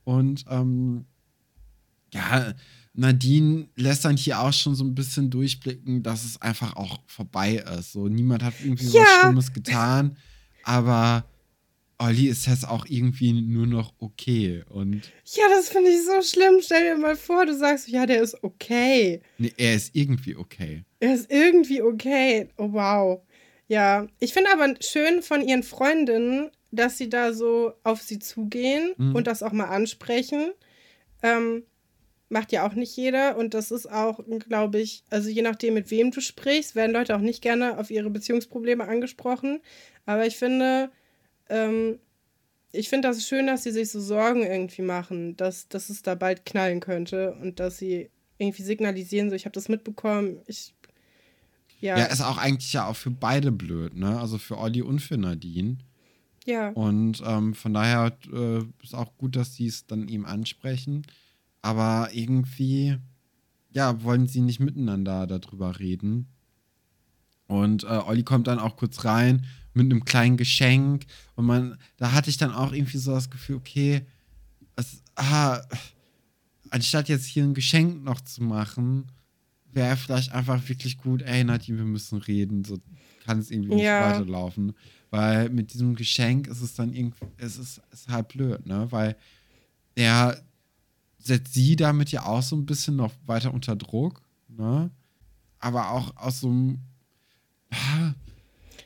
Und 0.05 0.45
ähm, 0.49 1.05
ja, 2.13 2.53
Nadine 2.95 3.69
lässt 3.77 4.05
dann 4.05 4.17
hier 4.17 4.41
auch 4.41 4.53
schon 4.53 4.75
so 4.75 4.85
ein 4.85 4.95
bisschen 4.95 5.31
durchblicken, 5.31 6.03
dass 6.03 6.25
es 6.25 6.41
einfach 6.41 6.77
auch 6.77 7.01
vorbei 7.07 7.57
ist. 7.79 7.93
So, 7.93 8.09
niemand 8.09 8.43
hat 8.43 8.55
irgendwie 8.63 8.87
Ja. 8.87 9.01
was 9.03 9.21
Schlimmes 9.23 9.53
getan, 9.53 10.17
aber 10.63 11.25
Olli 11.99 12.29
ist 12.29 12.47
jetzt 12.47 12.69
auch 12.69 12.87
irgendwie 12.87 13.33
nur 13.33 13.67
noch 13.67 13.93
okay. 13.99 14.63
Und 14.69 15.11
Ja, 15.35 15.45
das 15.51 15.69
finde 15.71 15.91
ich 15.91 16.05
so 16.05 16.21
schlimm. 16.23 16.61
Stell 16.63 16.95
dir 16.95 17.01
mal 17.01 17.17
vor, 17.17 17.47
du 17.47 17.57
sagst, 17.57 17.89
ja, 17.89 18.05
der 18.07 18.23
ist 18.23 18.43
okay. 18.45 19.23
nee, 19.39 19.53
er 19.57 19.75
ist 19.75 19.95
irgendwie 19.95 20.37
okay. 20.37 20.85
Er 21.01 21.15
ist 21.15 21.31
irgendwie 21.31 21.83
okay. 21.83 22.49
Oh, 22.59 22.73
wow. 22.73 23.23
Ja, 23.69 24.07
ich 24.21 24.33
finde 24.33 24.51
aber 24.53 24.75
schön 24.81 25.23
von 25.23 25.41
ihren 25.47 25.63
Freundinnen, 25.63 26.51
dass 26.77 26.99
sie 26.99 27.09
da 27.09 27.33
so 27.33 27.73
auf 27.83 28.01
sie 28.03 28.19
zugehen 28.19 28.95
Mhm. 28.97 29.15
und 29.17 29.27
das 29.27 29.43
auch 29.43 29.53
mal 29.53 29.67
ansprechen. 29.67 30.53
Ähm, 31.23 31.65
macht 32.29 32.51
ja 32.53 32.67
auch 32.67 32.75
nicht 32.75 32.97
jeder 32.97 33.37
und 33.37 33.55
das 33.55 33.71
ist 33.71 33.91
auch, 33.91 34.19
glaube 34.49 34.81
ich, 34.81 35.05
also 35.11 35.29
je 35.29 35.43
nachdem, 35.43 35.75
mit 35.75 35.91
wem 35.93 36.11
du 36.11 36.21
sprichst, 36.21 36.75
werden 36.75 36.93
Leute 36.93 37.15
auch 37.15 37.21
nicht 37.21 37.41
gerne 37.41 37.79
auf 37.79 37.91
ihre 37.91 38.11
Beziehungsprobleme 38.11 38.87
angesprochen. 38.87 39.61
Aber 40.07 40.27
ich 40.27 40.37
finde, 40.37 40.91
ähm, 41.49 42.01
ich 42.73 42.89
finde 42.89 43.09
das 43.09 43.27
schön, 43.27 43.47
dass 43.47 43.63
sie 43.63 43.71
sich 43.71 43.91
so 43.91 44.01
Sorgen 44.01 44.43
irgendwie 44.43 44.83
machen, 44.83 45.37
dass, 45.37 45.69
dass 45.69 45.89
es 45.89 46.03
da 46.03 46.15
bald 46.17 46.45
knallen 46.45 46.81
könnte 46.81 47.33
und 47.41 47.61
dass 47.61 47.79
sie 47.79 48.11
irgendwie 48.39 48.65
signalisieren, 48.65 49.31
so 49.31 49.37
ich 49.37 49.45
habe 49.45 49.55
das 49.55 49.69
mitbekommen, 49.69 50.41
ich 50.47 50.75
ja, 51.79 51.99
Ja, 51.99 52.07
ist 52.07 52.23
auch 52.23 52.39
eigentlich 52.39 52.73
ja 52.73 52.87
auch 52.87 52.97
für 52.97 53.11
beide 53.11 53.53
blöd, 53.53 53.95
ne? 53.95 54.19
Also 54.19 54.39
für 54.39 54.59
Olli 54.59 54.83
und 54.83 55.01
für 55.01 55.17
Nadine. 55.19 55.77
Ja, 56.47 56.71
Und 56.71 57.23
ähm, 57.27 57.55
von 57.55 57.75
daher 57.75 58.17
äh, 58.33 58.63
ist 58.83 58.95
auch 58.95 59.17
gut, 59.19 59.37
dass 59.37 59.55
sie 59.55 59.67
es 59.67 59.87
dann 59.87 60.09
ihm 60.09 60.25
ansprechen. 60.25 61.03
Aber 61.63 62.11
irgendwie, 62.13 62.97
ja, 63.73 64.03
wollen 64.03 64.27
sie 64.29 64.41
nicht 64.41 64.61
miteinander 64.61 65.27
darüber 65.27 65.79
reden. 65.79 66.29
Und 67.49 67.85
äh, 67.85 67.87
Olli 68.07 68.23
kommt 68.23 68.47
dann 68.47 68.59
auch 68.59 68.77
kurz 68.77 69.05
rein 69.05 69.45
mit 69.75 69.85
einem 69.85 70.05
kleinen 70.05 70.37
Geschenk. 70.37 71.07
Und 71.35 71.47
man, 71.47 71.77
da 71.97 72.13
hatte 72.13 72.31
ich 72.31 72.37
dann 72.39 72.53
auch 72.53 72.73
irgendwie 72.73 72.99
so 72.99 73.13
das 73.13 73.31
Gefühl, 73.31 73.57
okay, 73.57 74.03
es, 74.77 75.03
ah, 75.17 75.61
anstatt 76.71 77.09
jetzt 77.09 77.27
hier 77.27 77.45
ein 77.45 77.55
Geschenk 77.55 78.03
noch 78.03 78.21
zu 78.21 78.43
machen, 78.43 79.07
wäre 79.73 79.97
vielleicht 79.97 80.33
einfach 80.33 80.69
wirklich 80.69 80.99
gut, 80.99 81.23
ey 81.23 81.45
Nadine, 81.45 81.79
wir 81.79 81.85
müssen 81.85 82.19
reden. 82.19 82.65
So 82.65 82.79
kann 83.25 83.39
es 83.39 83.51
irgendwie 83.51 83.75
nicht 83.75 83.85
Ja. 83.85 84.01
weiterlaufen. 84.01 84.73
Weil 85.17 85.49
mit 85.51 85.73
diesem 85.73 85.95
Geschenk 85.97 86.47
ist 86.47 86.61
es 86.61 86.75
dann 86.75 86.93
irgendwie, 86.93 87.27
es 87.39 87.57
ist, 87.59 87.81
ist 87.93 88.09
halt 88.09 88.29
blöd, 88.29 88.67
ne? 88.67 88.87
Weil 88.91 89.17
er 89.95 90.41
setzt 91.19 91.55
sie 91.55 91.75
damit 91.77 92.11
ja 92.13 92.25
auch 92.27 92.43
so 92.43 92.55
ein 92.57 92.67
bisschen 92.67 92.97
noch 92.97 93.13
weiter 93.27 93.53
unter 93.55 93.77
Druck, 93.77 94.21
ne? 94.49 94.91
Aber 95.59 95.91
auch 95.93 96.17
aus 96.17 96.41
so 96.41 96.49
einem. 96.49 96.79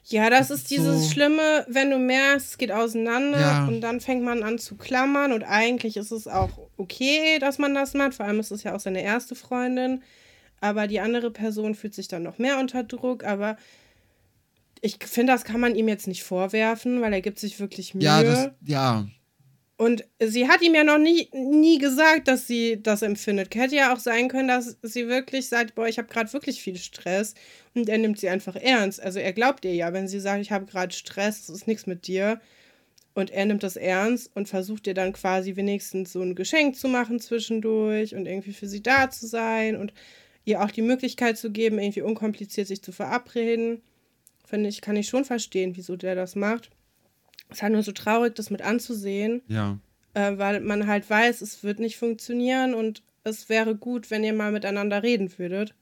Ja, 0.07 0.28
das 0.28 0.49
Das 0.49 0.51
ist 0.51 0.62
ist 0.62 0.70
dieses 0.72 1.05
so- 1.05 1.11
Schlimme, 1.12 1.66
wenn 1.68 1.91
du 1.91 1.99
merkst, 1.99 2.47
es 2.51 2.59
geht 2.59 2.72
auseinander 2.72 3.41
Ja. 3.41 3.66
und 3.66 3.81
dann 3.81 4.01
fängt 4.01 4.24
man 4.24 4.43
an 4.43 4.59
zu 4.59 4.76
klammern 4.76 5.33
und 5.33 5.45
eigentlich 5.45 5.97
ist 5.97 6.11
es 6.11 6.26
auch 6.26 6.51
okay, 6.76 7.39
dass 7.39 7.59
man 7.59 7.74
das 7.74 7.95
macht. 7.95 8.14
Vor 8.14 8.26
allem 8.26 8.41
ist 8.41 8.51
es 8.51 8.62
ja 8.64 8.74
auch 8.74 8.81
seine 8.81 9.03
erste 9.03 9.35
Freundin. 9.35 10.03
Aber 10.62 10.87
die 10.89 11.01
andere 11.01 11.31
Person 11.31 11.74
fühlt 11.74 11.95
sich 11.95 12.09
dann 12.09 12.22
noch 12.24 12.39
mehr 12.39 12.59
unter 12.59 12.83
Druck. 12.83 13.22
Aber 13.24 13.57
ich 14.81 14.99
finde, 15.05 15.33
das 15.33 15.45
kann 15.45 15.61
man 15.61 15.74
ihm 15.74 15.89
jetzt 15.89 16.07
nicht 16.07 16.22
vorwerfen, 16.22 17.01
weil 17.01 17.12
er 17.12 17.20
gibt 17.20 17.39
sich 17.39 17.61
wirklich 17.61 17.95
Mühe. 17.95 18.05
Ja, 18.05 18.22
das, 18.22 18.51
ja. 18.64 19.07
Und 19.76 20.05
sie 20.22 20.47
hat 20.47 20.61
ihm 20.61 20.74
ja 20.74 20.85
noch 20.85 20.99
nie, 20.99 21.31
nie 21.33 21.78
gesagt, 21.78 22.28
dass 22.28 22.47
sie 22.47 22.83
das 22.83 23.01
empfindet. 23.01 23.55
Hätte 23.55 23.76
ja 23.76 23.95
auch 23.95 23.99
sein 23.99 24.28
können, 24.28 24.49
dass 24.49 24.76
sie 24.83 25.09
wirklich 25.09 25.49
sagt, 25.49 25.74
boah, 25.74 25.89
ich 25.89 25.97
habe 25.97 26.09
gerade 26.09 26.31
wirklich 26.35 26.61
viel 26.61 26.76
Stress. 26.76 27.35
Und 27.74 27.89
er 27.89 27.97
nimmt 27.97 28.18
sie 28.18 28.28
einfach 28.28 28.57
ernst. 28.57 29.01
Also 29.01 29.20
er 29.20 29.33
glaubt 29.33 29.64
ihr 29.64 29.74
ja, 29.74 29.95
wenn 29.95 30.07
sie 30.07 30.20
sagt, 30.20 30.43
ich 30.43 30.53
habe 30.53 30.66
gerade 30.66 30.93
Stress, 30.93 31.41
es 31.41 31.49
ist 31.49 31.66
nichts 31.66 31.87
mit 31.87 32.07
dir. 32.07 32.43
Und 33.14 33.31
er 33.31 33.47
nimmt 33.47 33.62
das 33.62 33.76
ernst 33.76 34.31
und 34.35 34.51
versucht 34.51 34.87
ihr 34.87 34.93
dann 34.95 35.14
quasi 35.14 35.57
wenigstens 35.57 36.12
so 36.12 36.20
ein 36.20 36.35
Geschenk 36.35 36.76
zu 36.76 36.87
machen 36.89 37.18
zwischendurch 37.18 38.14
und 38.14 38.26
irgendwie 38.26 38.53
für 38.53 38.68
sie 38.68 38.83
da 38.83 39.11
zu 39.11 39.26
sein 39.26 39.76
und 39.76 39.95
ihr 40.45 40.62
auch 40.62 40.70
die 40.70 40.83
Möglichkeit 40.83 41.39
zu 41.39 41.51
geben, 41.51 41.78
irgendwie 41.78 42.03
unkompliziert 42.03 42.66
sich 42.68 42.83
zu 42.83 42.93
verabreden. 42.93 43.81
Finde 44.51 44.68
ich, 44.68 44.80
kann 44.80 44.96
ich 44.96 45.07
schon 45.07 45.24
verstehen, 45.24 45.76
wieso 45.76 45.96
der 45.96 46.16
das 46.16 46.34
macht. 46.34 46.70
Es 47.48 47.59
ist 47.59 47.62
halt 47.62 47.72
nur 47.72 47.84
so 47.84 47.92
traurig, 47.92 48.34
das 48.34 48.51
mit 48.51 48.62
anzusehen. 48.62 49.42
Ja. 49.46 49.78
Äh, 50.14 50.38
weil 50.38 50.61
man 50.61 50.88
halt 50.88 51.09
weiß, 51.09 51.40
es 51.40 51.62
wird 51.62 51.78
nicht 51.78 51.96
funktionieren 51.96 52.74
und 52.74 53.05
es 53.22 53.48
wäre 53.48 53.76
gut, 53.76 54.11
wenn 54.11 54.24
ihr 54.24 54.32
mal 54.32 54.51
miteinander 54.51 55.05
reden 55.05 55.32
würdet. 55.38 55.72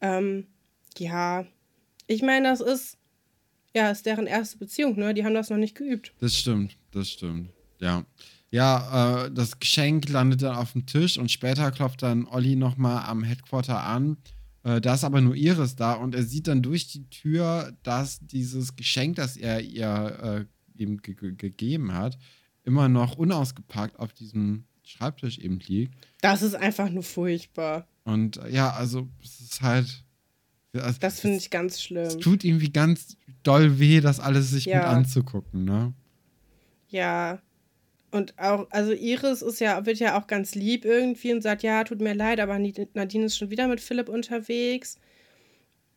Ähm, 0.00 0.48
ja. 0.98 1.46
Ich 2.08 2.22
meine, 2.22 2.48
das 2.48 2.60
ist. 2.60 2.98
Ja, 3.76 3.90
ist 3.92 4.06
deren 4.06 4.26
erste 4.26 4.58
Beziehung, 4.58 4.98
ne? 4.98 5.14
Die 5.14 5.24
haben 5.24 5.34
das 5.34 5.50
noch 5.50 5.56
nicht 5.56 5.76
geübt. 5.76 6.12
Das 6.18 6.36
stimmt, 6.36 6.76
das 6.90 7.10
stimmt. 7.10 7.50
Ja. 7.78 8.04
Ja, 8.50 9.26
äh, 9.26 9.30
das 9.30 9.60
Geschenk 9.60 10.08
landet 10.08 10.42
dann 10.42 10.56
auf 10.56 10.72
dem 10.72 10.86
Tisch 10.86 11.16
und 11.16 11.30
später 11.30 11.70
klopft 11.70 12.02
dann 12.02 12.26
Olli 12.26 12.56
nochmal 12.56 13.04
am 13.06 13.22
Headquarter 13.22 13.84
an. 13.84 14.16
Äh, 14.64 14.80
da 14.80 14.94
ist 14.94 15.04
aber 15.04 15.20
nur 15.20 15.34
Iris 15.34 15.76
da 15.76 15.94
und 15.94 16.14
er 16.14 16.24
sieht 16.24 16.48
dann 16.48 16.62
durch 16.62 16.88
die 16.88 17.08
Tür, 17.10 17.76
dass 17.82 18.20
dieses 18.20 18.76
Geschenk, 18.76 19.16
das 19.16 19.36
er 19.36 19.60
ihr 19.60 20.46
äh, 20.76 20.82
eben 20.82 20.98
ge 20.98 21.14
ge 21.14 21.34
gegeben 21.34 21.94
hat, 21.94 22.18
immer 22.64 22.88
noch 22.88 23.16
unausgepackt 23.16 23.98
auf 23.98 24.12
diesem 24.12 24.64
Schreibtisch 24.82 25.38
eben 25.38 25.58
liegt. 25.60 25.94
Das 26.20 26.42
ist 26.42 26.54
einfach 26.54 26.88
nur 26.90 27.02
furchtbar. 27.02 27.86
Und 28.04 28.38
äh, 28.38 28.50
ja, 28.50 28.70
also 28.70 29.08
es 29.22 29.40
ist 29.40 29.60
halt. 29.60 30.04
Also, 30.72 30.98
das 31.00 31.20
finde 31.20 31.38
ich 31.38 31.50
ganz 31.50 31.80
schlimm. 31.80 32.04
Es 32.04 32.16
tut 32.18 32.44
irgendwie 32.44 32.70
ganz 32.70 33.16
doll 33.42 33.78
weh, 33.78 34.00
das 34.00 34.20
alles 34.20 34.50
sich 34.50 34.66
ja. 34.66 34.78
mit 34.78 34.86
anzugucken, 34.86 35.64
ne? 35.64 35.92
Ja. 36.88 37.40
Und 38.10 38.38
auch, 38.38 38.66
also 38.70 38.92
Iris 38.92 39.42
ist 39.42 39.60
ja, 39.60 39.84
wird 39.84 39.98
ja 39.98 40.18
auch 40.18 40.26
ganz 40.26 40.54
lieb 40.54 40.86
irgendwie 40.86 41.32
und 41.32 41.42
sagt, 41.42 41.62
ja, 41.62 41.84
tut 41.84 42.00
mir 42.00 42.14
leid, 42.14 42.40
aber 42.40 42.58
Nadine 42.58 43.26
ist 43.26 43.36
schon 43.36 43.50
wieder 43.50 43.68
mit 43.68 43.80
Philipp 43.80 44.08
unterwegs. 44.08 44.96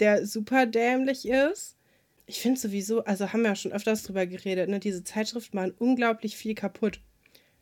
der 0.00 0.26
super 0.26 0.66
dämlich 0.66 1.26
ist. 1.26 1.78
Ich 2.26 2.40
finde 2.40 2.60
sowieso, 2.60 3.04
also 3.04 3.32
haben 3.32 3.40
wir 3.42 3.50
ja 3.50 3.56
schon 3.56 3.72
öfters 3.72 4.02
drüber 4.02 4.26
geredet, 4.26 4.68
ne? 4.68 4.80
Diese 4.80 5.04
Zeitschriften 5.04 5.56
machen 5.56 5.72
unglaublich 5.78 6.36
viel 6.36 6.54
kaputt. 6.54 7.00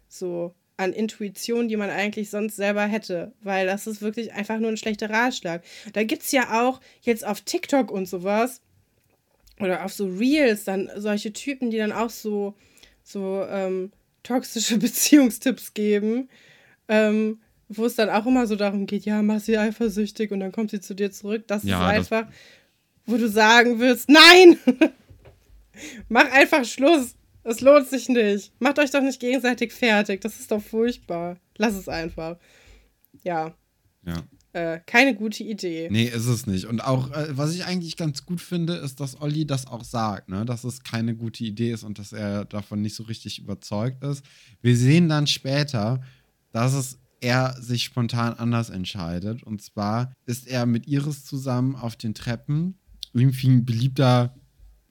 So 0.09 0.55
an 0.77 0.93
Intuition, 0.93 1.69
die 1.69 1.77
man 1.77 1.91
eigentlich 1.91 2.31
sonst 2.31 2.57
selber 2.57 2.85
hätte. 2.85 3.33
Weil 3.43 3.67
das 3.67 3.87
ist 3.87 4.03
wirklich 4.03 4.33
einfach 4.33 4.59
nur 4.59 4.71
ein 4.71 4.77
schlechter 4.77 5.11
Ratschlag. 5.11 5.63
Da 5.93 6.05
gibt 6.05 6.23
es 6.23 6.33
ja 6.33 6.63
auch 6.63 6.81
jetzt 7.03 7.27
auf 7.27 7.41
TikTok 7.43 7.91
und 7.91 8.07
sowas 8.07 8.61
oder 9.61 9.85
auf 9.85 9.93
so 9.93 10.07
Reels 10.07 10.65
dann 10.65 10.91
solche 10.97 11.33
Typen, 11.33 11.71
die 11.71 11.79
dann 11.79 11.93
auch 11.93 12.11
so, 12.11 12.55
so 13.05 13.45
ähm, 13.49 13.93
toxische 14.23 14.79
Beziehungstipps 14.79 15.75
geben, 15.75 16.29
ähm, 16.89 17.41
wo 17.69 17.87
es 17.87 17.95
dann 17.95 18.11
auch 18.11 18.27
immer 18.27 18.47
so 18.47 18.57
darum 18.57 18.87
geht, 18.87 19.05
ja, 19.05 19.23
mach 19.23 19.41
sie 19.41 19.57
eifersüchtig 19.57 20.31
und 20.31 20.41
dann 20.41 20.53
kommt 20.53 20.71
sie 20.71 20.81
zu 20.81 20.95
dir 20.95 21.11
zurück. 21.11 21.45
Das 21.47 21.65
ja, 21.65 21.79
ist 21.79 21.97
einfach, 21.97 22.27
das 22.27 22.35
wo 23.07 23.17
du 23.17 23.29
sagen 23.29 23.79
willst, 23.79 24.09
nein, 24.09 24.59
mach 26.09 26.31
einfach 26.33 26.65
Schluss. 26.65 27.15
Es 27.45 27.61
lohnt 27.61 27.89
sich 27.89 28.09
nicht. 28.09 28.53
Macht 28.61 28.79
euch 28.79 28.91
doch 28.91 29.03
nicht 29.03 29.21
gegenseitig 29.21 29.73
fertig. 29.73 30.21
Das 30.21 30.39
ist 30.39 30.51
doch 30.51 30.63
furchtbar. 30.63 31.39
Lass 31.57 31.75
es 31.75 31.89
einfach. 31.89 32.37
Ja. 33.25 33.55
Ja. 34.05 34.23
Äh, 34.53 34.81
keine 34.85 35.15
gute 35.15 35.45
Idee. 35.45 35.89
Nee, 35.91 36.05
ist 36.05 36.27
es 36.27 36.47
nicht. 36.47 36.67
Und 36.67 36.85
auch, 36.85 37.11
äh, 37.13 37.37
was 37.37 37.55
ich 37.55 37.65
eigentlich 37.65 37.97
ganz 37.97 38.27
gut 38.27 38.41
finde, 38.41 38.75
ist, 38.75 39.01
dass 39.01 39.21
Olli 39.21 39.47
das 39.47 39.67
auch 39.67 39.83
sagt, 39.83 40.29
ne? 40.29 40.45
dass 40.45 40.65
es 40.65 40.83
keine 40.83 41.15
gute 41.15 41.45
Idee 41.45 41.73
ist 41.73 41.85
und 41.85 41.99
dass 41.99 42.13
er 42.13 42.45
davon 42.45 42.83
nicht 42.83 42.95
so 42.95 43.05
richtig 43.05 43.39
überzeugt 43.39 44.05
ist. 44.05 44.25
Wir 44.61 44.77
sehen 44.77 45.09
dann 45.09 45.27
später, 45.27 46.03
dass 46.53 46.75
es 46.75 46.99
er 47.23 47.57
sich 47.61 47.85
spontan 47.85 48.35
anders 48.35 48.69
entscheidet. 48.69 49.43
Und 49.43 49.63
zwar 49.63 50.13
ist 50.27 50.47
er 50.49 50.67
mit 50.67 50.87
Iris 50.89 51.25
zusammen 51.25 51.77
auf 51.77 51.97
den 51.97 52.15
Treppen. 52.15 52.79
Irgendwie 53.15 53.49
ein 53.49 53.65
beliebter 53.65 54.35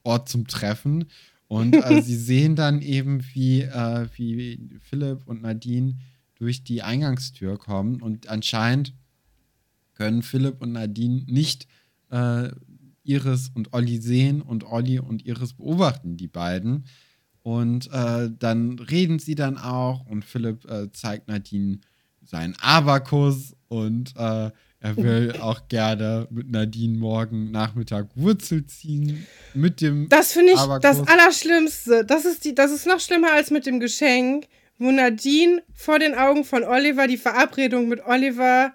Ort 0.03 0.29
zum 0.29 0.47
Treffen. 0.47 1.05
Und 1.51 1.73
äh, 1.75 2.01
sie 2.01 2.15
sehen 2.15 2.55
dann 2.55 2.81
eben, 2.81 3.25
wie, 3.33 3.63
äh, 3.63 4.07
wie 4.15 4.69
Philipp 4.79 5.27
und 5.27 5.41
Nadine 5.41 5.97
durch 6.35 6.63
die 6.63 6.81
Eingangstür 6.81 7.57
kommen. 7.57 8.01
Und 8.01 8.29
anscheinend 8.29 8.93
können 9.93 10.21
Philipp 10.21 10.61
und 10.61 10.71
Nadine 10.71 11.23
nicht 11.27 11.67
äh, 12.09 12.51
Iris 13.03 13.51
und 13.53 13.73
Olli 13.73 13.97
sehen 13.97 14.41
und 14.41 14.63
Olli 14.63 14.99
und 14.99 15.25
Iris 15.25 15.55
beobachten 15.55 16.15
die 16.15 16.29
beiden. 16.29 16.85
Und 17.41 17.91
äh, 17.91 18.29
dann 18.31 18.79
reden 18.79 19.19
sie 19.19 19.35
dann 19.35 19.57
auch 19.57 20.05
und 20.05 20.23
Philipp 20.23 20.63
äh, 20.71 20.89
zeigt 20.93 21.27
Nadine 21.27 21.79
seinen 22.21 22.55
Abakus 22.61 23.57
und 23.67 24.13
äh, 24.15 24.51
er 24.81 24.97
will 24.97 25.33
auch 25.39 25.67
gerne 25.67 26.27
mit 26.31 26.49
Nadine 26.49 26.97
morgen 26.97 27.51
Nachmittag 27.51 28.07
Wurzel 28.15 28.65
ziehen 28.65 29.27
mit 29.53 29.79
dem 29.79 30.09
Das 30.09 30.33
finde 30.33 30.53
ich 30.53 30.57
Abakus. 30.57 30.81
das 30.81 31.07
Allerschlimmste. 31.07 32.03
Das 32.03 32.25
ist, 32.25 32.43
die, 32.43 32.55
das 32.55 32.71
ist 32.71 32.87
noch 32.87 32.99
schlimmer 32.99 33.31
als 33.31 33.51
mit 33.51 33.67
dem 33.67 33.79
Geschenk, 33.79 34.47
wo 34.79 34.91
Nadine 34.91 35.61
vor 35.75 35.99
den 35.99 36.15
Augen 36.15 36.43
von 36.43 36.63
Oliver 36.63 37.05
die 37.07 37.17
Verabredung 37.17 37.89
mit 37.89 38.03
Oliver 38.05 38.73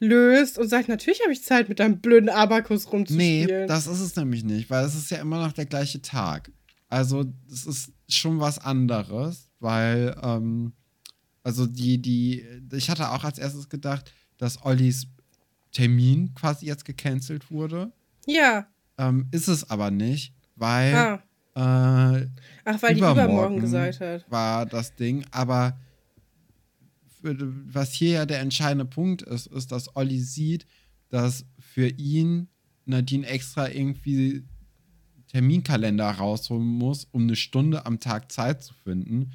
löst 0.00 0.58
und 0.58 0.68
sagt, 0.68 0.88
natürlich 0.88 1.20
habe 1.22 1.32
ich 1.32 1.44
Zeit, 1.44 1.68
mit 1.68 1.78
deinem 1.78 2.00
blöden 2.00 2.28
Abakus 2.28 2.92
rumzuspielen. 2.92 3.46
Nee, 3.46 3.66
das 3.66 3.86
ist 3.86 4.00
es 4.00 4.16
nämlich 4.16 4.42
nicht, 4.42 4.70
weil 4.70 4.84
es 4.84 4.96
ist 4.96 5.10
ja 5.10 5.18
immer 5.18 5.40
noch 5.40 5.52
der 5.52 5.66
gleiche 5.66 6.02
Tag. 6.02 6.50
Also, 6.88 7.24
es 7.50 7.66
ist 7.66 7.92
schon 8.08 8.40
was 8.40 8.58
anderes, 8.58 9.48
weil, 9.60 10.16
ähm, 10.22 10.72
also 11.42 11.66
die, 11.66 12.00
die, 12.00 12.44
ich 12.72 12.90
hatte 12.90 13.10
auch 13.10 13.24
als 13.24 13.38
erstes 13.38 13.68
gedacht, 13.68 14.12
dass 14.38 14.64
Ollis 14.64 15.06
Termin 15.72 16.34
quasi 16.34 16.66
jetzt 16.66 16.84
gecancelt 16.84 17.50
wurde. 17.50 17.92
Ja. 18.26 18.66
Ähm, 18.98 19.28
ist 19.30 19.48
es 19.48 19.68
aber 19.70 19.90
nicht, 19.90 20.34
weil. 20.56 20.94
Ah. 20.94 21.14
Äh, 21.54 22.28
Ach, 22.64 22.82
weil 22.82 22.96
übermorgen 22.96 22.96
die 22.96 23.00
übermorgen 23.00 23.60
gesagt 23.60 24.00
hat. 24.00 24.30
War 24.30 24.66
das 24.66 24.94
Ding, 24.94 25.24
aber 25.30 25.78
was 27.20 27.92
hier 27.92 28.10
ja 28.10 28.26
der 28.26 28.40
entscheidende 28.40 28.84
Punkt 28.84 29.22
ist, 29.22 29.48
ist, 29.48 29.72
dass 29.72 29.94
Olli 29.96 30.20
sieht, 30.20 30.66
dass 31.08 31.44
für 31.58 31.88
ihn 31.88 32.48
Nadine 32.84 33.26
extra 33.26 33.68
irgendwie 33.68 34.44
Terminkalender 35.28 36.10
rausholen 36.10 36.66
muss, 36.66 37.06
um 37.10 37.22
eine 37.22 37.36
Stunde 37.36 37.86
am 37.86 38.00
Tag 38.00 38.32
Zeit 38.32 38.62
zu 38.62 38.72
finden. 38.72 39.32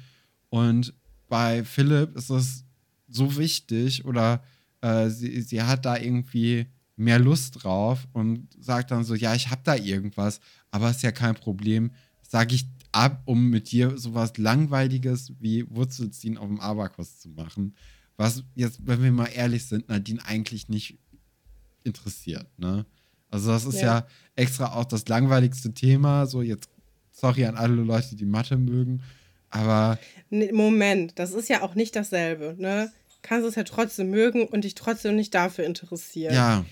Und 0.48 0.94
bei 1.28 1.64
Philipp 1.64 2.16
ist 2.16 2.30
es 2.30 2.64
so 3.08 3.36
wichtig 3.36 4.04
oder 4.04 4.42
äh, 4.84 5.08
sie, 5.08 5.40
sie 5.40 5.62
hat 5.62 5.86
da 5.86 5.96
irgendwie 5.96 6.66
mehr 6.96 7.18
Lust 7.18 7.64
drauf 7.64 8.06
und 8.12 8.48
sagt 8.60 8.90
dann 8.90 9.02
so, 9.02 9.14
ja, 9.14 9.34
ich 9.34 9.50
habe 9.50 9.62
da 9.64 9.74
irgendwas, 9.74 10.40
aber 10.70 10.90
ist 10.90 11.02
ja 11.02 11.10
kein 11.10 11.34
Problem. 11.34 11.90
Sage 12.20 12.54
ich 12.54 12.66
ab, 12.92 13.22
um 13.24 13.48
mit 13.48 13.72
dir 13.72 13.96
sowas 13.96 14.36
Langweiliges 14.36 15.32
wie 15.40 15.68
Wurzelziehen 15.70 16.36
auf 16.36 16.46
dem 16.46 16.60
Abakus 16.60 17.18
zu 17.18 17.30
machen. 17.30 17.74
Was 18.16 18.44
jetzt, 18.54 18.86
wenn 18.86 19.02
wir 19.02 19.10
mal 19.10 19.30
ehrlich 19.34 19.64
sind, 19.66 19.88
Nadine 19.88 20.24
eigentlich 20.24 20.68
nicht 20.68 20.98
interessiert, 21.82 22.46
ne? 22.58 22.86
Also 23.30 23.50
das 23.50 23.64
ist 23.64 23.80
ja. 23.80 23.98
ja 23.98 24.06
extra 24.36 24.74
auch 24.74 24.84
das 24.84 25.08
langweiligste 25.08 25.72
Thema. 25.74 26.26
So 26.26 26.42
jetzt, 26.42 26.68
sorry 27.10 27.46
an 27.46 27.56
alle 27.56 27.74
Leute, 27.74 28.14
die 28.14 28.26
Mathe 28.26 28.56
mögen, 28.56 29.02
aber. 29.50 29.98
Moment, 30.30 31.18
das 31.18 31.32
ist 31.32 31.48
ja 31.48 31.62
auch 31.62 31.74
nicht 31.74 31.96
dasselbe, 31.96 32.54
ne? 32.58 32.92
Kannst 33.24 33.48
es 33.48 33.54
ja 33.54 33.64
trotzdem 33.64 34.10
mögen 34.10 34.46
und 34.46 34.64
dich 34.64 34.74
trotzdem 34.74 35.16
nicht 35.16 35.34
dafür 35.34 35.64
interessieren. 35.64 36.34
Ja. 36.34 36.64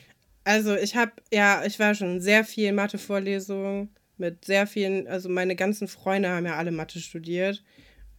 Also 0.44 0.76
ich 0.76 0.96
habe, 0.96 1.12
ja, 1.32 1.64
ich 1.64 1.78
war 1.78 1.94
schon 1.94 2.20
sehr 2.20 2.44
viel 2.44 2.72
Mathe-Vorlesungen 2.72 3.88
mit 4.18 4.44
sehr 4.44 4.66
vielen, 4.66 5.09
also 5.09 5.30
meine 5.30 5.57
ganzen 5.57 5.88
Freunde 5.88 6.28
haben 6.28 6.44
ja 6.44 6.57
alle 6.57 6.70
Mathe 6.70 7.00
studiert 7.00 7.64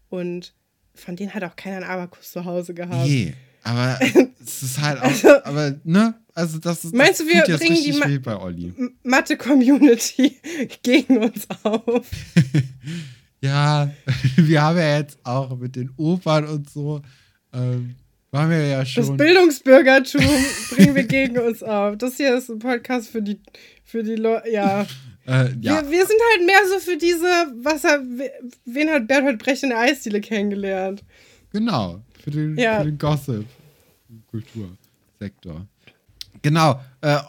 und 0.09 0.55
von 0.95 1.15
denen 1.15 1.35
hat 1.35 1.43
auch 1.43 1.55
keiner 1.55 1.77
einen 1.77 1.85
Abakus 1.85 2.31
zu 2.31 2.43
Hause 2.43 2.73
gehabt. 2.73 3.05
Je, 3.05 3.33
aber 3.61 3.99
es 4.43 4.63
ist 4.63 4.81
halt 4.81 4.99
auch, 4.99 5.03
also, 5.03 5.43
aber 5.43 5.75
ne, 5.83 6.15
also 6.33 6.57
das 6.57 6.85
ist 6.85 6.95
Meinst 6.95 7.19
das 7.19 7.27
du, 7.27 7.33
wir 7.33 7.57
bringen 7.57 7.83
die 7.83 7.93
Ma 8.23 8.89
Mathe-Community 9.03 10.39
gegen 10.81 11.17
uns 11.19 11.47
auf? 11.61 12.07
ja, 13.41 13.91
wir 14.37 14.61
haben 14.63 14.79
ja 14.79 14.97
jetzt 14.97 15.19
auch 15.23 15.55
mit 15.55 15.75
den 15.75 15.91
Opern 15.97 16.47
und 16.47 16.67
so 16.67 17.03
ähm, 17.53 17.95
waren 18.33 18.49
wir 18.49 18.67
ja 18.67 18.85
schon. 18.85 19.07
Das 19.07 19.15
Bildungsbürgertum 19.15 20.21
bringen 20.71 20.95
wir 20.95 21.03
gegen 21.03 21.37
uns 21.39 21.63
auf. 21.63 21.97
Das 21.97 22.17
hier 22.17 22.35
ist 22.35 22.49
ein 22.49 22.59
Podcast 22.59 23.07
für 23.09 23.21
die, 23.21 23.39
für 23.83 24.03
die 24.03 24.15
Leute, 24.15 24.49
ja. 24.49 24.85
Äh, 25.25 25.55
ja. 25.61 25.81
Wir, 25.81 25.89
wir 25.89 26.05
sind 26.05 26.19
halt 26.33 26.45
mehr 26.45 26.59
so 26.69 26.79
für 26.79 26.97
diese, 26.97 27.23
was 27.63 27.85
er, 27.85 28.03
wen 28.65 28.89
hat 28.89 29.07
Bertolt 29.07 29.39
Brecht 29.39 29.63
in 29.63 29.69
der 29.69 29.79
Eisdiele 29.79 30.19
kennengelernt? 30.19 31.01
Genau, 31.53 32.03
für 32.21 32.29
den, 32.29 32.57
Ja. 32.57 32.79
für 32.79 32.85
den 32.87 32.97
Gossip-Kultursektor. 32.97 35.65
Genau, 36.41 36.81
äh, 36.99 37.13
äh, 37.13 37.19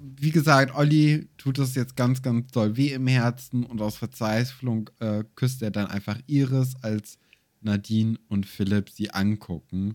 wie 0.00 0.32
gesagt, 0.32 0.74
Olli 0.74 1.28
tut 1.38 1.58
das 1.58 1.76
jetzt 1.76 1.94
ganz, 1.94 2.22
ganz 2.22 2.50
doll 2.50 2.76
weh 2.76 2.92
im 2.92 3.06
Herzen 3.06 3.64
und 3.64 3.80
aus 3.80 3.98
Verzweiflung 3.98 4.90
äh, 4.98 5.22
küsst 5.36 5.62
er 5.62 5.70
dann 5.70 5.86
einfach 5.86 6.18
Iris, 6.26 6.74
als 6.82 7.20
Nadine 7.60 8.18
und 8.28 8.46
Philipp 8.46 8.90
sie 8.90 9.10
angucken, 9.10 9.94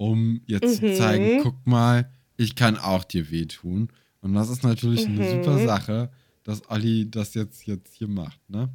um 0.00 0.40
jetzt 0.46 0.76
zu 0.76 0.86
Mhm. 0.86 0.94
zeigen, 0.94 1.42
guck 1.42 1.66
mal, 1.66 2.10
ich 2.38 2.54
kann 2.56 2.78
auch 2.78 3.04
dir 3.04 3.30
wehtun. 3.30 3.88
Und 4.22 4.32
das 4.32 4.48
ist 4.48 4.64
natürlich 4.64 5.06
eine 5.06 5.20
Mhm. 5.20 5.24
super 5.24 5.58
Sache, 5.58 6.10
dass 6.42 6.68
Olli 6.70 7.10
das 7.10 7.34
jetzt, 7.34 7.66
jetzt 7.66 7.92
hier 7.94 8.08
macht, 8.08 8.40
ne? 8.48 8.70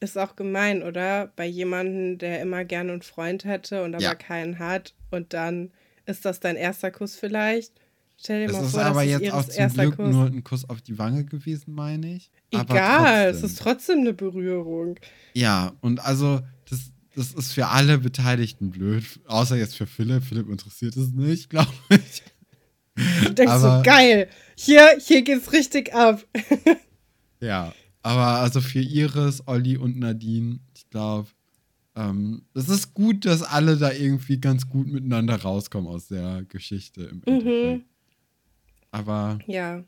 Ist 0.00 0.16
auch 0.16 0.36
gemein, 0.36 0.84
oder? 0.84 1.32
Bei 1.34 1.44
jemandem, 1.44 2.18
der 2.18 2.40
immer 2.40 2.64
gerne 2.64 2.92
einen 2.92 3.02
Freund 3.02 3.44
hätte 3.44 3.82
und 3.82 3.96
aber 3.96 4.04
Ja. 4.04 4.14
keinen 4.14 4.60
hat 4.60 4.94
und 5.10 5.34
dann 5.34 5.72
ist 6.06 6.24
das 6.24 6.38
dein 6.38 6.54
erster 6.54 6.92
Kuss 6.92 7.16
vielleicht? 7.16 7.72
Stell 8.16 8.46
dir 8.46 8.52
Es 8.52 8.58
mal 8.58 8.64
ist 8.64 8.70
vor, 8.70 8.80
aber 8.82 9.04
das 9.04 9.12
ist 9.14 9.20
jetzt 9.20 9.32
auch 9.32 9.42
zum 9.48 9.68
Glück 9.70 9.96
Kuss. 9.96 10.06
nur 10.06 10.26
ein 10.26 10.44
Kuss 10.44 10.68
auf 10.70 10.80
die 10.82 10.98
Wange 10.98 11.24
gewesen, 11.24 11.74
meine 11.74 12.14
ich. 12.14 12.30
Egal, 12.52 13.30
es 13.30 13.42
ist 13.42 13.58
trotzdem 13.58 13.98
eine 14.00 14.12
Berührung. 14.12 15.00
Ja, 15.34 15.72
und 15.80 15.98
also, 16.04 16.40
das, 17.18 17.34
ist 17.34 17.52
für 17.52 17.66
alle 17.68 17.98
Beteiligten 17.98 18.70
blöd. 18.70 19.04
Außer 19.26 19.56
jetzt 19.56 19.76
für 19.76 19.86
Philipp. 19.86 20.24
Philipp 20.24 20.48
interessiert 20.48 20.96
es 20.96 21.10
nicht, 21.12 21.50
glaube 21.50 21.72
ich. 21.90 22.22
Du 23.24 23.32
denkst 23.34 23.52
Aber- 23.52 23.76
so, 23.78 23.82
geil, 23.82 24.28
hier, 24.56 24.96
hier 25.00 25.22
geht's 25.22 25.52
richtig 25.52 25.94
ab. 25.94 26.24
Ja, 27.40 27.72
aber 28.02 28.26
also 28.40 28.60
für 28.60 28.80
Iris, 28.80 29.44
Olli 29.46 29.76
und 29.76 29.96
Nadine, 29.96 30.58
ich 30.76 30.90
glaube, 30.90 31.28
ähm, 31.94 32.42
es 32.54 32.68
ist 32.68 32.94
gut, 32.94 33.24
dass 33.26 33.42
alle 33.44 33.76
da 33.76 33.92
irgendwie 33.92 34.40
ganz 34.40 34.68
gut 34.68 34.88
miteinander 34.88 35.40
rauskommen 35.40 35.88
aus 35.88 36.08
der 36.08 36.42
Geschichte 36.48 37.02
im 37.04 37.22
Endeffekt. 37.24 37.84
Aber 38.90 39.38
Ja, 39.46 39.84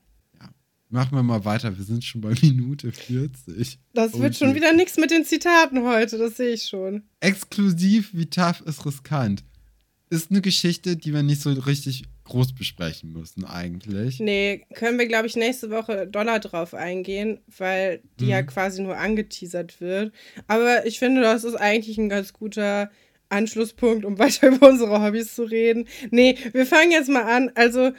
machen 0.90 1.16
wir 1.16 1.22
mal 1.22 1.44
weiter. 1.44 1.76
Wir 1.76 1.84
sind 1.84 2.04
schon 2.04 2.20
bei 2.20 2.34
Minute 2.42 2.92
40. 2.92 3.78
das 3.94 4.12
wird 4.14 4.34
Okay. 4.34 4.34
schon 4.34 4.54
wieder 4.54 4.72
nichts 4.72 4.96
mit 4.96 5.10
den 5.10 5.24
Zitaten 5.24 5.82
heute, 5.84 6.18
das 6.18 6.36
sehe 6.36 6.54
ich 6.54 6.64
schon. 6.64 7.04
Exklusiv, 7.20 8.10
wie 8.12 8.26
tough 8.26 8.60
ist 8.66 8.84
riskant. 8.84 9.44
Ist 10.10 10.30
eine 10.30 10.40
Geschichte, 10.40 10.96
die 10.96 11.14
wir 11.14 11.22
nicht 11.22 11.40
so 11.40 11.50
richtig 11.52 12.02
groß 12.24 12.52
besprechen 12.54 13.12
müssen, 13.12 13.44
eigentlich. 13.44 14.18
Nee, 14.20 14.66
können 14.74 14.98
wir, 14.98 15.06
glaube 15.06 15.26
ich, 15.28 15.36
nächste 15.36 15.70
Woche 15.70 16.06
Dollar 16.08 16.40
drauf 16.40 16.74
eingehen, 16.74 17.38
weil 17.56 18.02
die 18.18 18.26
ja 18.26 18.42
quasi 18.42 18.82
nur 18.82 18.96
angeteasert 18.96 19.80
wird. 19.80 20.12
Aber 20.48 20.84
ich 20.86 20.98
finde, 20.98 21.22
das 21.22 21.44
ist 21.44 21.54
eigentlich 21.56 21.96
ein 21.98 22.08
ganz 22.08 22.32
guter 22.32 22.90
Anschlusspunkt, 23.28 24.04
um 24.04 24.18
weiter 24.18 24.48
über 24.48 24.68
unsere 24.68 25.00
Hobbys 25.02 25.34
zu 25.34 25.44
reden. 25.44 25.86
Nee, 26.10 26.36
wir 26.52 26.66
fangen 26.66 26.90
jetzt 26.90 27.08
mal 27.08 27.22
an. 27.24 27.50
Also, 27.54 27.92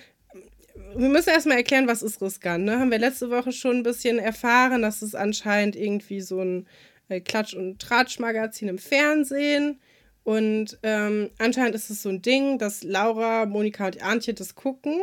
wir 0.96 1.10
müssen 1.10 1.30
erstmal 1.30 1.58
erklären, 1.58 1.88
was 1.88 2.02
ist 2.04 2.22
riskant. 2.22 2.66
Ne? 2.66 2.80
Haben 2.80 2.92
wir 2.92 3.00
letzte 3.00 3.30
Woche 3.30 3.52
schon 3.52 3.78
ein 3.78 3.84
bisschen 3.84 4.20
erfahren, 4.20 4.82
dass 4.82 5.02
es 5.02 5.16
anscheinend 5.16 5.76
irgendwie 5.76 6.22
so 6.22 6.40
ein 6.42 6.68
äh, 7.10 7.20
Klatsch- 7.22 7.56
und 7.56 7.80
Tratsch-Magazin 7.80 8.68
im 8.68 8.78
Fernsehen. 8.78 9.80
Und 10.24 10.78
ähm, 10.84 11.30
anscheinend 11.40 11.76
ist 11.76 11.90
es 11.90 12.04
so 12.04 12.10
ein 12.10 12.22
Ding, 12.22 12.60
dass 12.60 12.84
Laura, 12.84 13.46
Monika 13.46 13.88
und 13.88 14.02
Antje 14.04 14.34
das 14.34 14.56
gucken 14.56 15.02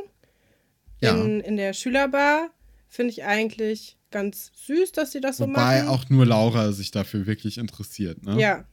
Ja. 1.01 1.13
in, 1.15 1.41
in 1.41 1.57
der 1.57 1.73
Schülerbar. 1.73 2.51
Finde 2.89 3.13
ich 3.13 3.25
eigentlich 3.25 3.97
ganz 4.11 4.53
süß, 4.67 4.93
dass 4.93 5.13
sie 5.13 5.21
das 5.21 5.37
so 5.39 5.45
Wobei 5.47 5.83
machen. 5.83 5.89
auch 5.89 6.09
nur 6.09 6.25
Laura 6.25 6.73
sich 6.73 6.91
dafür 6.91 7.27
wirklich 7.27 7.59
interessiert, 7.59 8.23
ne? 8.25 8.41
Ja. 8.41 8.65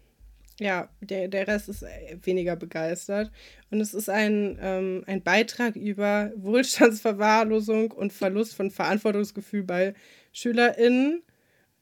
Ja, 0.60 0.89
der, 1.01 1.28
der 1.28 1.47
Rest 1.47 1.68
ist 1.68 1.84
äh, 1.84 2.18
weniger 2.24 2.56
begeistert. 2.56 3.32
Und 3.72 3.82
es 3.82 3.93
ist 3.93 4.10
ein, 4.10 4.58
ähm, 4.62 5.03
ein 5.06 5.22
Beitrag 5.22 5.76
über 5.76 6.32
Wohlstandsverwahrlosung 6.38 7.91
und 7.91 8.14
Verlust 8.14 8.56
von 8.56 8.72
Verantwortungsgefühl 8.72 9.64
bei 9.64 9.93
SchülerInnen. 10.32 11.24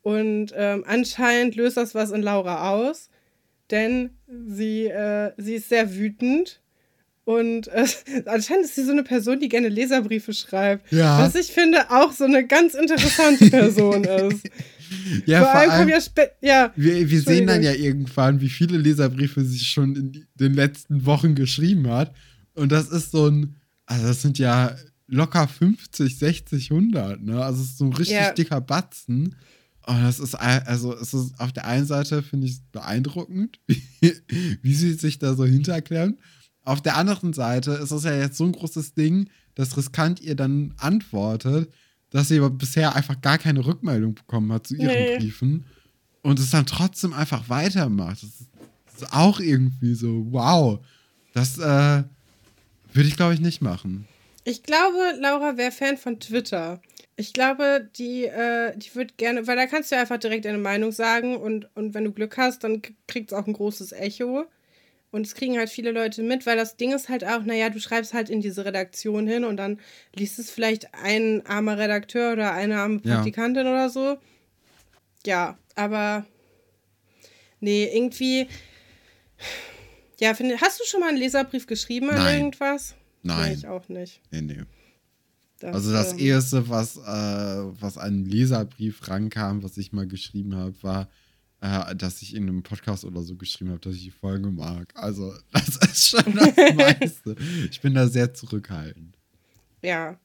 Und 0.01 0.53
ähm, 0.55 0.83
anscheinend 0.87 1.55
löst 1.55 1.77
das 1.77 1.93
was 1.93 2.11
in 2.11 2.23
Laura 2.23 2.71
aus, 2.71 3.09
denn 3.71 4.09
sie, 4.27 4.87
äh, 4.87 5.31
sie 5.37 5.55
ist 5.55 5.69
sehr 5.69 5.95
wütend. 5.95 6.61
Und 7.25 7.67
äh, 7.67 7.85
anscheinend 8.25 8.65
ist 8.65 8.75
sie 8.75 8.83
so 8.83 8.91
eine 8.91 9.03
Person, 9.03 9.39
die 9.39 9.49
gerne 9.49 9.69
Leserbriefe 9.69 10.33
schreibt. 10.33 10.91
Ja. 10.91 11.19
Was 11.19 11.35
ich 11.35 11.53
finde 11.53 11.91
auch 11.91 12.11
so 12.11 12.25
eine 12.25 12.45
ganz 12.45 12.73
interessante 12.73 13.49
Person 13.49 14.03
ist. 14.31 14.49
Ja, 15.25 15.39
vor, 15.39 15.51
vor 15.51 15.59
allem 15.59 15.71
allem, 15.71 15.89
ja, 15.89 15.99
ja 16.41 16.73
wir, 16.75 17.09
wir 17.09 17.21
sehen 17.21 17.47
dann 17.47 17.63
ja 17.63 17.73
irgendwann, 17.73 18.41
wie 18.41 18.49
viele 18.49 18.77
Leserbriefe 18.77 19.43
sie 19.43 19.59
schon 19.59 19.95
in 19.95 20.25
den 20.35 20.53
letzten 20.53 21.05
Wochen 21.05 21.35
geschrieben 21.35 21.87
hat. 21.89 22.13
Und 22.55 22.71
das 22.71 22.89
ist 22.89 23.11
so 23.11 23.27
ein, 23.27 23.55
also 23.85 24.07
das 24.07 24.21
sind 24.21 24.39
ja 24.39 24.75
locker 25.07 25.47
50, 25.47 26.17
60, 26.17 26.71
100, 26.71 27.21
ne? 27.21 27.43
Also 27.43 27.61
es 27.61 27.69
ist 27.71 27.77
so 27.77 27.85
ein 27.85 27.93
richtig 27.93 28.15
Ja. 28.15 28.31
dicker 28.31 28.61
Batzen. 28.61 29.35
Und 29.85 30.01
das 30.01 30.19
ist, 30.19 30.35
also 30.35 30.95
es 30.95 31.13
ist 31.13 31.39
auf 31.39 31.51
der 31.51 31.65
einen 31.65 31.85
Seite, 31.85 32.23
finde 32.23 32.47
ich, 32.47 32.61
beeindruckend, 32.71 33.59
wie, 33.67 33.83
wie 34.61 34.73
sie 34.73 34.93
sich 34.93 35.19
da 35.19 35.35
so 35.35 35.45
hinterklemmt. 35.45 36.19
Auf 36.61 36.81
der 36.81 36.95
anderen 36.95 37.33
Seite 37.33 37.71
ist 37.73 37.91
es 37.91 38.05
ja 38.05 38.15
jetzt 38.15 38.37
so 38.37 38.45
ein 38.45 38.53
großes 38.53 38.93
Ding, 38.93 39.29
dass 39.55 39.75
Riskant 39.75 40.21
ihr 40.21 40.35
dann 40.35 40.73
antwortet, 40.77 41.69
dass 42.13 42.29
sie 42.29 42.37
aber 42.37 42.51
bisher 42.51 42.95
einfach 42.95 43.19
gar 43.19 43.37
keine 43.37 43.65
Rückmeldung 43.65 44.15
bekommen 44.15 44.51
hat 44.53 44.67
zu 44.67 44.75
ihren 44.75 44.87
Nee. 44.87 45.17
Briefen 45.17 45.65
und 46.21 46.39
es 46.39 46.51
dann 46.51 46.65
trotzdem 46.65 47.11
einfach 47.11 47.49
weitermacht. 47.49 48.23
Das 48.23 48.29
ist, 48.29 48.49
das 48.85 49.01
ist 49.01 49.13
auch 49.13 49.39
irgendwie 49.39 49.95
so, 49.95 50.27
wow. 50.31 50.79
Das 51.33 51.57
äh, 51.57 52.03
würde 52.93 53.09
ich, 53.09 53.17
glaube 53.17 53.33
ich, 53.33 53.41
nicht 53.41 53.61
machen. 53.61 54.07
Ich 54.45 54.63
glaube, 54.63 55.15
Laura 55.19 55.57
wäre 55.57 55.71
Fan 55.71 55.97
von 55.97 56.19
Twitter. 56.19 56.81
Ich 57.15 57.33
glaube, 57.33 57.89
die, 57.97 58.25
äh, 58.25 58.77
die 58.77 58.93
wird 58.95 59.17
gerne, 59.17 59.47
weil 59.47 59.55
da 59.55 59.65
kannst 59.65 59.91
du 59.91 59.97
einfach 59.97 60.17
direkt 60.17 60.45
deine 60.45 60.57
Meinung 60.57 60.91
sagen 60.91 61.35
und, 61.35 61.67
und 61.75 61.93
wenn 61.93 62.03
du 62.03 62.11
Glück 62.11 62.37
hast, 62.37 62.63
dann 62.63 62.81
kriegt 63.07 63.31
es 63.31 63.37
auch 63.37 63.47
ein 63.47 63.53
großes 63.53 63.91
Echo. 63.91 64.45
Und 65.13 65.27
es 65.27 65.35
kriegen 65.35 65.59
halt 65.59 65.69
viele 65.69 65.91
Leute 65.91 66.23
mit, 66.23 66.47
weil 66.47 66.57
das 66.57 66.75
Ding 66.75 66.91
ist 66.91 67.07
halt 67.07 67.23
auch, 67.23 67.43
naja, 67.43 67.69
du 67.69 67.79
schreibst 67.79 68.15
halt 68.15 68.31
in 68.31 68.41
diese 68.41 68.65
Redaktion 68.65 69.27
hin 69.27 69.43
und 69.45 69.57
dann 69.57 69.79
liest 70.15 70.39
es 70.39 70.49
vielleicht 70.49 70.91
ein 70.95 71.45
armer 71.45 71.77
Redakteur 71.77 72.33
oder 72.33 72.51
eine 72.53 72.79
arme 72.79 72.99
Ja. 73.03 73.13
Praktikantin 73.17 73.67
oder 73.67 73.91
so. 73.91 74.17
Ja, 75.23 75.55
aber 75.75 76.25
nee, 77.59 77.87
irgendwie. 77.93 78.47
Ja, 80.19 80.33
finde, 80.33 80.59
hast 80.59 80.79
du 80.79 80.83
schon 80.85 80.99
mal 81.01 81.09
einen 81.09 81.19
Leserbrief 81.19 81.67
geschrieben 81.67 82.09
an 82.09 82.15
Nein. 82.15 82.37
irgendwas? 82.39 82.95
Nee, 83.21 83.33
Nein. 83.33 83.53
ich 83.53 83.67
auch 83.67 83.87
nicht. 83.89 84.19
Nee, 84.31 84.41
nee. 84.41 84.61
Das, 85.59 85.75
Also 85.75 85.93
das 85.93 86.13
ähm, 86.13 86.19
erste, 86.19 86.69
was, 86.69 86.97
äh, 86.97 87.01
was 87.03 87.99
an 87.99 88.25
Leserbrief 88.25 89.07
rankam, 89.07 89.61
was 89.61 89.77
ich 89.77 89.93
mal 89.93 90.07
geschrieben 90.07 90.55
habe, 90.55 90.73
war, 90.81 91.07
äh, 91.63 91.95
dass 91.95 92.21
ich 92.21 92.35
in 92.35 92.43
einem 92.43 92.61
Podcast 92.61 93.05
oder 93.05 93.21
so 93.21 93.35
geschrieben 93.37 93.69
habe, 93.71 93.79
dass 93.79 93.95
ich 93.95 94.03
die 94.03 94.11
Folge 94.11 94.51
mag. 94.51 94.91
Also 94.95 95.33
das 95.51 95.77
ist 95.77 96.09
schon 96.09 96.35
das 96.35 96.53
meiste. 96.75 97.35
Ich 97.71 97.79
bin 97.81 97.93
da 97.95 98.07
sehr 98.07 98.33
zurückhaltend. 98.33 99.17
Ja. 99.81 100.19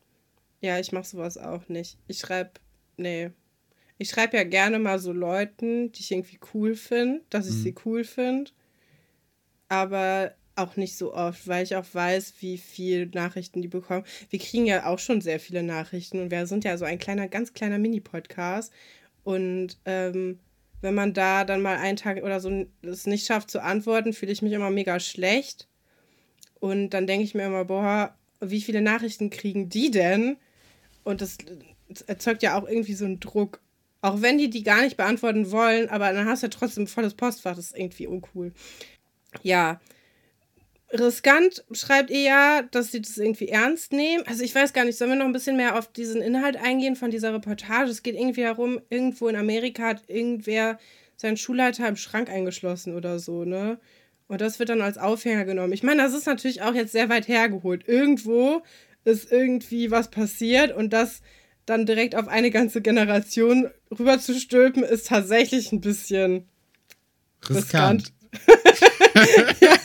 Ja, 0.61 0.79
ich 0.81 0.91
mache 0.91 1.07
sowas 1.07 1.39
auch 1.39 1.69
nicht. 1.69 1.97
Ich 2.09 2.19
schreibe, 2.19 2.51
nee. 2.97 3.31
Ich 3.99 4.11
schreibe 4.11 4.37
ja 4.37 4.43
gerne 4.45 4.79
mal 4.81 4.99
so 4.99 5.13
Leuten, 5.13 5.93
die 5.93 6.01
ich 6.01 6.11
irgendwie 6.11 6.41
cool 6.55 6.75
finde, 6.75 7.23
dass 7.31 7.47
ich 7.49 7.55
Mhm. 7.55 7.63
sie 7.63 7.75
cool 7.85 8.05
finde. 8.05 8.51
Aber 9.69 10.33
auch 10.57 10.77
nicht 10.77 10.97
so 10.97 11.15
oft, 11.15 11.47
weil 11.47 11.63
ich 11.63 11.77
auch 11.77 11.87
weiß, 11.93 12.35
wie 12.41 12.59
viel 12.59 13.07
Nachrichten 13.15 13.63
die 13.63 13.69
bekommen. 13.69 14.05
Wir 14.31 14.41
kriegen 14.41 14.67
ja 14.67 14.87
auch 14.87 14.99
schon 14.99 15.21
sehr 15.21 15.39
viele 15.39 15.63
Nachrichten 15.63 16.21
und 16.21 16.31
wir 16.33 16.47
sind 16.49 16.65
ja 16.65 16.77
so 16.77 16.85
ein 16.85 16.99
kleiner, 16.99 17.29
ganz 17.29 17.53
kleiner 17.53 17.79
Mini-Podcast. 17.79 18.73
Und 19.23 19.79
ähm, 19.85 20.41
wenn 20.81 20.95
man 20.95 21.13
da 21.13 21.45
dann 21.45 21.63
mal 21.63 21.77
einen 21.77 21.97
Tag 21.97 22.23
oder 22.23 22.41
so 22.41 22.67
es 22.83 23.07
nicht 23.07 23.27
schafft 23.27 23.51
zu 23.51 23.63
antworten, 23.63 24.13
fühle 24.13 24.33
ich 24.33 24.43
mich 24.43 24.53
immer 24.53 24.71
mega 24.71 25.01
schlecht. 25.01 25.69
Und 26.61 26.91
dann 26.91 27.07
denke 27.07 27.25
ich 27.25 27.35
mir 27.35 27.47
immer, 27.47 27.65
boah, 27.65 28.15
wie 28.41 28.61
viele 28.61 28.83
Nachrichten 28.83 29.31
kriegen 29.31 29.69
die 29.69 29.91
denn? 29.91 30.37
Und 31.05 31.21
das 31.21 31.39
erzeugt 32.07 32.43
ja 32.43 32.59
auch 32.59 32.69
irgendwie 32.69 32.95
so 32.95 33.05
einen 33.05 33.21
Druck. 33.21 33.61
Auch 34.01 34.23
wenn 34.23 34.39
die 34.39 34.51
die 34.51 34.63
gar 34.63 34.83
nicht 34.83 34.97
beantworten 34.97 35.51
wollen, 35.51 35.89
aber 35.89 36.13
dann 36.13 36.27
hast 36.27 36.43
du 36.43 36.47
ja 36.47 36.51
trotzdem 36.51 36.87
volles 36.87 37.15
Postfach, 37.15 37.57
das 37.57 37.67
ist 37.67 37.79
irgendwie 37.79 38.07
uncool. 38.07 38.53
Ja. 39.43 39.81
Riskant 40.91 41.65
schreibt 41.73 42.11
ihr 42.11 42.23
ja, 42.23 42.63
dass 42.63 42.93
sie 42.93 43.03
das 43.03 43.19
irgendwie 43.19 43.49
ernst 43.49 43.93
nehmen. 43.93 44.25
Also 44.27 44.43
ich 44.43 44.55
weiß 44.55 44.73
gar 44.73 44.85
nicht, 44.85 44.97
sollen 44.97 45.11
wir 45.11 45.17
noch 45.17 45.27
ein 45.27 45.33
bisschen 45.33 45.57
mehr 45.57 45.79
auf 45.79 45.93
diesen 45.93 46.23
Inhalt 46.23 46.57
eingehen 46.57 46.97
von 46.97 47.11
dieser 47.11 47.35
Reportage? 47.35 47.91
Es 47.91 48.03
geht 48.03 48.15
irgendwie 48.15 48.43
darum, 48.43 48.81
irgendwo 48.89 49.29
in 49.29 49.37
Amerika 49.37 49.85
hat 49.89 50.05
irgendwer 50.09 50.79
seinen 51.17 51.37
Schulleiter 51.37 51.87
im 51.89 51.97
Schrank 51.97 52.31
eingeschlossen 52.31 52.95
oder 52.95 53.19
so, 53.19 53.45
ne? 53.45 53.79
Und 54.29 54.41
das 54.41 54.59
wird 54.59 54.69
dann 54.69 54.83
als 54.83 54.99
Aufhänger 54.99 55.45
genommen. 55.45 55.73
Ich 55.73 55.83
meine, 55.83 56.03
das 56.03 56.15
ist 56.15 56.27
natürlich 56.27 56.63
auch 56.63 56.75
jetzt 56.75 56.93
sehr 56.93 57.09
weit 57.09 57.29
hergeholt. 57.29 57.87
Irgendwo 57.87 58.63
ist 59.05 59.31
irgendwie 59.31 59.91
was 59.91 60.11
passiert 60.11 60.75
und 60.75 60.93
das 60.93 61.21
dann 61.67 61.87
direkt 61.87 62.15
auf 62.15 62.29
eine 62.29 62.51
ganze 62.51 62.81
Generation 62.81 63.71
rüberzustülpen, 63.91 64.83
ist 64.83 65.09
tatsächlich 65.09 65.73
ein 65.73 65.81
bisschen 65.81 66.49
riskant. 67.49 68.13
riskant. 68.33 68.73
ja. 69.61 69.77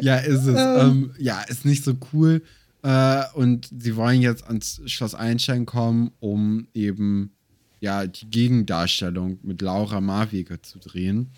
Ja. 0.00 0.16
ist 0.18 0.46
es. 0.46 0.56
Ähm. 0.56 0.80
Ähm, 0.80 1.10
ja, 1.18 1.42
ist 1.42 1.64
nicht 1.64 1.84
so 1.84 1.94
cool. 2.12 2.42
Äh, 2.82 3.22
und 3.34 3.68
sie 3.76 3.96
wollen 3.96 4.22
jetzt 4.22 4.44
ans 4.46 4.80
Schloss 4.86 5.14
Einstein 5.14 5.66
kommen, 5.66 6.12
um 6.20 6.68
eben 6.74 7.32
ja 7.80 8.06
die 8.06 8.30
Gegendarstellung 8.30 9.38
mit 9.42 9.62
Laura 9.62 10.00
Marwege 10.00 10.62
zu 10.62 10.78
drehen. 10.78 11.30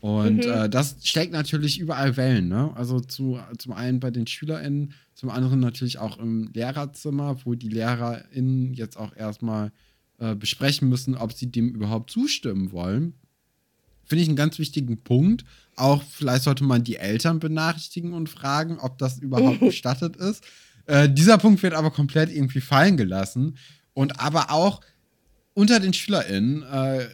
Und 0.00 0.46
mhm. 0.46 0.50
äh, 0.50 0.68
das 0.68 0.96
steckt 1.02 1.32
natürlich 1.32 1.78
überall 1.80 2.16
Wellen, 2.16 2.48
ne? 2.48 2.70
Also 2.76 3.00
zu, 3.00 3.38
zum 3.58 3.72
einen 3.72 3.98
bei 3.98 4.10
den 4.10 4.26
SchülerInnen, 4.26 4.92
zum 5.14 5.30
anderen 5.30 5.60
natürlich 5.60 5.98
auch 5.98 6.18
im 6.18 6.50
Lehrerzimmer, 6.54 7.36
wo 7.44 7.54
die 7.54 7.68
LehrerInnen 7.68 8.74
jetzt 8.74 8.96
auch 8.96 9.14
erstmal 9.16 9.72
äh, 10.18 10.36
besprechen 10.36 10.88
müssen, 10.88 11.16
ob 11.16 11.32
sie 11.32 11.50
dem 11.50 11.70
überhaupt 11.70 12.10
zustimmen 12.10 12.70
wollen. 12.70 13.14
Finde 14.08 14.22
ich 14.22 14.28
einen 14.28 14.36
ganz 14.36 14.58
wichtigen 14.58 15.02
Punkt. 15.02 15.44
Auch 15.76 16.02
vielleicht 16.02 16.44
sollte 16.44 16.64
man 16.64 16.82
die 16.82 16.96
Eltern 16.96 17.38
benachrichtigen 17.38 18.14
und 18.14 18.28
fragen, 18.28 18.78
ob 18.78 18.98
das 18.98 19.18
überhaupt 19.18 19.60
gestattet 19.60 20.16
ist. 20.16 20.42
Äh, 20.86 21.08
dieser 21.10 21.38
Punkt 21.38 21.62
wird 21.62 21.74
aber 21.74 21.90
komplett 21.90 22.30
irgendwie 22.30 22.60
fallen 22.60 22.96
gelassen. 22.96 23.58
Und 23.92 24.20
aber 24.20 24.50
auch 24.50 24.80
unter 25.54 25.80
den 25.80 25.92
SchülerInnen 25.92 26.62
äh, 26.62 27.08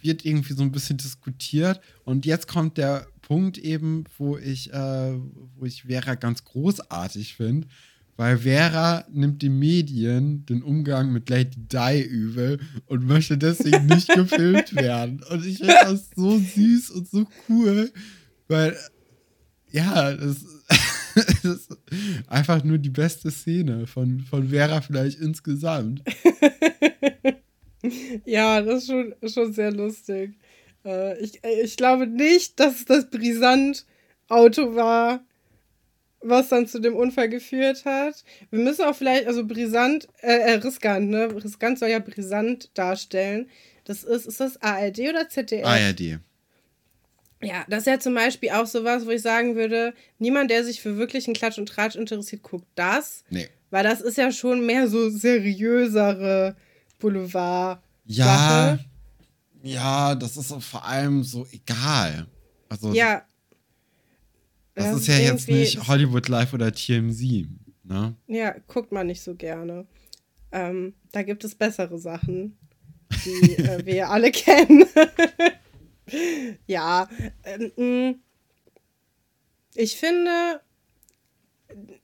wird 0.00 0.24
irgendwie 0.24 0.54
so 0.54 0.62
ein 0.62 0.72
bisschen 0.72 0.96
diskutiert. 0.96 1.80
Und 2.04 2.26
jetzt 2.26 2.48
kommt 2.48 2.78
der 2.78 3.06
Punkt 3.20 3.58
eben, 3.58 4.04
wo 4.18 4.38
ich, 4.38 4.72
äh, 4.72 5.14
wo 5.56 5.64
ich 5.64 5.84
Vera 5.84 6.14
ganz 6.14 6.44
großartig 6.44 7.34
finde. 7.34 7.68
Weil 8.16 8.38
Vera 8.38 9.06
nimmt 9.10 9.42
den 9.42 9.58
Medien 9.58 10.44
den 10.46 10.62
Umgang 10.62 11.12
mit 11.12 11.30
Lady 11.30 11.56
Di 11.56 12.02
übel 12.02 12.60
und 12.86 13.06
möchte 13.06 13.38
deswegen 13.38 13.86
nicht 13.86 14.08
gefilmt 14.08 14.74
werden. 14.74 15.22
Und 15.30 15.44
ich 15.46 15.58
finde 15.58 15.74
das 15.82 16.10
so 16.14 16.38
süß 16.38 16.90
und 16.90 17.08
so 17.08 17.26
cool, 17.48 17.90
weil, 18.48 18.76
ja, 19.70 20.12
das, 20.12 20.44
das 21.14 21.44
ist 21.44 21.76
einfach 22.26 22.62
nur 22.64 22.78
die 22.78 22.90
beste 22.90 23.30
Szene 23.30 23.86
von, 23.86 24.20
von 24.20 24.48
Vera 24.48 24.82
vielleicht 24.82 25.18
insgesamt. 25.18 26.02
ja, 28.26 28.60
das 28.60 28.82
ist 28.82 28.90
schon, 28.90 29.14
schon 29.26 29.52
sehr 29.54 29.72
lustig. 29.72 30.34
Äh, 30.84 31.18
ich, 31.22 31.40
ich 31.62 31.76
glaube 31.76 32.06
nicht, 32.06 32.60
dass 32.60 32.80
es 32.80 32.84
das 32.84 33.10
Brisant-Auto 33.10 34.74
war, 34.74 35.24
was 36.22 36.48
dann 36.48 36.66
zu 36.66 36.80
dem 36.80 36.94
Unfall 36.94 37.28
geführt 37.28 37.84
hat. 37.84 38.24
Wir 38.50 38.60
müssen 38.60 38.84
auch 38.84 38.94
vielleicht, 38.94 39.26
also 39.26 39.46
brisant, 39.46 40.08
äh, 40.20 40.32
äh, 40.32 40.52
riskant, 40.54 41.10
ne? 41.10 41.28
Riskant 41.42 41.78
soll 41.78 41.88
ja 41.88 41.98
brisant 41.98 42.70
darstellen. 42.74 43.48
Das 43.84 44.04
ist, 44.04 44.26
ist 44.26 44.40
das 44.40 44.60
ARD 44.62 45.00
oder 45.00 45.28
ZDF? 45.28 45.66
ARD. 45.66 46.20
Ja, 47.42 47.64
das 47.68 47.80
ist 47.80 47.86
ja 47.86 47.98
zum 47.98 48.14
Beispiel 48.14 48.50
auch 48.50 48.66
sowas, 48.66 49.04
wo 49.04 49.10
ich 49.10 49.22
sagen 49.22 49.56
würde, 49.56 49.94
niemand, 50.18 50.50
der 50.50 50.64
sich 50.64 50.80
für 50.80 50.96
wirklich 50.96 51.26
einen 51.26 51.34
Klatsch 51.34 51.58
und 51.58 51.68
Tratsch 51.68 51.96
interessiert, 51.96 52.42
guckt 52.42 52.68
das. 52.76 53.24
Nee. 53.30 53.48
Weil 53.70 53.82
das 53.82 54.00
ist 54.00 54.16
ja 54.16 54.30
schon 54.30 54.64
mehr 54.64 54.86
so 54.86 55.10
seriösere 55.10 56.54
Boulevard. 57.00 57.82
Ja. 58.04 58.78
Ja, 59.64 60.14
das 60.14 60.36
ist 60.36 60.52
vor 60.62 60.84
allem 60.84 61.22
so 61.24 61.46
egal. 61.50 62.26
Also, 62.68 62.92
ja. 62.92 63.22
Das, 64.74 64.86
das 64.86 65.00
ist 65.00 65.06
ja 65.08 65.18
jetzt 65.18 65.48
nicht 65.48 65.86
Hollywood 65.86 66.28
Live 66.28 66.54
oder 66.54 66.72
TMZ, 66.72 67.46
ne? 67.84 68.16
Ja, 68.26 68.54
guckt 68.68 68.92
man 68.92 69.06
nicht 69.06 69.22
so 69.22 69.34
gerne. 69.34 69.86
Ähm, 70.50 70.94
da 71.12 71.22
gibt 71.22 71.44
es 71.44 71.54
bessere 71.54 71.98
Sachen, 71.98 72.56
die 73.24 73.56
äh, 73.56 73.82
wir 73.86 74.08
alle 74.10 74.30
kennen. 74.30 74.86
ja, 76.66 77.08
ähm, 77.44 78.20
ich 79.74 79.96
finde, 79.96 80.60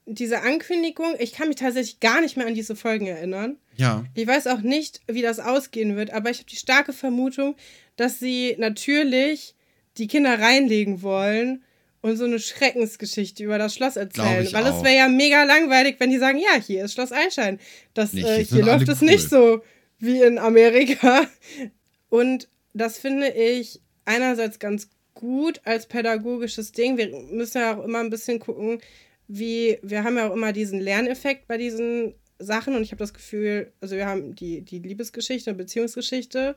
diese 0.05 0.41
Ankündigung, 0.41 1.15
ich 1.19 1.33
kann 1.33 1.47
mich 1.47 1.57
tatsächlich 1.57 1.99
gar 1.99 2.21
nicht 2.21 2.37
mehr 2.37 2.47
an 2.47 2.55
diese 2.55 2.75
Folgen 2.75 3.07
erinnern. 3.07 3.57
Ja. 3.77 4.03
Ich 4.13 4.27
weiß 4.27 4.47
auch 4.47 4.61
nicht, 4.61 5.01
wie 5.07 5.21
das 5.21 5.39
ausgehen 5.39 5.95
wird, 5.95 6.11
aber 6.11 6.29
ich 6.29 6.39
habe 6.39 6.49
die 6.49 6.55
starke 6.55 6.93
Vermutung, 6.93 7.55
dass 7.95 8.19
sie 8.19 8.55
natürlich 8.57 9.55
die 9.97 10.07
Kinder 10.07 10.39
reinlegen 10.39 11.01
wollen 11.01 11.63
und 12.01 12.17
so 12.17 12.25
eine 12.25 12.39
Schreckensgeschichte 12.39 13.43
über 13.43 13.57
das 13.57 13.75
Schloss 13.75 13.95
erzählen. 13.95 14.47
Weil 14.51 14.67
es 14.67 14.83
wäre 14.83 14.95
ja 14.95 15.07
mega 15.09 15.43
langweilig, 15.43 15.95
wenn 15.99 16.09
die 16.09 16.17
sagen, 16.17 16.39
ja, 16.39 16.61
hier 16.61 16.85
ist 16.85 16.93
Schloss 16.93 17.11
Einstein. 17.11 17.59
Das, 17.93 18.13
nicht, 18.13 18.25
äh, 18.25 18.43
hier 18.43 18.63
läuft 18.63 18.87
es 18.87 19.01
cool. 19.01 19.09
nicht 19.09 19.29
so 19.29 19.61
wie 19.97 20.21
in 20.21 20.37
Amerika. 20.37 21.27
Und 22.09 22.47
das 22.73 22.97
finde 22.97 23.29
ich 23.29 23.81
einerseits 24.05 24.59
ganz 24.59 24.89
gut 25.13 25.59
als 25.65 25.87
pädagogisches 25.87 26.71
Ding. 26.71 26.97
Wir 26.97 27.09
müssen 27.31 27.59
ja 27.59 27.77
auch 27.77 27.83
immer 27.83 27.99
ein 27.99 28.09
bisschen 28.09 28.39
gucken, 28.39 28.79
wie, 29.27 29.77
wir 29.83 30.03
haben 30.03 30.17
ja 30.17 30.29
auch 30.29 30.33
immer 30.33 30.53
diesen 30.53 30.79
Lerneffekt 30.79 31.47
bei 31.47 31.57
diesen 31.57 32.15
Sachen 32.39 32.75
und 32.75 32.81
ich 32.81 32.91
habe 32.91 32.99
das 32.99 33.13
Gefühl, 33.13 33.73
also 33.81 33.95
wir 33.95 34.07
haben 34.07 34.33
die, 34.33 34.61
die 34.61 34.79
Liebesgeschichte 34.79 35.51
und 35.51 35.57
Beziehungsgeschichte, 35.57 36.55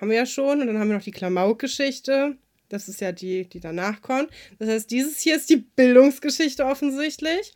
haben 0.00 0.10
wir 0.10 0.16
ja 0.16 0.26
schon 0.26 0.60
und 0.60 0.66
dann 0.66 0.78
haben 0.78 0.88
wir 0.88 0.96
noch 0.96 1.04
die 1.04 1.10
Klamauk-Geschichte. 1.10 2.36
Das 2.70 2.88
ist 2.88 3.00
ja 3.00 3.12
die, 3.12 3.44
die 3.44 3.60
danach 3.60 4.00
kommt. 4.00 4.30
Das 4.58 4.68
heißt, 4.68 4.90
dieses 4.90 5.18
hier 5.18 5.36
ist 5.36 5.50
die 5.50 5.56
Bildungsgeschichte 5.58 6.64
offensichtlich. 6.64 7.52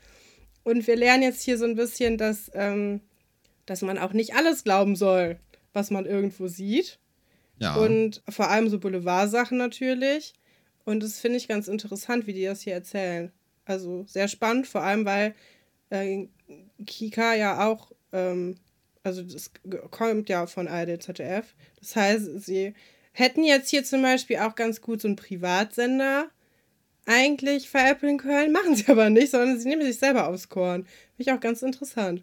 Und 0.65 0.87
wir 0.87 0.97
lernen 0.97 1.23
jetzt 1.23 1.43
hier 1.43 1.57
so 1.57 1.65
ein 1.65 1.77
bisschen, 1.77 2.19
dass, 2.19 2.51
ähm, 2.55 3.01
dass 3.65 3.83
man 3.83 3.97
auch 3.97 4.13
nicht 4.13 4.35
alles 4.35 4.65
glauben 4.65 4.97
soll, 4.97 5.39
was 5.73 5.91
man 5.91 6.05
irgendwo 6.05 6.49
sieht. 6.49 6.99
Ja. 7.59 7.77
Und 7.77 8.23
vor 8.29 8.51
allem 8.51 8.69
so 8.69 8.79
Boulevardsachen 8.79 9.57
natürlich. 9.57 10.35
Und 10.85 11.03
das 11.03 11.21
finde 11.21 11.39
ich 11.39 11.49
ganz 11.49 11.69
interessant, 11.69 12.27
wie 12.27 12.33
die 12.33 12.45
das 12.45 12.63
hier 12.63 12.75
erzählen. 12.75 13.31
Also 13.65 14.05
sehr 14.07 14.29
spannend, 14.29 14.67
vor 14.67 14.83
allem 14.83 15.05
weil 15.05 15.35
äh, 15.91 16.27
Kika 16.85 17.35
ja 17.35 17.67
auch, 17.67 17.93
ähm, 18.13 18.57
also 19.03 19.23
das 19.23 19.53
kommt 19.91 20.29
ja 20.29 20.47
von 20.47 20.67
ARD 20.67 21.03
ZDF. 21.03 21.55
Das 21.79 21.95
heißt, 21.95 22.41
sie 22.41 22.75
hätten 23.15 23.45
jetzt 23.45 23.71
hier 23.71 23.85
zum 23.85 24.03
Beispiel 24.03 24.39
auch 24.39 24.55
ganz 24.55 24.81
gut 24.81 25.01
so 25.01 25.09
einen 25.09 25.17
Privatsender 25.17 26.27
eigentlich 27.07 27.69
veräppeln 27.69 28.19
können, 28.19 28.53
machen 28.53 28.75
sie 28.77 28.89
aber 28.89 29.09
nicht, 29.09 29.31
sondern 29.31 29.59
sie 29.59 29.69
nehmen 29.69 29.83
sich 29.83 29.99
selber 29.99 30.29
aufs 30.29 30.49
Korn. 30.49 30.83
Finde 30.83 30.93
ich 31.19 31.33
auch 31.33 31.41
ganz 31.41 31.63
interessant. 31.63 32.23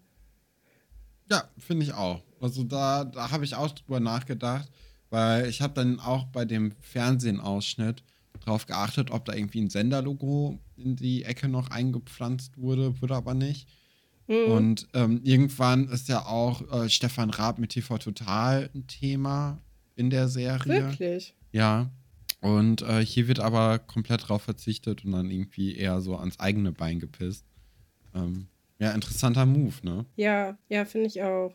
Ja, 1.29 1.49
finde 1.57 1.85
ich 1.85 1.93
auch. 1.93 2.21
Also 2.41 2.63
da, 2.63 3.05
da 3.05 3.31
habe 3.31 3.45
ich 3.45 3.55
auch 3.55 3.71
drüber 3.71 3.99
nachgedacht, 3.99 4.69
weil 5.09 5.47
ich 5.47 5.61
habe 5.61 5.73
dann 5.73 5.99
auch 5.99 6.25
bei 6.25 6.45
dem 6.45 6.73
Fernsehenausschnitt 6.81 8.03
drauf 8.41 8.65
geachtet, 8.65 9.11
ob 9.11 9.23
da 9.25 9.33
irgendwie 9.33 9.61
ein 9.61 9.69
Senderlogo 9.69 10.59
in 10.75 10.95
die 10.95 11.23
Ecke 11.23 11.47
noch 11.47 11.69
eingepflanzt 11.69 12.57
wurde, 12.57 12.99
wurde 13.01 13.15
aber 13.15 13.33
nicht. 13.33 13.69
Mhm. 14.27 14.51
Und 14.51 14.87
ähm, 14.93 15.21
irgendwann 15.23 15.87
ist 15.87 16.09
ja 16.09 16.25
auch 16.25 16.69
äh, 16.73 16.89
Stefan 16.89 17.29
Raab 17.29 17.59
mit 17.59 17.69
TV 17.69 17.97
Total 17.97 18.69
ein 18.73 18.87
Thema 18.87 19.61
in 19.95 20.09
der 20.09 20.27
Serie. 20.27 20.85
Wirklich? 20.85 21.35
Ja. 21.51 21.89
Und 22.41 22.81
äh, 22.81 23.05
hier 23.05 23.27
wird 23.27 23.39
aber 23.39 23.79
komplett 23.79 24.27
drauf 24.27 24.41
verzichtet 24.41 25.05
und 25.05 25.11
dann 25.11 25.29
irgendwie 25.29 25.75
eher 25.75 26.01
so 26.01 26.15
ans 26.15 26.39
eigene 26.39 26.71
Bein 26.71 26.99
gepisst. 26.99 27.45
Ähm, 28.15 28.47
ja, 28.79 28.91
interessanter 28.91 29.45
Move, 29.45 29.75
ne? 29.83 30.05
Ja, 30.15 30.57
ja, 30.67 30.85
finde 30.85 31.07
ich 31.07 31.21
auch. 31.21 31.53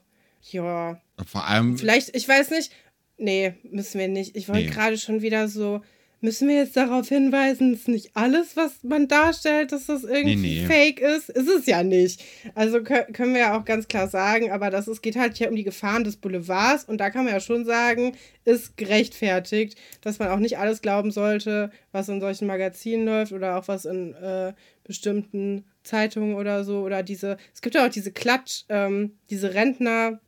Ja. 0.53 1.01
Vor 1.27 1.45
allem. 1.45 1.77
Vielleicht, 1.77 2.15
ich 2.15 2.29
weiß 2.29 2.51
nicht. 2.51 2.73
Nee, 3.19 3.55
müssen 3.65 3.99
wir 3.99 4.09
nicht. 4.09 4.37
Ich 4.37 4.49
wollte 4.49 4.67
nee. 4.67 4.71
gerade 4.71 4.99
schon 4.99 5.23
wieder 5.23 5.49
so 5.49 5.81
Müssen 6.21 6.49
wir 6.49 6.57
jetzt 6.57 6.77
darauf 6.77 7.09
hinweisen, 7.09 7.73
dass 7.73 7.89
nicht 7.89 8.11
alles, 8.15 8.57
was 8.57 8.83
man 8.83 9.07
darstellt, 9.07 9.73
dass 9.73 9.87
das 9.87 10.03
irgendwie 10.03 10.37
nee, 10.37 10.61
nee. 10.63 10.67
fake 10.67 11.01
ist? 11.01 11.29
Ist 11.29 11.49
es 11.49 11.67
ja 11.67 11.83
nicht. 11.83 12.25
Also 12.55 12.83
können 12.83 13.35
wir 13.35 13.41
ja 13.41 13.59
auch 13.59 13.67
ganz 13.67 13.87
klar 13.87 14.09
sagen, 14.09 14.51
aber 14.51 14.71
das 14.71 14.89
ist, 14.89 15.03
geht 15.03 15.17
halt 15.17 15.37
hier 15.37 15.51
um 15.51 15.57
die 15.57 15.65
Gefahren 15.65 16.05
des 16.05 16.17
Boulevards 16.17 16.85
und 16.85 16.99
da 16.99 17.11
kann 17.11 17.25
man 17.25 17.35
ja 17.35 17.41
schon 17.41 17.67
sagen, 17.67 18.17
ist 18.45 18.77
gerechtfertigt, 18.79 19.77
dass 20.01 20.19
man 20.19 20.29
auch 20.29 20.39
nicht 20.39 20.59
alles 20.59 20.81
glauben 20.81 21.11
sollte, 21.11 21.71
was 21.93 22.09
in 22.09 22.21
solchen 22.21 22.47
Magazinen 22.47 23.05
läuft 23.05 23.33
oder 23.33 23.59
auch 23.59 23.69
was 23.69 23.85
in 23.85 24.15
äh, 24.15 24.55
bestimmten 24.85 25.65
Zeitungen 25.83 26.35
oder 26.35 26.65
so 26.65 26.81
oder 26.81 27.03
diese, 27.03 27.37
es 27.55 27.61
gibt 27.61 27.75
ja 27.75 27.87
auch 27.87 27.91
diese 27.91 28.13
Klatsch, 28.13 28.65
ähm, 28.69 29.19
diese 29.31 29.55
Rentner, 29.55 30.21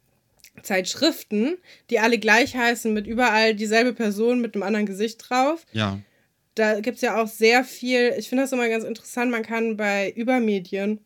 Zeitschriften, 0.62 1.56
die 1.90 1.98
alle 1.98 2.18
gleich 2.18 2.56
heißen, 2.56 2.92
mit 2.92 3.06
überall 3.06 3.54
dieselbe 3.54 3.92
Person 3.92 4.40
mit 4.40 4.54
einem 4.54 4.62
anderen 4.62 4.86
Gesicht 4.86 5.28
drauf. 5.28 5.66
Ja. 5.72 6.00
Da 6.54 6.80
gibt 6.80 6.96
es 6.96 7.02
ja 7.02 7.22
auch 7.22 7.28
sehr 7.28 7.64
viel, 7.64 8.14
ich 8.18 8.28
finde 8.28 8.44
das 8.44 8.52
immer 8.52 8.68
ganz 8.68 8.84
interessant, 8.84 9.30
man 9.30 9.42
kann 9.42 9.76
bei 9.76 10.10
Übermedien, 10.10 11.00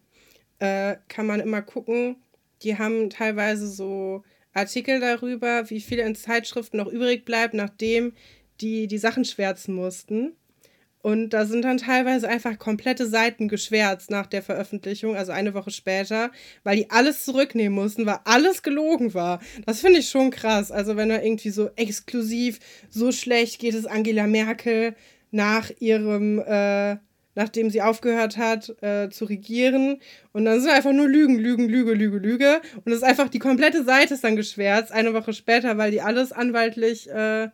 äh, 0.60 0.96
kann 1.08 1.26
man 1.26 1.40
immer 1.40 1.60
gucken, 1.60 2.16
die 2.62 2.78
haben 2.78 3.10
teilweise 3.10 3.68
so 3.68 4.24
Artikel 4.54 5.00
darüber, 5.00 5.68
wie 5.70 5.80
viel 5.80 5.98
in 5.98 6.14
Zeitschriften 6.14 6.76
noch 6.76 6.86
übrig 6.86 7.24
bleibt, 7.24 7.54
nachdem 7.54 8.12
die 8.60 8.86
die 8.86 8.98
Sachen 8.98 9.24
schwärzen 9.24 9.74
mussten. 9.74 10.32
Und 11.02 11.30
da 11.30 11.44
sind 11.46 11.64
dann 11.64 11.78
teilweise 11.78 12.28
einfach 12.28 12.58
komplette 12.58 13.08
Seiten 13.08 13.48
geschwärzt 13.48 14.10
nach 14.10 14.26
der 14.26 14.40
Veröffentlichung, 14.40 15.16
also 15.16 15.32
eine 15.32 15.52
Woche 15.52 15.72
später, 15.72 16.30
weil 16.62 16.76
die 16.76 16.90
alles 16.90 17.24
zurücknehmen 17.24 17.74
mussten, 17.74 18.06
weil 18.06 18.20
alles 18.24 18.62
gelogen 18.62 19.12
war. 19.12 19.40
Das 19.66 19.80
finde 19.80 19.98
ich 19.98 20.08
schon 20.08 20.30
krass. 20.30 20.70
Also 20.70 20.96
wenn 20.96 21.10
er 21.10 21.24
irgendwie 21.24 21.50
so 21.50 21.70
exklusiv, 21.74 22.60
so 22.88 23.10
schlecht 23.10 23.58
geht 23.58 23.74
es 23.74 23.84
Angela 23.84 24.28
Merkel 24.28 24.94
nach 25.32 25.70
ihrem, 25.80 26.38
äh, 26.38 26.98
nachdem 27.34 27.70
sie 27.70 27.82
aufgehört 27.82 28.36
hat 28.36 28.72
äh, 28.80 29.10
zu 29.10 29.24
regieren. 29.24 29.98
Und 30.32 30.44
dann 30.44 30.60
sind 30.60 30.70
einfach 30.70 30.92
nur 30.92 31.08
Lügen, 31.08 31.36
Lügen, 31.36 31.68
Lüge, 31.68 31.94
Lüge, 31.94 32.18
Lüge. 32.18 32.60
Und 32.84 32.92
es 32.92 32.98
ist 32.98 33.04
einfach, 33.04 33.28
die 33.28 33.40
komplette 33.40 33.82
Seite 33.82 34.14
ist 34.14 34.22
dann 34.22 34.36
geschwärzt, 34.36 34.92
eine 34.92 35.14
Woche 35.14 35.32
später, 35.32 35.78
weil 35.78 35.90
die 35.90 36.00
alles 36.00 36.30
anwaltlich 36.30 37.10
äh, 37.10 37.48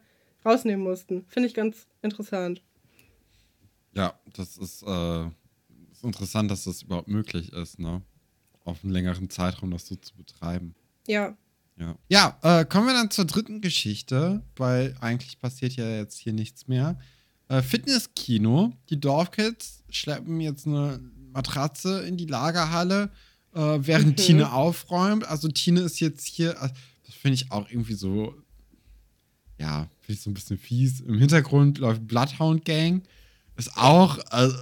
rausnehmen 0.45 0.85
mussten. 0.85 1.25
Finde 1.29 1.49
ich 1.49 1.55
ganz 1.55 1.87
interessant. 2.03 2.63
Ja, 3.93 4.19
das 4.35 4.57
ist, 4.57 4.83
äh, 4.83 5.27
ist 5.91 6.05
interessant, 6.05 6.51
dass 6.51 6.65
das 6.65 6.83
überhaupt 6.83 7.09
möglich 7.09 7.53
ist, 7.53 7.79
ne? 7.79 8.03
Auf 8.65 8.85
einen 8.85 8.93
längeren 8.93 9.31
Zeitraum 9.31 9.71
das 9.71 9.87
so 9.87 9.97
zu 9.97 10.15
betreiben. 10.15 10.75
Ja. 11.07 11.37
Ja, 11.79 11.97
ja 12.09 12.39
äh, 12.43 12.65
kommen 12.65 12.87
wir 12.87 12.95
dann 12.95 13.11
zur 13.11 13.25
dritten 13.25 13.61
Geschichte, 13.61 14.43
weil 14.57 14.97
eigentlich 15.01 15.41
passiert 15.41 15.75
ja 15.75 15.89
jetzt 15.89 16.19
hier 16.19 16.33
nichts 16.33 16.69
mehr. 16.69 16.99
Äh, 17.49 17.63
Fitnesskino. 17.63 18.75
Die 18.91 19.01
Dorfkids 19.01 19.83
schleppen 19.89 20.41
jetzt 20.41 20.67
eine 20.67 21.01
Matratze 21.33 22.03
in 22.03 22.17
die 22.17 22.27
Lagerhalle, 22.27 23.11
äh, 23.55 23.79
während 23.81 24.09
mhm. 24.09 24.17
Tine 24.17 24.53
aufräumt. 24.53 25.27
Also 25.27 25.49
Tine 25.49 25.81
ist 25.81 26.01
jetzt 26.01 26.27
hier, 26.27 26.51
äh, 26.61 26.69
das 27.07 27.15
finde 27.15 27.37
ich 27.37 27.51
auch 27.51 27.69
irgendwie 27.71 27.95
so, 27.95 28.35
ja, 29.59 29.89
finde 30.01 30.13
ich 30.13 30.21
so 30.21 30.31
ein 30.31 30.35
bisschen 30.35 30.59
fies. 30.59 31.01
Im 31.01 31.19
Hintergrund 31.19 31.79
läuft 31.79 32.07
Bloodhound 32.07 32.65
Gang 32.65 33.03
ist 33.59 33.77
auch, 33.77 34.19
also, 34.31 34.57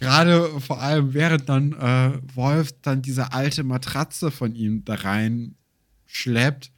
gerade 0.00 0.60
vor 0.60 0.80
allem 0.82 1.14
während 1.14 1.48
dann 1.48 1.72
äh, 1.72 2.18
Wolf 2.34 2.70
dann 2.82 3.02
diese 3.02 3.32
alte 3.32 3.64
Matratze 3.64 4.30
von 4.30 4.54
ihm 4.54 4.84
da 4.84 4.94
rein 4.94 5.54
schleppt. 6.06 6.70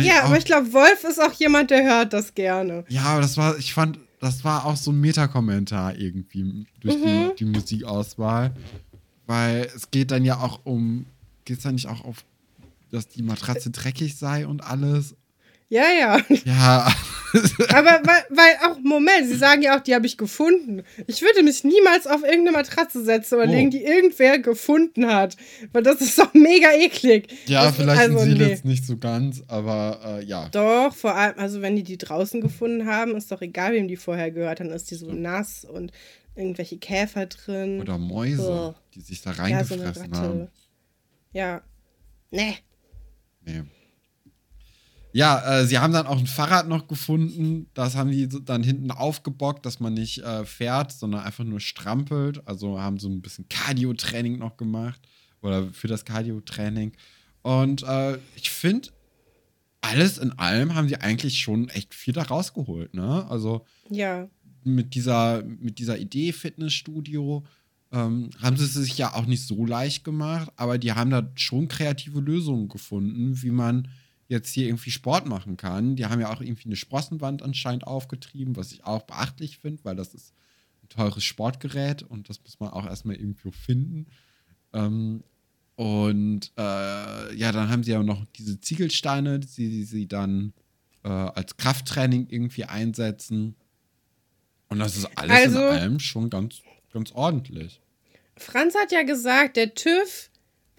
ja, 0.00 0.24
aber 0.24 0.38
ich 0.38 0.44
glaube, 0.44 0.72
Wolf 0.72 1.04
ist 1.04 1.20
auch 1.20 1.32
jemand, 1.32 1.70
der 1.70 1.84
hört 1.84 2.12
das 2.12 2.34
gerne. 2.34 2.84
Ja, 2.88 3.04
aber 3.04 3.20
das 3.20 3.36
war, 3.36 3.58
ich 3.58 3.74
fand, 3.74 3.98
das 4.20 4.44
war 4.44 4.66
auch 4.66 4.76
so 4.76 4.92
ein 4.92 5.00
Metakommentar 5.00 5.96
irgendwie 5.96 6.66
durch 6.80 6.96
mhm. 6.96 7.04
die, 7.04 7.30
die 7.38 7.44
Musikauswahl. 7.44 8.54
Weil 9.26 9.68
es 9.74 9.90
geht 9.90 10.10
dann 10.10 10.24
ja 10.24 10.38
auch 10.38 10.60
um, 10.64 11.06
geht 11.44 11.58
es 11.58 11.62
dann 11.62 11.74
nicht 11.74 11.88
auch 11.88 12.04
auf, 12.04 12.24
dass 12.90 13.08
die 13.08 13.22
Matratze 13.22 13.70
dreckig 13.70 14.16
sei 14.16 14.46
und 14.46 14.62
alles? 14.62 15.16
Ja, 15.72 15.90
ja. 15.90 16.20
Ja. 16.44 16.94
Aber 17.70 18.02
weil, 18.04 18.24
weil 18.28 18.70
auch, 18.70 18.78
Moment, 18.80 19.26
Sie 19.26 19.36
sagen 19.36 19.62
ja 19.62 19.74
auch, 19.74 19.80
die 19.80 19.94
habe 19.94 20.04
ich 20.04 20.18
gefunden. 20.18 20.82
Ich 21.06 21.22
würde 21.22 21.42
mich 21.42 21.64
niemals 21.64 22.06
auf 22.06 22.22
irgendeine 22.22 22.52
Matratze 22.58 23.02
setzen 23.02 23.36
oder 23.36 23.48
oh. 23.48 23.50
legen, 23.50 23.70
die 23.70 23.82
irgendwer 23.82 24.38
gefunden 24.38 25.06
hat. 25.06 25.38
Weil 25.72 25.82
das 25.82 26.02
ist 26.02 26.18
doch 26.18 26.34
mega 26.34 26.72
eklig. 26.72 27.28
Ja, 27.46 27.64
das 27.64 27.76
vielleicht 27.76 28.00
also, 28.02 28.18
sind 28.18 28.32
sie 28.32 28.44
nee. 28.44 28.50
jetzt 28.50 28.66
nicht 28.66 28.84
so 28.84 28.98
ganz, 28.98 29.44
aber 29.48 30.18
äh, 30.20 30.24
ja. 30.26 30.50
Doch, 30.50 30.94
vor 30.94 31.14
allem, 31.14 31.38
also 31.38 31.62
wenn 31.62 31.74
die 31.74 31.84
die 31.84 31.96
draußen 31.96 32.42
gefunden 32.42 32.86
haben, 32.86 33.16
ist 33.16 33.32
doch 33.32 33.40
egal, 33.40 33.72
wem 33.72 33.88
die 33.88 33.96
vorher 33.96 34.30
gehört, 34.30 34.60
dann 34.60 34.68
ist 34.68 34.90
die 34.90 34.96
so 34.96 35.10
nass 35.10 35.64
und 35.64 35.90
irgendwelche 36.34 36.76
Käfer 36.76 37.24
drin. 37.24 37.80
Oder 37.80 37.96
Mäuse, 37.96 38.74
oh. 38.74 38.74
die 38.94 39.00
sich 39.00 39.22
da 39.22 39.30
reingefressen 39.30 40.12
ja, 40.12 40.14
so 40.14 40.20
haben. 40.20 40.48
Ja. 41.32 41.62
Nee. 42.30 42.56
Nee. 43.46 43.62
Ja, 45.12 45.60
äh, 45.60 45.66
sie 45.66 45.78
haben 45.78 45.92
dann 45.92 46.06
auch 46.06 46.18
ein 46.18 46.26
Fahrrad 46.26 46.68
noch 46.68 46.88
gefunden. 46.88 47.66
Das 47.74 47.96
haben 47.96 48.10
die 48.10 48.28
dann 48.28 48.62
hinten 48.62 48.90
aufgebockt, 48.90 49.66
dass 49.66 49.78
man 49.78 49.94
nicht 49.94 50.18
äh, 50.18 50.44
fährt, 50.44 50.92
sondern 50.92 51.22
einfach 51.22 51.44
nur 51.44 51.60
strampelt. 51.60 52.46
Also 52.46 52.80
haben 52.80 52.98
so 52.98 53.08
ein 53.08 53.20
bisschen 53.20 53.48
Cardio-Training 53.48 54.38
noch 54.38 54.56
gemacht. 54.56 55.00
Oder 55.42 55.68
für 55.72 55.88
das 55.88 56.04
Cardio-Training. 56.04 56.92
Und 57.42 57.82
äh, 57.82 58.18
ich 58.36 58.50
finde, 58.50 58.88
alles 59.82 60.16
in 60.16 60.32
allem 60.38 60.74
haben 60.74 60.88
sie 60.88 60.96
eigentlich 60.96 61.40
schon 61.40 61.68
echt 61.68 61.94
viel 61.94 62.14
da 62.14 62.22
rausgeholt, 62.22 62.94
ne? 62.94 63.26
Also 63.28 63.66
ja. 63.90 64.28
mit 64.64 64.94
dieser, 64.94 65.42
mit 65.42 65.78
dieser 65.78 65.98
Idee 65.98 66.32
Fitnessstudio 66.32 67.44
ähm, 67.90 68.30
haben 68.40 68.56
sie 68.56 68.64
es 68.64 68.74
sich 68.74 68.96
ja 68.96 69.14
auch 69.14 69.26
nicht 69.26 69.46
so 69.46 69.66
leicht 69.66 70.04
gemacht, 70.04 70.50
aber 70.56 70.78
die 70.78 70.92
haben 70.92 71.10
da 71.10 71.28
schon 71.34 71.68
kreative 71.68 72.20
Lösungen 72.20 72.68
gefunden, 72.68 73.42
wie 73.42 73.50
man 73.50 73.88
jetzt 74.28 74.52
hier 74.52 74.66
irgendwie 74.66 74.90
Sport 74.90 75.26
machen 75.26 75.56
kann. 75.56 75.96
Die 75.96 76.06
haben 76.06 76.20
ja 76.20 76.32
auch 76.32 76.40
irgendwie 76.40 76.66
eine 76.66 76.76
Sprossenwand 76.76 77.42
anscheinend 77.42 77.86
aufgetrieben, 77.86 78.56
was 78.56 78.72
ich 78.72 78.84
auch 78.84 79.02
beachtlich 79.02 79.58
finde, 79.58 79.84
weil 79.84 79.96
das 79.96 80.14
ist 80.14 80.34
ein 80.82 80.88
teures 80.88 81.24
Sportgerät 81.24 82.02
und 82.02 82.28
das 82.28 82.42
muss 82.42 82.58
man 82.60 82.70
auch 82.70 82.86
erstmal 82.86 83.16
irgendwo 83.16 83.50
finden. 83.50 84.06
Ähm, 84.72 85.22
und 85.76 86.52
äh, 86.56 87.34
ja, 87.34 87.52
dann 87.52 87.68
haben 87.70 87.82
sie 87.82 87.92
ja 87.92 88.02
noch 88.02 88.24
diese 88.36 88.60
Ziegelsteine, 88.60 89.40
die 89.40 89.46
sie, 89.46 89.84
sie 89.84 90.06
dann 90.06 90.52
äh, 91.02 91.08
als 91.08 91.56
Krafttraining 91.56 92.28
irgendwie 92.28 92.64
einsetzen. 92.64 93.56
Und 94.68 94.78
das 94.78 94.96
ist 94.96 95.06
alles 95.16 95.36
also, 95.36 95.58
in 95.58 95.64
allem 95.64 95.98
schon 95.98 96.30
ganz, 96.30 96.62
ganz 96.92 97.12
ordentlich. 97.12 97.80
Franz 98.36 98.74
hat 98.74 98.92
ja 98.92 99.02
gesagt, 99.02 99.56
der 99.56 99.74
TÜV 99.74 100.30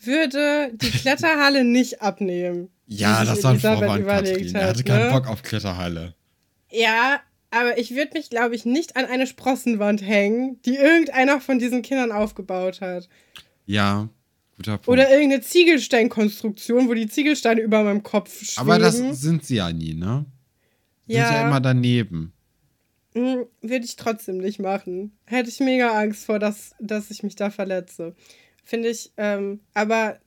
würde 0.06 0.72
die 0.76 0.92
Kletterhalle 0.92 1.64
nicht 1.64 2.02
abnehmen. 2.02 2.70
Ja, 2.88 3.24
das 3.24 3.44
war 3.44 3.52
ein 3.52 3.60
Vorwand, 3.60 4.06
Katrin. 4.06 4.56
Er 4.56 4.68
hatte 4.68 4.84
keinen 4.84 5.08
ne? 5.08 5.12
Bock 5.12 5.28
auf 5.28 5.42
Kletterhalle. 5.44 6.14
Ja, 6.70 7.22
aber 7.52 7.78
ich 7.78 7.96
würde 7.96 8.12
mich, 8.14 8.30
glaube 8.30 8.56
ich, 8.56 8.66
nicht 8.66 8.96
an 8.96 9.06
eine 9.06 9.28
Sprossenwand 9.28 10.02
hängen, 10.02 10.60
die 10.66 10.76
irgendeiner 10.76 11.40
von 11.40 11.60
diesen 11.60 11.82
Kindern 11.84 12.12
aufgebaut 12.12 12.82
hat. 12.82 13.08
Ja, 13.66 14.10
guter 14.58 14.78
Punkt. 14.78 14.88
Oder 14.88 15.12
irgendeine 15.12 15.42
Ziegelsteinkonstruktion, 15.42 16.90
wo 16.90 16.94
die 16.94 17.08
Ziegelsteine 17.08 17.62
über 17.62 17.84
meinem 17.84 18.04
Kopf 18.04 18.44
schweben. 18.44 18.70
Aber 18.70 18.80
das 18.80 18.98
sind 18.98 19.46
sie 19.46 19.58
ja 19.58 19.72
nie, 19.72 19.94
ne? 19.94 20.26
Sind 21.08 21.18
ja, 21.18 21.32
ja 21.32 21.48
immer 21.48 21.60
daneben. 21.60 22.34
Hm, 23.14 23.46
würde 23.62 23.86
ich 23.86 23.96
trotzdem 23.96 24.38
nicht 24.38 24.60
machen. 24.60 25.16
Hätte 25.26 25.50
ich 25.50 25.60
mega 25.60 26.00
Angst 26.00 26.26
vor, 26.26 26.40
dass, 26.40 26.74
dass 26.80 27.12
ich 27.12 27.22
mich 27.22 27.36
da 27.36 27.52
verletze. 27.52 28.16
Finde 28.64 28.90
ich, 28.90 29.12
ähm, 29.18 29.60
aber 29.74 30.20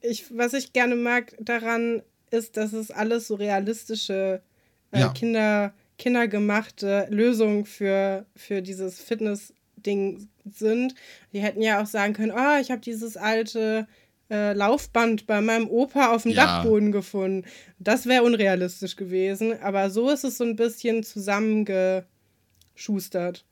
ich, 0.00 0.36
was 0.36 0.52
ich 0.52 0.72
gerne 0.72 0.96
mag 0.96 1.36
daran 1.38 2.02
ist, 2.30 2.56
dass 2.56 2.72
es 2.72 2.90
alles 2.90 3.28
so 3.28 3.36
realistische 3.36 4.42
äh, 4.90 5.00
ja. 5.00 5.10
Kinder, 5.10 5.72
kindergemachte 5.96 7.06
Lösungen 7.10 7.64
für, 7.64 8.26
für 8.34 8.62
dieses 8.62 9.00
Fitness-Ding 9.00 10.28
sind. 10.44 10.96
Die 11.32 11.40
hätten 11.40 11.62
ja 11.62 11.80
auch 11.80 11.86
sagen 11.86 12.14
können, 12.14 12.32
oh, 12.32 12.60
ich 12.60 12.72
habe 12.72 12.80
dieses 12.80 13.16
alte 13.16 13.86
äh, 14.28 14.54
Laufband 14.54 15.28
bei 15.28 15.40
meinem 15.40 15.68
Opa 15.68 16.12
auf 16.12 16.24
dem 16.24 16.32
ja. 16.32 16.46
Dachboden 16.46 16.90
gefunden. 16.90 17.46
Das 17.78 18.06
wäre 18.06 18.24
unrealistisch 18.24 18.96
gewesen. 18.96 19.60
Aber 19.60 19.90
so 19.90 20.10
ist 20.10 20.24
es 20.24 20.38
so 20.38 20.44
ein 20.44 20.56
bisschen 20.56 21.04
zusammengeschustert. 21.04 23.44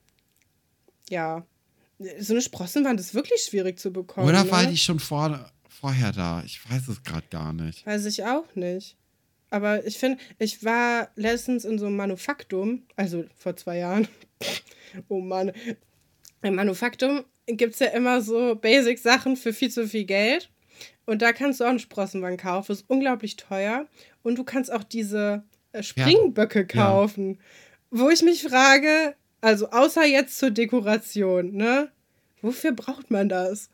Ja 1.08 1.46
so 2.18 2.34
eine 2.34 2.42
Sprossenwand 2.42 3.00
ist 3.00 3.14
wirklich 3.14 3.42
schwierig 3.42 3.78
zu 3.78 3.92
bekommen. 3.92 4.28
Oder 4.28 4.48
war 4.50 4.62
ne? 4.62 4.70
die 4.70 4.78
schon 4.78 4.98
vor, 4.98 5.50
vorher 5.68 6.12
da? 6.12 6.42
Ich 6.44 6.60
weiß 6.70 6.88
es 6.88 7.02
gerade 7.02 7.26
gar 7.30 7.52
nicht. 7.52 7.86
Weiß 7.86 8.04
ich 8.06 8.24
auch 8.24 8.54
nicht. 8.54 8.96
Aber 9.50 9.86
ich 9.86 9.98
finde, 9.98 10.18
ich 10.38 10.64
war 10.64 11.10
letztens 11.14 11.64
in 11.64 11.78
so 11.78 11.86
einem 11.86 11.96
Manufaktum, 11.96 12.84
also 12.96 13.24
vor 13.36 13.54
zwei 13.56 13.78
Jahren. 13.78 14.08
oh 15.08 15.20
Mann. 15.20 15.52
Im 16.40 16.54
Manufaktum 16.54 17.24
gibt 17.46 17.74
es 17.74 17.80
ja 17.80 17.88
immer 17.88 18.22
so 18.22 18.54
Basic-Sachen 18.56 19.36
für 19.36 19.52
viel 19.52 19.70
zu 19.70 19.86
viel 19.86 20.04
Geld. 20.04 20.50
Und 21.04 21.20
da 21.20 21.32
kannst 21.32 21.60
du 21.60 21.64
auch 21.64 21.70
eine 21.70 21.78
Sprossenwand 21.78 22.40
kaufen. 22.40 22.66
Das 22.68 22.78
ist 22.78 22.88
unglaublich 22.88 23.36
teuer. 23.36 23.86
Und 24.22 24.38
du 24.38 24.44
kannst 24.44 24.72
auch 24.72 24.84
diese 24.84 25.44
äh, 25.72 25.82
Springböcke 25.82 26.66
kaufen. 26.66 27.34
Ja. 27.34 27.38
Wo 27.90 28.08
ich 28.08 28.22
mich 28.22 28.42
frage, 28.42 29.14
also 29.42 29.68
außer 29.70 30.06
jetzt 30.06 30.38
zur 30.38 30.50
Dekoration, 30.50 31.52
ne? 31.52 31.90
Wofür 32.40 32.72
braucht 32.72 33.10
man 33.10 33.28
das? 33.28 33.68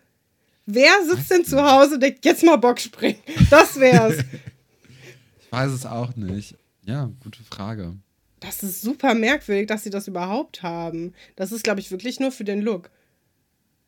Wer 0.67 0.91
sitzt 1.05 1.31
denn 1.31 1.45
zu 1.45 1.63
Hause 1.63 1.95
und 1.95 2.03
denkt, 2.03 2.25
jetzt 2.25 2.43
mal 2.43 2.57
Bock 2.57 2.81
springen? 2.81 3.21
Das 3.51 3.79
wär's. 3.79 4.17
ich 5.41 5.53
weiß 5.53 5.71
es 5.71 5.87
auch 5.87 6.17
nicht. 6.17 6.57
Ja, 6.85 7.11
gute 7.23 7.43
Frage. 7.45 7.97
Das 8.41 8.63
ist 8.63 8.83
super 8.83 9.15
merkwürdig, 9.15 9.67
dass 9.67 9.85
sie 9.85 9.91
das 9.91 10.09
überhaupt 10.09 10.63
haben. 10.63 11.15
Das 11.37 11.53
ist, 11.53 11.65
glaube 11.65 11.81
ich, 11.81 11.91
wirklich 11.91 12.21
nur 12.21 12.33
für 12.33 12.45
den 12.45 12.61
Look. 12.61 12.91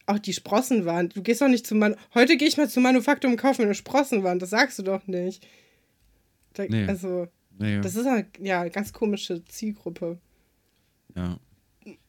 Auch 0.07 0.19
die 0.19 0.33
Sprossenwand. 0.33 1.17
Du 1.17 1.23
gehst 1.23 1.41
doch 1.41 1.49
nicht 1.49 1.67
zu 1.67 1.75
Man. 1.75 1.97
Heute 2.15 2.37
gehe 2.37 2.49
ich 2.49 2.57
mal 2.57 2.69
zu 2.69 2.81
Manufaktum 2.81 3.33
und 3.33 3.37
kaufe 3.37 3.63
mir 3.63 3.69
eine 3.69 3.75
Sprossenwand. 3.75 4.43
Das 4.43 4.51
sagst 4.51 4.79
du 4.79 4.83
doch 4.83 5.07
nicht. 5.07 5.47
Da, 6.55 6.65
nee. 6.65 6.87
Also, 6.87 7.29
nee. 7.59 7.81
das 7.81 7.95
ist 7.95 8.07
eine 8.07 8.27
ja, 8.41 8.67
ganz 8.69 8.93
komische 8.93 9.45
Zielgruppe. 9.45 10.19
Ja. 11.15 11.39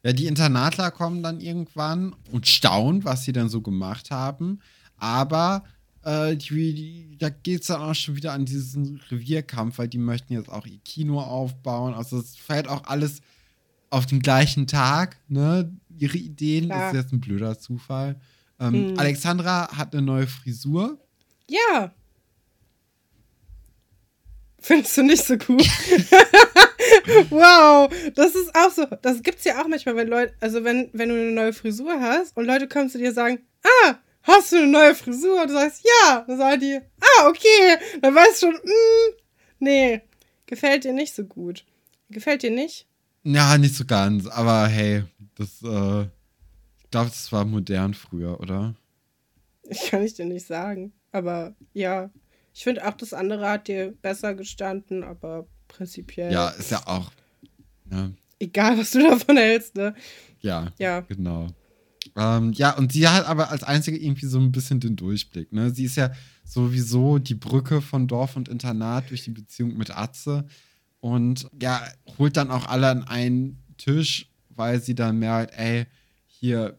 Ja, 0.04 0.14
die 0.14 0.28
Internatler 0.28 0.92
kommen 0.92 1.24
dann 1.24 1.40
irgendwann 1.40 2.16
und 2.32 2.48
staunen, 2.48 3.04
was 3.06 3.24
sie 3.24 3.32
dann 3.34 3.50
so 3.50 3.62
gemacht 3.62 4.12
haben. 4.12 4.60
Aber 4.98 5.64
äh, 6.04 6.36
die, 6.36 6.74
die, 6.74 7.18
da 7.18 7.30
geht 7.30 7.62
es 7.62 7.68
dann 7.68 7.82
auch 7.82 7.94
schon 7.96 8.16
wieder 8.16 8.34
an 8.34 8.46
diesen 8.46 9.00
Revierkampf, 9.10 9.78
weil 9.78 9.88
die 9.88 9.98
möchten 9.98 10.34
jetzt 10.34 10.50
auch 10.50 10.66
ihr 10.66 10.80
Kino 10.84 11.20
aufbauen. 11.22 11.94
Also 11.94 12.20
es 12.20 12.36
fällt 12.36 12.68
auch 12.68 12.84
alles 12.86 13.22
auf 13.90 14.06
den 14.06 14.20
gleichen 14.22 14.68
Tag, 14.68 15.18
ne? 15.28 15.72
Ihre 15.98 16.18
Ideen, 16.18 16.66
Klar. 16.66 16.80
das 16.80 16.94
ist 16.94 17.04
jetzt 17.04 17.14
ein 17.14 17.22
blöder 17.22 17.60
Zufall. 17.60 18.20
Ähm, 18.60 18.92
Mhm. 18.92 19.00
Alexandra 19.00 19.70
hat 19.76 19.94
eine 19.94 20.02
neue 20.02 20.28
Frisur. 20.28 20.98
Ja. 21.50 21.94
Findest 24.62 24.96
du 24.96 25.04
nicht 25.04 25.26
so 25.26 25.38
gut? 25.38 25.66
wow, 27.32 27.92
das 28.14 28.36
ist 28.36 28.56
auch 28.56 28.70
so. 28.70 28.86
Das 29.02 29.24
gibt's 29.24 29.44
ja 29.44 29.60
auch 29.62 29.68
manchmal, 29.68 29.96
wenn 29.96 30.08
Leute, 30.08 30.34
also 30.40 30.64
wenn, 30.64 30.90
wenn 30.94 31.10
du 31.10 31.16
eine 31.16 31.32
neue 31.32 31.54
Frisur 31.54 32.00
hast 32.00 32.38
und 32.38 32.46
Leute 32.46 32.68
kommen 32.68 32.88
zu 32.88 33.00
dir 33.00 33.10
und 33.10 33.16
sagen, 33.16 33.40
ah, 33.64 33.96
hast 34.22 34.52
du 34.52 34.58
eine 34.58 34.68
neue 34.68 34.94
Frisur? 34.94 35.42
Und 35.42 35.50
du 35.50 35.54
sagst, 35.54 35.84
ja. 35.84 36.24
Dann 36.28 36.38
sagen 36.38 36.62
die, 36.62 36.80
ah, 37.00 37.28
okay. 37.28 37.78
Dann 38.02 38.14
weißt 38.14 38.44
du 38.44 38.48
schon, 38.48 38.56
mm, 38.56 39.14
nee, 39.60 40.02
gefällt 40.46 40.84
dir 40.84 40.94
nicht 40.94 41.16
so 41.16 41.24
gut. 41.24 41.66
Gefällt 42.12 42.44
dir 42.44 42.52
nicht? 42.52 42.88
Ja, 43.24 43.58
nicht 43.58 43.76
so 43.76 43.86
ganz, 43.86 44.28
aber 44.28 44.68
hey, 44.68 45.04
das, 45.36 45.62
äh, 45.64 46.02
ich 46.80 46.90
glaube, 46.92 47.10
das 47.10 47.32
war 47.32 47.46
modern 47.46 47.94
früher, 47.94 48.40
oder? 48.40 48.76
Ich 49.64 49.82
kann 49.90 50.04
ich 50.04 50.14
dir 50.14 50.26
nicht 50.26 50.46
sagen. 50.46 50.94
Aber 51.12 51.56
ja, 51.74 52.10
ich 52.54 52.64
finde 52.64 52.88
auch, 52.88 52.94
das 52.94 53.14
andere 53.14 53.50
hat 53.50 53.68
dir 53.68 53.94
besser 54.02 54.34
gestanden, 54.36 55.04
aber 55.04 55.48
prinzipiell. 55.68 56.32
Ja, 56.32 56.50
ist 56.50 56.72
ja 56.72 56.86
auch. 56.86 57.12
Ne? 57.86 58.14
Egal, 58.40 58.78
was 58.78 58.92
du 58.92 59.00
davon 59.08 59.38
hältst, 59.38 59.76
ne? 59.76 59.94
Ja, 60.40 60.72
Ja. 60.80 61.02
genau. 61.02 61.48
Ähm, 62.16 62.52
ja, 62.54 62.76
und 62.78 62.92
sie 62.92 63.08
hat 63.08 63.26
aber 63.28 63.52
als 63.52 63.64
einzige 63.64 63.98
irgendwie 63.98 64.26
so 64.26 64.40
ein 64.40 64.52
bisschen 64.52 64.80
den 64.80 64.96
Durchblick. 64.96 65.54
Ne? 65.54 65.70
Sie 65.70 65.86
ist 65.86 65.96
ja 65.96 66.12
sowieso 66.44 67.20
die 67.20 67.36
Brücke 67.36 67.80
von 67.82 68.08
Dorf 68.08 68.36
und 68.36 68.50
Internat 68.50 69.10
durch 69.12 69.24
die 69.24 69.30
Beziehung 69.32 69.78
mit 69.78 69.96
Atze 69.96 70.46
und 71.00 71.48
ja, 71.62 71.82
holt 72.18 72.36
dann 72.38 72.52
auch 72.52 72.66
alle 72.66 72.90
an 72.90 73.04
einen 73.04 73.64
Tisch, 73.78 74.30
weil 74.50 74.82
sie 74.82 74.96
dann 74.96 75.20
merkt, 75.20 75.54
ey, 75.58 75.86
hier, 76.28 76.78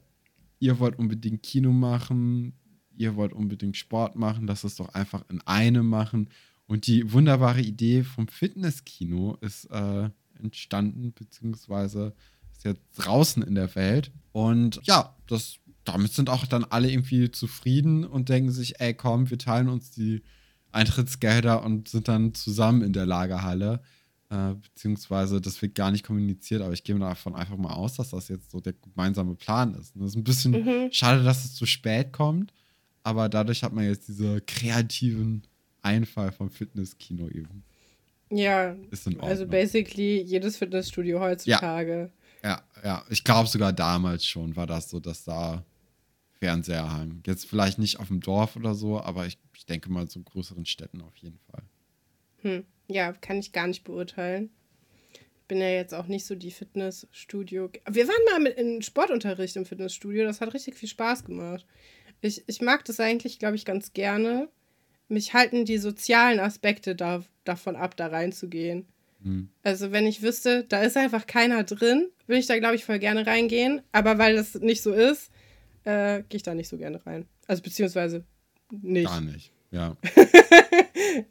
ihr 0.58 0.78
wollt 0.78 0.98
unbedingt 0.98 1.42
Kino 1.42 1.70
machen, 1.70 2.52
ihr 2.96 3.16
wollt 3.16 3.32
unbedingt 3.32 3.76
Sport 3.76 4.16
machen, 4.16 4.46
lass 4.46 4.64
es 4.64 4.76
doch 4.76 4.88
einfach 4.90 5.24
in 5.28 5.40
einem 5.42 5.86
machen. 5.88 6.28
Und 6.66 6.86
die 6.86 7.12
wunderbare 7.12 7.60
Idee 7.60 8.02
vom 8.04 8.28
Fitnesskino 8.28 9.36
ist 9.40 9.66
äh, 9.66 10.10
entstanden, 10.40 11.12
beziehungsweise 11.12 12.14
ist 12.52 12.64
jetzt 12.64 12.82
draußen 12.96 13.42
in 13.42 13.54
der 13.54 13.74
Welt. 13.74 14.10
Und 14.32 14.80
ja, 14.84 15.14
das, 15.26 15.56
damit 15.84 16.12
sind 16.12 16.30
auch 16.30 16.46
dann 16.46 16.64
alle 16.64 16.90
irgendwie 16.90 17.30
zufrieden 17.30 18.04
und 18.04 18.28
denken 18.28 18.50
sich, 18.50 18.80
ey, 18.80 18.94
komm, 18.94 19.28
wir 19.30 19.38
teilen 19.38 19.68
uns 19.68 19.90
die 19.90 20.22
Eintrittsgelder 20.70 21.62
und 21.62 21.88
sind 21.88 22.08
dann 22.08 22.34
zusammen 22.34 22.82
in 22.82 22.92
der 22.92 23.06
Lagerhalle. 23.06 23.82
Äh, 24.30 24.54
beziehungsweise, 24.54 25.40
das 25.40 25.60
wird 25.60 25.74
gar 25.74 25.90
nicht 25.90 26.06
kommuniziert, 26.06 26.62
aber 26.62 26.72
ich 26.72 26.84
gehe 26.84 26.98
davon 26.98 27.34
einfach 27.34 27.58
mal 27.58 27.74
aus, 27.74 27.94
dass 27.94 28.10
das 28.10 28.28
jetzt 28.28 28.50
so 28.50 28.60
der 28.60 28.72
gemeinsame 28.72 29.34
Plan 29.34 29.74
ist. 29.74 29.94
Und 29.94 30.02
das 30.02 30.10
ist 30.12 30.16
ein 30.16 30.24
bisschen 30.24 30.52
Mhm. 30.52 30.88
schade, 30.90 31.22
dass 31.22 31.44
es 31.44 31.54
zu 31.54 31.66
spät 31.66 32.12
kommt, 32.12 32.52
aber 33.02 33.28
dadurch 33.28 33.62
hat 33.62 33.72
man 33.72 33.84
jetzt 33.84 34.08
diese 34.08 34.40
kreativen 34.42 35.42
Einfall 35.82 36.32
vom 36.32 36.50
Fitnesskino 36.50 37.28
eben. 37.28 37.64
Ja, 38.30 38.76
Ist 38.90 39.06
in 39.06 39.14
Ordnung. 39.14 39.28
also 39.30 39.46
basically 39.46 40.22
jedes 40.22 40.56
Fitnessstudio 40.56 41.20
heutzutage. 41.20 42.10
Ja, 42.42 42.62
ja. 42.82 43.04
Ich 43.10 43.24
glaube 43.24 43.48
sogar 43.48 43.72
damals 43.72 44.24
schon 44.24 44.56
war 44.56 44.66
das 44.66 44.88
so, 44.88 45.00
dass 45.00 45.24
da 45.24 45.64
Fernseher 46.38 46.90
hangen. 46.90 47.22
Jetzt 47.26 47.46
vielleicht 47.46 47.78
nicht 47.78 48.00
auf 48.00 48.08
dem 48.08 48.20
Dorf 48.20 48.56
oder 48.56 48.74
so, 48.74 49.00
aber 49.00 49.26
ich, 49.26 49.38
ich 49.54 49.66
denke 49.66 49.90
mal 49.92 50.08
so 50.08 50.18
in 50.18 50.24
größeren 50.24 50.66
Städten 50.66 51.02
auf 51.02 51.14
jeden 51.16 51.38
Fall. 51.50 51.62
Hm. 52.38 52.64
Ja, 52.88 53.12
kann 53.12 53.38
ich 53.38 53.52
gar 53.52 53.66
nicht 53.68 53.84
beurteilen. 53.84 54.50
Ich 55.12 55.46
bin 55.48 55.58
ja 55.58 55.68
jetzt 55.68 55.92
auch 55.92 56.06
nicht 56.06 56.24
so 56.24 56.34
die 56.34 56.50
Fitnessstudio. 56.50 57.70
Wir 57.90 58.08
waren 58.08 58.24
mal 58.30 58.40
mit 58.40 58.56
in 58.56 58.80
Sportunterricht 58.82 59.56
im 59.56 59.66
Fitnessstudio. 59.66 60.24
Das 60.24 60.40
hat 60.40 60.54
richtig 60.54 60.76
viel 60.76 60.88
Spaß 60.88 61.24
gemacht. 61.24 61.66
Ich, 62.22 62.44
ich 62.46 62.62
mag 62.62 62.84
das 62.86 63.00
eigentlich, 63.00 63.38
glaube 63.38 63.56
ich, 63.56 63.64
ganz 63.64 63.92
gerne. 63.92 64.48
Mich 65.08 65.34
halten 65.34 65.66
die 65.66 65.76
sozialen 65.76 66.40
Aspekte 66.40 66.94
da, 66.94 67.22
davon 67.44 67.76
ab, 67.76 67.96
da 67.96 68.06
reinzugehen. 68.06 68.86
Hm. 69.22 69.50
Also, 69.62 69.92
wenn 69.92 70.06
ich 70.06 70.22
wüsste, 70.22 70.64
da 70.64 70.82
ist 70.82 70.96
einfach 70.96 71.26
keiner 71.26 71.64
drin, 71.64 72.08
würde 72.26 72.40
ich 72.40 72.46
da, 72.46 72.58
glaube 72.58 72.76
ich, 72.76 72.84
voll 72.84 72.98
gerne 72.98 73.26
reingehen. 73.26 73.82
Aber 73.92 74.16
weil 74.16 74.36
das 74.36 74.54
nicht 74.54 74.82
so 74.82 74.92
ist, 74.92 75.30
äh, 75.84 76.22
gehe 76.28 76.38
ich 76.38 76.42
da 76.42 76.54
nicht 76.54 76.68
so 76.68 76.78
gerne 76.78 77.04
rein. 77.04 77.26
Also, 77.46 77.62
beziehungsweise 77.62 78.24
nicht. 78.70 79.06
Gar 79.06 79.20
nicht. 79.20 79.52
Ja. 79.70 79.96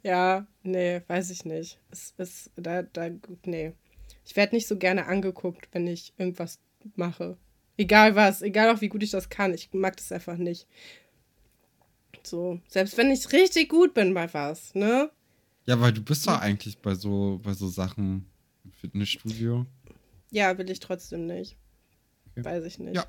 Ja, 0.02 0.46
nee, 0.62 1.02
weiß 1.06 1.30
ich 1.30 1.44
nicht. 1.44 1.78
Es 1.90 2.14
ist, 2.18 2.50
da, 2.56 2.82
da, 2.82 3.10
nee. 3.44 3.72
Ich 4.24 4.36
werde 4.36 4.54
nicht 4.54 4.68
so 4.68 4.76
gerne 4.76 5.06
angeguckt, 5.06 5.68
wenn 5.72 5.86
ich 5.86 6.12
irgendwas 6.16 6.60
mache. 6.94 7.36
Egal 7.82 8.14
was, 8.14 8.42
egal 8.42 8.72
auch 8.72 8.80
wie 8.80 8.88
gut 8.88 9.02
ich 9.02 9.10
das 9.10 9.28
kann. 9.28 9.52
Ich 9.52 9.70
mag 9.72 9.96
das 9.96 10.12
einfach 10.12 10.36
nicht. 10.36 10.68
So, 12.22 12.60
selbst 12.68 12.96
wenn 12.96 13.10
ich 13.10 13.32
richtig 13.32 13.68
gut 13.68 13.92
bin 13.92 14.14
bei 14.14 14.32
was, 14.32 14.72
ne? 14.76 15.10
Ja, 15.66 15.80
weil 15.80 15.92
du 15.92 16.00
bist 16.00 16.28
doch 16.28 16.40
eigentlich 16.40 16.78
bei 16.78 16.94
so, 16.94 17.40
bei 17.42 17.54
so 17.54 17.66
Sachen 17.66 18.30
im 18.64 18.70
Fitnessstudio. 18.70 19.66
Ja, 20.30 20.56
will 20.58 20.70
ich 20.70 20.78
trotzdem 20.78 21.26
nicht. 21.26 21.56
Okay. 22.30 22.44
Weiß 22.44 22.64
ich 22.64 22.78
nicht. 22.78 22.94
Ja. 22.94 23.04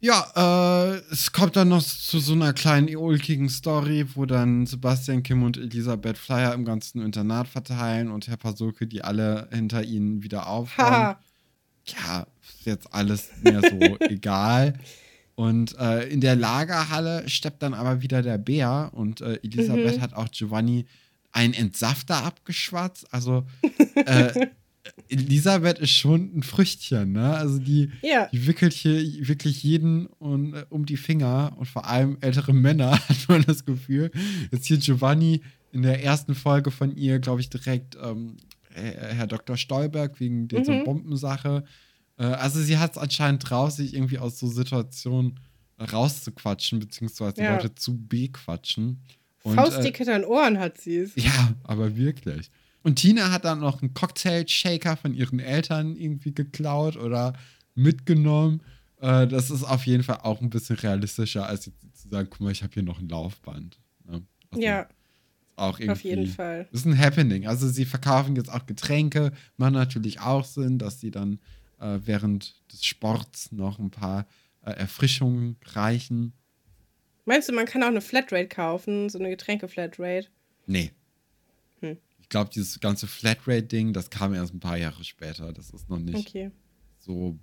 Ja, 0.00 0.94
äh, 0.94 1.02
es 1.12 1.30
kommt 1.30 1.54
dann 1.54 1.68
noch 1.68 1.82
zu 1.82 2.18
so 2.18 2.32
einer 2.32 2.54
kleinen 2.54 2.96
ulkigen 2.96 3.50
Story, 3.50 4.06
wo 4.14 4.24
dann 4.24 4.64
Sebastian, 4.64 5.22
Kim 5.22 5.42
und 5.42 5.58
Elisabeth 5.58 6.16
Flyer 6.16 6.54
im 6.54 6.64
ganzen 6.64 7.02
Internat 7.02 7.46
verteilen 7.46 8.10
und 8.10 8.26
Herr 8.26 8.38
Pasulke 8.38 8.86
die 8.86 9.04
alle 9.04 9.48
hinter 9.52 9.84
ihnen 9.84 10.22
wieder 10.22 10.46
aufhauen. 10.46 10.90
Haha. 10.90 11.20
ja, 11.84 12.26
ist 12.42 12.66
jetzt 12.66 12.92
alles 12.92 13.30
mehr 13.42 13.60
so 13.62 13.96
egal. 14.00 14.74
Und 15.34 15.76
äh, 15.78 16.08
in 16.08 16.20
der 16.20 16.36
Lagerhalle 16.36 17.28
steppt 17.28 17.62
dann 17.62 17.74
aber 17.74 18.02
wieder 18.02 18.22
der 18.22 18.38
Bär 18.38 18.90
und 18.92 19.20
äh, 19.22 19.38
Elisabeth 19.42 19.96
Mhm. 19.96 20.00
hat 20.02 20.14
auch 20.14 20.30
Giovanni 20.30 20.84
einen 21.32 21.54
Entsafter 21.54 22.22
abgeschwatzt. 22.24 23.06
Also 23.12 23.46
äh, 23.94 24.46
Elisabeth 25.08 25.78
ist 25.78 25.92
schon 25.92 26.36
ein 26.36 26.42
Früchtchen, 26.42 27.12
ne? 27.12 27.34
Also 27.36 27.58
die, 27.58 27.90
Ja, 28.02 28.26
die 28.32 28.46
wickelt 28.46 28.72
hier 28.72 29.00
wirklich 29.28 29.62
jeden 29.62 30.06
und, 30.06 30.54
äh, 30.54 30.64
um 30.68 30.84
die 30.86 30.96
Finger 30.96 31.52
und 31.56 31.66
vor 31.66 31.86
allem 31.86 32.18
ältere 32.20 32.52
Männer, 32.52 32.92
hat 33.08 33.28
man 33.28 33.42
das 33.44 33.64
Gefühl. 33.64 34.10
Jetzt 34.50 34.66
hier 34.66 34.78
Giovanni 34.78 35.42
in 35.72 35.82
der 35.82 36.02
ersten 36.04 36.34
Folge 36.34 36.70
von 36.70 36.94
ihr, 36.96 37.18
glaube 37.20 37.40
ich, 37.40 37.48
direkt 37.48 37.96
ähm, 38.02 38.36
Herr 38.74 39.26
Dr. 39.26 39.56
Stolberg 39.56 40.18
wegen 40.20 40.48
dieser 40.48 40.74
Mhm. 40.74 40.84
Bombensache. 40.84 41.64
Äh, 42.22 42.26
also 42.26 42.60
sie 42.62 42.78
hat 42.78 42.92
es 42.92 42.98
anscheinend 42.98 43.48
drauf, 43.50 43.72
sich 43.72 43.94
irgendwie 43.94 44.18
aus 44.18 44.38
so 44.38 44.46
Situationen 44.46 45.40
rauszuquatschen, 45.80 46.78
beziehungsweise 46.78 47.42
Ja. 47.42 47.54
Leute 47.54 47.74
zu 47.74 47.98
bequatschen. 48.06 49.02
Und, 49.42 49.54
äh, 49.54 49.56
faustdick 49.56 50.08
an 50.08 50.24
Ohren 50.24 50.58
hat 50.60 50.80
sie 50.80 50.98
es. 50.98 51.12
ja, 51.16 51.54
aber 51.64 51.96
wirklich. 51.96 52.50
Und 52.84 52.96
Tina 52.96 53.30
hat 53.32 53.44
dann 53.44 53.60
noch 53.60 53.82
einen 53.82 53.94
Cocktail-Shaker 53.94 54.96
von 54.96 55.14
ihren 55.14 55.40
Eltern 55.40 55.96
irgendwie 55.96 56.32
geklaut 56.32 56.96
oder 56.96 57.32
mitgenommen. 57.74 58.62
Äh, 59.00 59.26
das 59.26 59.50
ist 59.50 59.64
auf 59.64 59.86
jeden 59.86 60.02
Fall 60.04 60.18
auch 60.22 60.40
ein 60.40 60.50
bisschen 60.50 60.76
realistischer, 60.76 61.46
als 61.46 61.62
zu 61.64 62.08
sagen, 62.08 62.28
guck 62.30 62.40
mal, 62.40 62.52
ich 62.52 62.62
habe 62.62 62.72
hier 62.74 62.82
noch 62.82 63.00
ein 63.00 63.08
Laufband. 63.08 63.80
Ne? 64.04 64.22
Also 64.50 64.62
Ja, 64.64 64.88
auch 65.56 65.78
irgendwie, 65.78 65.92
auf 65.92 66.02
jeden 66.02 66.26
Fall. 66.26 66.68
Das 66.70 66.80
ist 66.80 66.86
ein 66.86 66.98
Happening. 66.98 67.46
Also 67.46 67.68
sie 67.68 67.84
verkaufen 67.84 68.36
jetzt 68.36 68.50
auch 68.52 68.66
Getränke, 68.66 69.32
macht 69.56 69.72
natürlich 69.72 70.20
auch 70.20 70.44
Sinn, 70.44 70.78
dass 70.78 71.00
sie 71.00 71.10
dann 71.10 71.38
äh, 71.82 72.00
während 72.06 72.54
des 72.72 72.84
Sports 72.84 73.52
noch 73.52 73.78
ein 73.78 73.90
paar 73.90 74.26
äh, 74.64 74.70
Erfrischungen 74.72 75.56
reichen. 75.64 76.32
Meinst 77.24 77.48
du, 77.48 77.52
man 77.52 77.66
kann 77.66 77.82
auch 77.82 77.88
eine 77.88 78.00
Flatrate 78.00 78.48
kaufen, 78.48 79.08
so 79.08 79.18
eine 79.18 79.28
Getränke-Flatrate? 79.30 80.28
Nee. 80.66 80.92
Hm. 81.80 81.98
Ich 82.20 82.28
glaube, 82.28 82.50
dieses 82.54 82.80
ganze 82.80 83.06
Flatrate-Ding, 83.06 83.92
das 83.92 84.10
kam 84.10 84.34
erst 84.34 84.54
ein 84.54 84.60
paar 84.60 84.76
Jahre 84.78 85.04
später. 85.04 85.52
Das 85.52 85.70
ist 85.70 85.88
noch 85.88 85.98
nicht 85.98 86.26
Okay. 86.28 86.50
so 86.98 87.38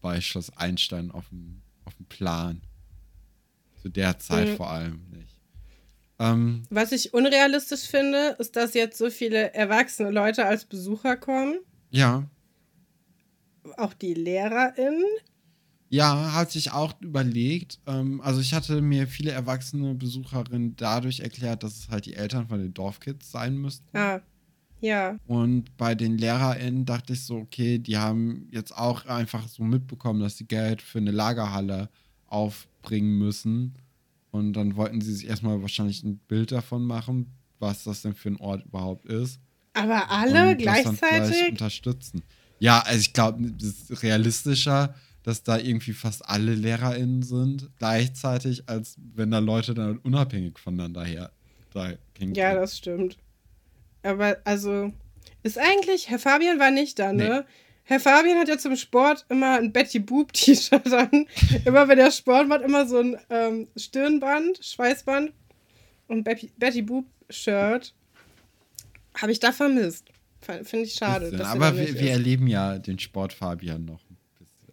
bei 0.00 0.20
Schloss 0.20 0.50
Einstein 0.56 1.10
auf 1.10 1.28
dem, 1.28 1.62
auf 1.84 1.94
dem 1.94 2.06
Plan. 2.06 2.60
Zu 3.80 3.88
der 3.88 4.18
Zeit 4.18 4.48
Mhm. 4.48 4.56
vor 4.56 4.70
allem 4.70 5.06
nicht. 5.10 5.36
Ähm, 6.18 6.62
Was 6.70 6.92
ich 6.92 7.14
unrealistisch 7.14 7.82
finde, 7.88 8.36
ist, 8.38 8.54
dass 8.54 8.74
jetzt 8.74 8.98
so 8.98 9.10
viele 9.10 9.54
erwachsene 9.54 10.10
Leute 10.10 10.44
als 10.46 10.64
Besucher 10.64 11.16
kommen. 11.16 11.58
ja, 11.90 12.28
Auch 13.76 13.94
die 13.94 14.14
LehrerInnen. 14.14 15.04
ja, 15.88 16.32
hatte 16.32 16.58
ich 16.58 16.72
auch 16.72 16.94
überlegt. 17.00 17.78
Ähm, 17.86 18.20
also 18.22 18.40
ich 18.40 18.54
hatte 18.54 18.80
mir 18.80 19.06
viele 19.06 19.30
erwachsene 19.30 19.94
Besucherinnen 19.94 20.74
dadurch 20.76 21.20
erklärt, 21.20 21.62
dass 21.62 21.78
es 21.78 21.88
halt 21.88 22.06
die 22.06 22.14
Eltern 22.14 22.48
von 22.48 22.60
den 22.60 22.74
Dorfkids 22.74 23.30
sein 23.30 23.56
müssten. 23.56 23.96
Ah, 23.96 24.20
ja. 24.80 25.16
Und 25.26 25.76
bei 25.76 25.94
den 25.94 26.18
LehrerInnen 26.18 26.84
dachte 26.84 27.12
ich 27.12 27.24
so, 27.24 27.36
okay, 27.36 27.78
die 27.78 27.98
haben 27.98 28.48
jetzt 28.50 28.76
auch 28.76 29.06
einfach 29.06 29.46
so 29.48 29.62
mitbekommen, 29.62 30.20
dass 30.20 30.38
sie 30.38 30.46
Geld 30.46 30.82
für 30.82 30.98
eine 30.98 31.12
Lagerhalle 31.12 31.88
aufbringen 32.26 33.16
müssen. 33.16 33.74
Und 34.32 34.54
dann 34.54 34.76
wollten 34.76 35.00
sie 35.00 35.14
sich 35.14 35.28
erstmal 35.28 35.62
wahrscheinlich 35.62 36.02
ein 36.02 36.18
Bild 36.18 36.50
davon 36.50 36.84
machen, 36.84 37.30
was 37.60 37.84
das 37.84 38.02
denn 38.02 38.14
für 38.14 38.30
ein 38.30 38.40
Ort 38.40 38.64
überhaupt 38.64 39.04
ist. 39.06 39.38
Aber 39.74 40.10
alle 40.10 40.56
gleichzeitig? 40.56 41.50
unterstützen. 41.50 42.22
Ja, 42.62 42.78
also 42.78 43.00
ich 43.00 43.12
glaube, 43.12 43.44
es 43.60 43.90
ist 43.90 44.02
realistischer, 44.04 44.94
dass 45.24 45.42
da 45.42 45.58
irgendwie 45.58 45.94
fast 45.94 46.28
alle 46.28 46.54
LehrerInnen 46.54 47.24
sind, 47.24 47.68
gleichzeitig, 47.78 48.68
als 48.68 48.94
wenn 49.16 49.32
da 49.32 49.40
Leute 49.40 49.74
dann 49.74 49.98
unabhängig 49.98 50.60
voneinander 50.60 51.02
her 51.02 51.32
da 51.74 51.94
hingehen. 52.16 52.36
Ja, 52.36 52.54
das 52.54 52.78
stimmt. 52.78 53.16
Aber 54.04 54.36
also, 54.44 54.92
ist 55.42 55.58
eigentlich, 55.58 56.08
Herr 56.08 56.20
Fabian 56.20 56.60
war 56.60 56.70
nicht 56.70 57.00
da, 57.00 57.12
ne? 57.12 57.44
Nee. 57.44 57.52
Herr 57.82 57.98
Fabian 57.98 58.38
hat 58.38 58.46
ja 58.46 58.58
zum 58.58 58.76
Sport 58.76 59.26
immer 59.28 59.58
ein 59.58 59.72
Betty 59.72 59.98
Boop 59.98 60.32
T-Shirt 60.32 60.86
an. 60.92 61.26
immer 61.64 61.88
wenn 61.88 61.98
er 61.98 62.12
Sport 62.12 62.46
macht, 62.46 62.62
immer 62.62 62.86
so 62.86 63.00
ein 63.00 63.16
ähm, 63.28 63.66
Stirnband, 63.74 64.64
Schweißband 64.64 65.32
und 66.06 66.22
Betty, 66.22 66.52
Betty 66.58 66.82
Boop 66.82 67.06
Shirt. 67.28 67.92
Habe 69.20 69.32
ich 69.32 69.40
da 69.40 69.50
vermisst. 69.50 70.11
Finde 70.42 70.80
ich 70.86 70.94
schade. 70.94 71.26
Bisschen. 71.26 71.38
dass 71.38 71.48
er 71.48 71.52
Aber 71.54 71.76
wir, 71.76 71.94
wir 71.98 72.10
erleben 72.10 72.46
ja 72.46 72.78
den 72.78 72.98
Sport 72.98 73.32
Fabian 73.32 73.84
noch. 73.84 74.00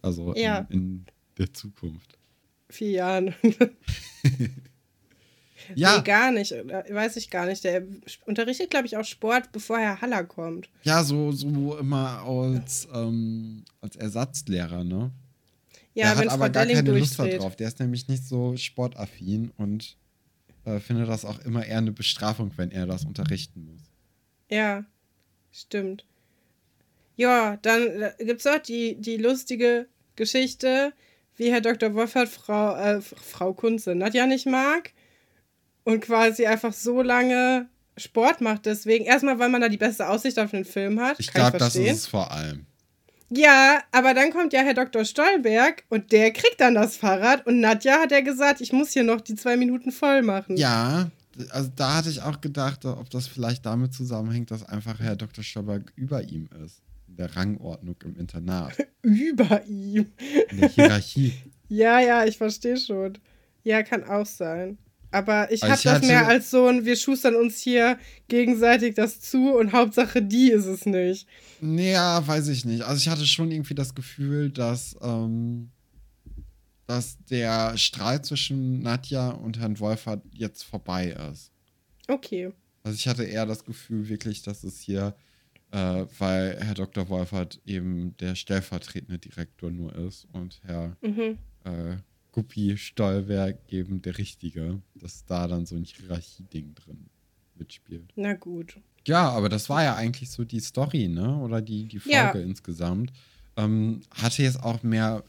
Also 0.02 0.34
Ja. 0.36 0.66
in, 0.70 0.78
in 0.80 1.06
der 1.38 1.52
Zukunft. 1.52 2.18
Vier 2.68 2.90
Jahren. 2.90 3.34
Ja, 5.74 5.98
Nee, 5.98 6.02
gar 6.04 6.32
nicht. 6.32 6.52
Oder, 6.52 6.84
Weiß 6.90 7.16
ich 7.16 7.30
gar 7.30 7.46
nicht. 7.46 7.62
Der 7.64 7.82
unterrichtet, 8.26 8.70
glaube 8.70 8.86
ich, 8.86 8.96
auch 8.96 9.04
Sport, 9.04 9.52
bevor 9.52 9.78
Herr 9.78 10.00
Haller 10.00 10.24
kommt. 10.24 10.68
ja, 10.82 11.04
so, 11.04 11.32
so 11.32 11.76
immer 11.78 12.22
als, 12.22 12.88
ähm, 12.92 13.64
als 13.80 13.94
Ersatzlehrer, 13.96 14.82
ne? 14.84 15.10
Ja, 15.94 16.06
der 16.14 16.18
wenn 16.18 16.28
hat 16.28 16.34
aber 16.34 16.50
gar 16.50 16.66
Delling 16.66 16.84
keine 16.86 16.98
Lust 16.98 17.18
darauf. 17.18 17.56
Der 17.56 17.68
ist 17.68 17.78
nämlich 17.78 18.08
nicht 18.08 18.24
so 18.24 18.56
sportaffin 18.56 19.52
und 19.58 19.96
äh, 20.64 20.78
findet 20.80 21.08
das 21.08 21.24
auch 21.24 21.38
immer 21.40 21.64
eher 21.64 21.78
eine 21.78 21.92
Bestrafung, 21.92 22.50
wenn 22.56 22.70
er 22.70 22.86
das 22.86 23.04
unterrichten 23.04 23.64
muss. 23.66 23.82
Ja, 24.50 24.84
stimmt. 25.52 26.04
Ja, 27.16 27.58
dann 27.62 28.12
gibt 28.18 28.40
es 28.40 28.46
auch 28.46 28.58
die, 28.58 28.96
die 28.96 29.16
lustige 29.16 29.86
Geschichte, 30.16 30.92
wie 31.36 31.50
Herr 31.50 31.60
Dr. 31.60 31.94
Wolfert 31.94 32.28
Frau, 32.28 32.74
äh, 32.76 33.00
Frau 33.00 33.52
Kunze 33.52 33.94
Nadja 33.94 34.26
nicht 34.26 34.46
mag 34.46 34.92
und 35.84 36.00
quasi 36.00 36.46
einfach 36.46 36.72
so 36.72 37.02
lange 37.02 37.68
Sport 37.96 38.40
macht. 38.40 38.66
Deswegen, 38.66 39.04
erstmal, 39.04 39.38
weil 39.38 39.48
man 39.48 39.60
da 39.60 39.68
die 39.68 39.76
beste 39.76 40.08
Aussicht 40.08 40.38
auf 40.38 40.50
den 40.50 40.64
Film 40.64 41.00
hat. 41.00 41.18
Ich 41.18 41.32
glaube, 41.32 41.58
das 41.58 41.76
ist 41.76 41.90
es 41.90 42.06
vor 42.06 42.30
allem. 42.30 42.66
Ja, 43.32 43.82
aber 43.92 44.12
dann 44.12 44.32
kommt 44.32 44.52
ja 44.52 44.60
Herr 44.60 44.74
Dr. 44.74 45.04
Stolberg 45.04 45.84
und 45.88 46.10
der 46.10 46.32
kriegt 46.32 46.60
dann 46.60 46.74
das 46.74 46.96
Fahrrad 46.96 47.46
und 47.46 47.60
Nadja 47.60 48.00
hat 48.00 48.10
ja 48.10 48.22
gesagt, 48.22 48.60
ich 48.60 48.72
muss 48.72 48.90
hier 48.90 49.04
noch 49.04 49.20
die 49.20 49.36
zwei 49.36 49.56
Minuten 49.56 49.92
voll 49.92 50.22
machen. 50.22 50.56
Ja, 50.56 51.10
also 51.50 51.70
da 51.74 51.96
hatte 51.96 52.10
ich 52.10 52.22
auch 52.22 52.40
gedacht, 52.40 52.84
ob 52.84 53.08
das 53.10 53.26
vielleicht 53.26 53.64
damit 53.66 53.92
zusammenhängt, 53.94 54.50
dass 54.50 54.64
einfach 54.64 54.98
Herr 55.00 55.16
Dr. 55.16 55.42
Stolberg 55.44 55.92
über 55.96 56.22
ihm 56.22 56.48
ist. 56.64 56.82
In 57.08 57.16
der 57.16 57.34
Rangordnung 57.36 57.96
im 58.04 58.16
Internat. 58.16 58.76
Über 59.02 59.64
ihm. 59.66 60.06
In 60.50 60.58
der 60.60 60.68
Hierarchie. 60.68 61.32
Ja, 61.72 62.00
ja, 62.00 62.24
ich 62.24 62.36
verstehe 62.36 62.76
schon. 62.76 63.16
Ja, 63.62 63.84
kann 63.84 64.02
auch 64.02 64.26
sein. 64.26 64.76
Aber 65.12 65.52
ich 65.52 65.62
Also 65.62 65.72
habe 65.74 65.82
das 65.84 65.92
hatte- 65.94 66.06
mehr 66.08 66.26
als 66.26 66.50
so 66.50 66.66
ein, 66.66 66.84
wir 66.84 66.96
schustern 66.96 67.36
uns 67.36 67.58
hier 67.58 67.96
gegenseitig 68.26 68.94
das 68.96 69.20
zu 69.20 69.52
und 69.56 69.72
Hauptsache 69.72 70.20
die 70.22 70.50
ist 70.50 70.66
es 70.66 70.84
nicht. 70.84 71.28
Naja, 71.60 72.26
weiß 72.26 72.48
ich 72.48 72.64
nicht. 72.64 72.82
Also 72.82 72.98
ich 72.98 73.08
hatte 73.08 73.24
schon 73.26 73.50
irgendwie 73.52 73.74
das 73.76 73.94
Gefühl, 73.94 74.50
dass, 74.50 74.96
ähm, 75.00 75.70
dass 76.90 77.22
der 77.26 77.76
Streit 77.78 78.26
zwischen 78.26 78.80
Nadja 78.82 79.30
und 79.30 79.60
Herrn 79.60 79.78
Wolfert 79.78 80.22
jetzt 80.32 80.64
vorbei 80.64 81.10
ist. 81.30 81.52
Okay. 82.08 82.52
Also 82.82 82.96
ich 82.96 83.06
hatte 83.06 83.22
eher 83.22 83.46
das 83.46 83.64
Gefühl 83.64 84.08
wirklich, 84.08 84.42
dass 84.42 84.64
es 84.64 84.80
hier, 84.80 85.14
äh, 85.70 86.04
weil 86.18 86.58
Herr 86.60 86.74
Dr. 86.74 87.08
Wolfert 87.08 87.60
eben 87.64 88.16
der 88.16 88.34
stellvertretende 88.34 89.18
Direktor 89.20 89.70
nur 89.70 89.94
ist 89.94 90.26
und 90.32 90.60
Herr 90.64 90.96
Mhm. 91.00 91.38
äh, 91.64 91.96
Guppi 92.32 92.76
Stolberg 92.76 93.58
eben 93.68 94.02
der 94.02 94.18
Richtige, 94.18 94.80
dass 94.96 95.24
da 95.26 95.46
dann 95.46 95.66
so 95.66 95.76
ein 95.76 95.84
Hierarchieding 95.84 96.74
drin 96.74 97.06
mitspielt. 97.54 98.12
Na 98.16 98.34
gut. 98.34 98.78
Ja, 99.06 99.28
aber 99.30 99.48
das 99.48 99.68
war 99.68 99.84
ja 99.84 99.94
eigentlich 99.94 100.30
so 100.30 100.44
die 100.44 100.60
Story, 100.60 101.06
ne? 101.08 101.36
Oder 101.38 101.62
die, 101.62 101.84
die 101.86 102.00
Folge 102.00 102.14
Ja. 102.38 102.44
insgesamt. 102.44 103.12
Ähm, 103.56 104.00
hatte 104.10 104.42
jetzt 104.42 104.62
auch 104.62 104.82
mehr 104.82 105.22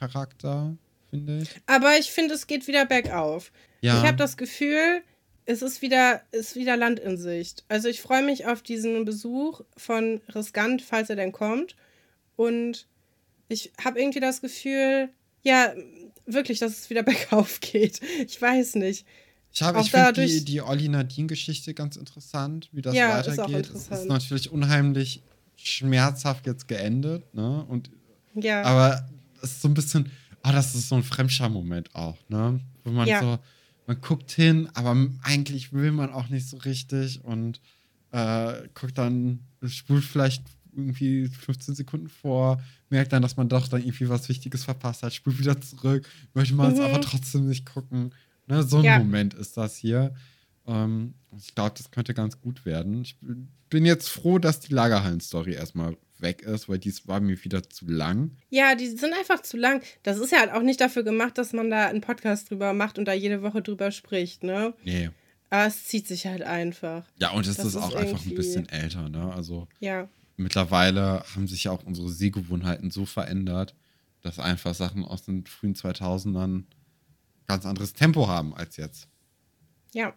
Leerlauf-Charakter, 0.00 0.76
finde 1.10 1.42
ich. 1.42 1.50
Aber 1.66 1.96
ich 1.98 2.10
finde, 2.10 2.34
es 2.34 2.46
geht 2.46 2.66
wieder 2.66 2.86
bergauf. 2.86 3.52
Ja. 3.80 3.98
Ich 4.00 4.06
habe 4.06 4.16
das 4.16 4.36
Gefühl, 4.36 5.02
es 5.44 5.62
ist 5.62 5.82
wieder, 5.82 6.22
ist 6.32 6.56
wieder 6.56 6.76
Land 6.76 6.98
in 7.00 7.16
Sicht. 7.16 7.64
Also 7.68 7.88
ich 7.88 8.00
freue 8.00 8.22
mich 8.24 8.46
auf 8.46 8.62
diesen 8.62 9.04
Besuch 9.04 9.60
von 9.76 10.20
Riskant, 10.34 10.82
falls 10.82 11.10
er 11.10 11.16
denn 11.16 11.32
kommt. 11.32 11.76
Und 12.36 12.86
ich 13.48 13.72
habe 13.82 14.00
irgendwie 14.00 14.20
das 14.20 14.40
Gefühl, 14.40 15.08
ja, 15.42 15.72
wirklich, 16.26 16.58
dass 16.58 16.72
es 16.72 16.90
wieder 16.90 17.02
bergauf 17.04 17.60
geht. 17.60 18.00
Ich 18.26 18.40
weiß 18.40 18.76
nicht. 18.76 19.06
Ich, 19.52 19.62
ich 19.62 19.90
finde 19.90 20.12
die, 20.12 20.44
die 20.44 20.60
Olli 20.60 20.88
Nadine-Geschichte 20.88 21.72
ganz 21.72 21.96
interessant, 21.96 22.68
wie 22.72 22.82
das 22.82 22.94
Ja, 22.94 23.20
ist 23.20 23.38
weitergeht. 23.38 23.64
es 23.64 23.68
interessant. 23.70 24.00
ist 24.02 24.08
natürlich 24.08 24.50
unheimlich 24.52 25.22
schmerzhaft 25.56 26.46
jetzt 26.46 26.68
geendet, 26.68 27.32
ne? 27.34 27.64
Und, 27.66 27.90
Ja. 28.34 28.62
aber 28.64 29.08
es 29.42 29.52
ist 29.52 29.62
so 29.62 29.68
ein 29.68 29.74
bisschen, 29.74 30.10
ah, 30.42 30.52
das 30.52 30.74
ist 30.74 30.88
so 30.88 30.94
ein 30.96 31.02
Fremdscham-Moment 31.02 31.94
auch, 31.94 32.16
ne? 32.28 32.60
Wo 32.84 32.90
man 32.90 33.08
Ja. 33.08 33.20
so, 33.20 33.38
man 33.86 34.00
guckt 34.00 34.30
hin, 34.32 34.68
aber 34.74 34.96
eigentlich 35.22 35.72
will 35.72 35.92
man 35.92 36.10
auch 36.12 36.28
nicht 36.28 36.48
so 36.48 36.56
richtig 36.58 37.24
und 37.24 37.60
äh, 38.12 38.68
guckt 38.74 38.96
dann, 38.98 39.40
spult 39.66 40.04
vielleicht 40.04 40.44
irgendwie 40.74 41.28
15 41.28 41.74
Sekunden 41.74 42.08
vor, 42.08 42.60
merkt 42.90 43.12
dann, 43.12 43.22
dass 43.22 43.36
man 43.36 43.48
doch 43.48 43.66
dann 43.68 43.80
irgendwie 43.82 44.08
was 44.08 44.28
Wichtiges 44.28 44.64
verpasst 44.64 45.02
hat, 45.02 45.12
spult 45.14 45.38
wieder 45.38 45.60
zurück, 45.60 46.08
möchte 46.34 46.54
man 46.54 46.72
es 46.72 46.78
Mhm. 46.78 46.84
aber 46.84 47.00
trotzdem 47.00 47.48
nicht 47.48 47.64
gucken. 47.66 48.12
Ne, 48.46 48.62
so 48.62 48.78
ein 48.78 48.84
Ja. 48.84 48.98
Moment 48.98 49.34
ist 49.34 49.56
das 49.56 49.76
hier. 49.76 50.14
Ähm, 50.66 51.14
ich 51.36 51.54
glaube, 51.54 51.74
das 51.76 51.90
könnte 51.90 52.14
ganz 52.14 52.40
gut 52.40 52.64
werden. 52.64 53.02
Ich 53.02 53.18
bin 53.70 53.84
jetzt 53.86 54.08
froh, 54.08 54.38
dass 54.38 54.60
die 54.60 54.72
Lagerhallen-Story 54.72 55.54
erstmal 55.54 55.96
weg 56.20 56.42
ist, 56.42 56.68
weil 56.68 56.78
dies 56.78 57.06
war 57.08 57.20
mir 57.20 57.42
wieder 57.44 57.62
zu 57.68 57.86
lang. 57.86 58.36
Ja, 58.50 58.74
die 58.74 58.86
sind 58.88 59.12
einfach 59.14 59.42
zu 59.42 59.56
lang. 59.56 59.82
Das 60.02 60.18
ist 60.18 60.32
ja 60.32 60.38
halt 60.40 60.52
auch 60.52 60.62
nicht 60.62 60.80
dafür 60.80 61.02
gemacht, 61.02 61.38
dass 61.38 61.52
man 61.52 61.70
da 61.70 61.86
einen 61.86 62.00
Podcast 62.00 62.50
drüber 62.50 62.72
macht 62.72 62.98
und 62.98 63.04
da 63.06 63.12
jede 63.12 63.42
Woche 63.42 63.62
drüber 63.62 63.90
spricht, 63.90 64.42
ne? 64.42 64.74
Nee. 64.84 65.10
Aber 65.50 65.66
es 65.66 65.84
zieht 65.84 66.08
sich 66.08 66.26
halt 66.26 66.42
einfach. 66.42 67.04
Ja, 67.18 67.30
und 67.30 67.46
es 67.46 67.58
ist 67.58 67.64
ist 67.64 67.76
auch 67.76 67.94
einfach 67.94 68.00
ein 68.00 68.08
irgendwie- 68.30 68.34
bisschen 68.34 68.68
älter, 68.68 69.08
ne? 69.08 69.32
Also 69.32 69.68
Ja. 69.80 70.08
mittlerweile 70.36 71.22
haben 71.34 71.46
sich 71.46 71.64
ja 71.64 71.70
auch 71.70 71.84
unsere 71.84 72.08
Sehgewohnheiten 72.08 72.90
so 72.90 73.06
verändert, 73.06 73.74
dass 74.22 74.38
einfach 74.40 74.74
Sachen 74.74 75.04
aus 75.04 75.22
den 75.24 75.46
frühen 75.46 75.74
2000ern 75.74 76.66
ganz 77.46 77.64
anderes 77.64 77.92
Tempo 77.92 78.26
haben 78.26 78.54
als 78.54 78.76
jetzt. 78.76 79.08
Ja. 79.92 80.14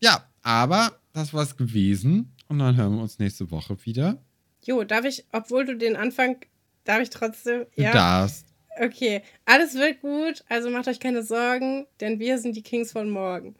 Ja, 0.00 0.24
aber 0.42 0.98
das 1.12 1.34
war's 1.34 1.56
gewesen. 1.56 2.34
Und 2.48 2.58
dann 2.60 2.76
hören 2.76 2.94
wir 2.96 3.02
uns 3.02 3.18
nächste 3.18 3.50
Woche 3.50 3.84
wieder. 3.84 4.22
Jo, 4.64 4.84
darf 4.84 5.04
ich, 5.04 5.24
obwohl 5.32 5.64
du 5.64 5.76
den 5.76 5.96
Anfang, 5.96 6.36
darf 6.84 7.00
ich 7.00 7.10
trotzdem? 7.10 7.66
Du 7.76 7.82
Ja. 7.82 7.92
darfst. 7.92 8.46
Okay. 8.80 9.22
Alles 9.44 9.74
wird 9.74 10.00
gut, 10.00 10.44
also 10.48 10.70
macht 10.70 10.88
euch 10.88 11.00
keine 11.00 11.22
Sorgen, 11.22 11.86
denn 12.00 12.18
wir 12.18 12.38
sind 12.38 12.56
die 12.56 12.62
Kings 12.62 12.92
von 12.92 13.10
morgen. 13.10 13.54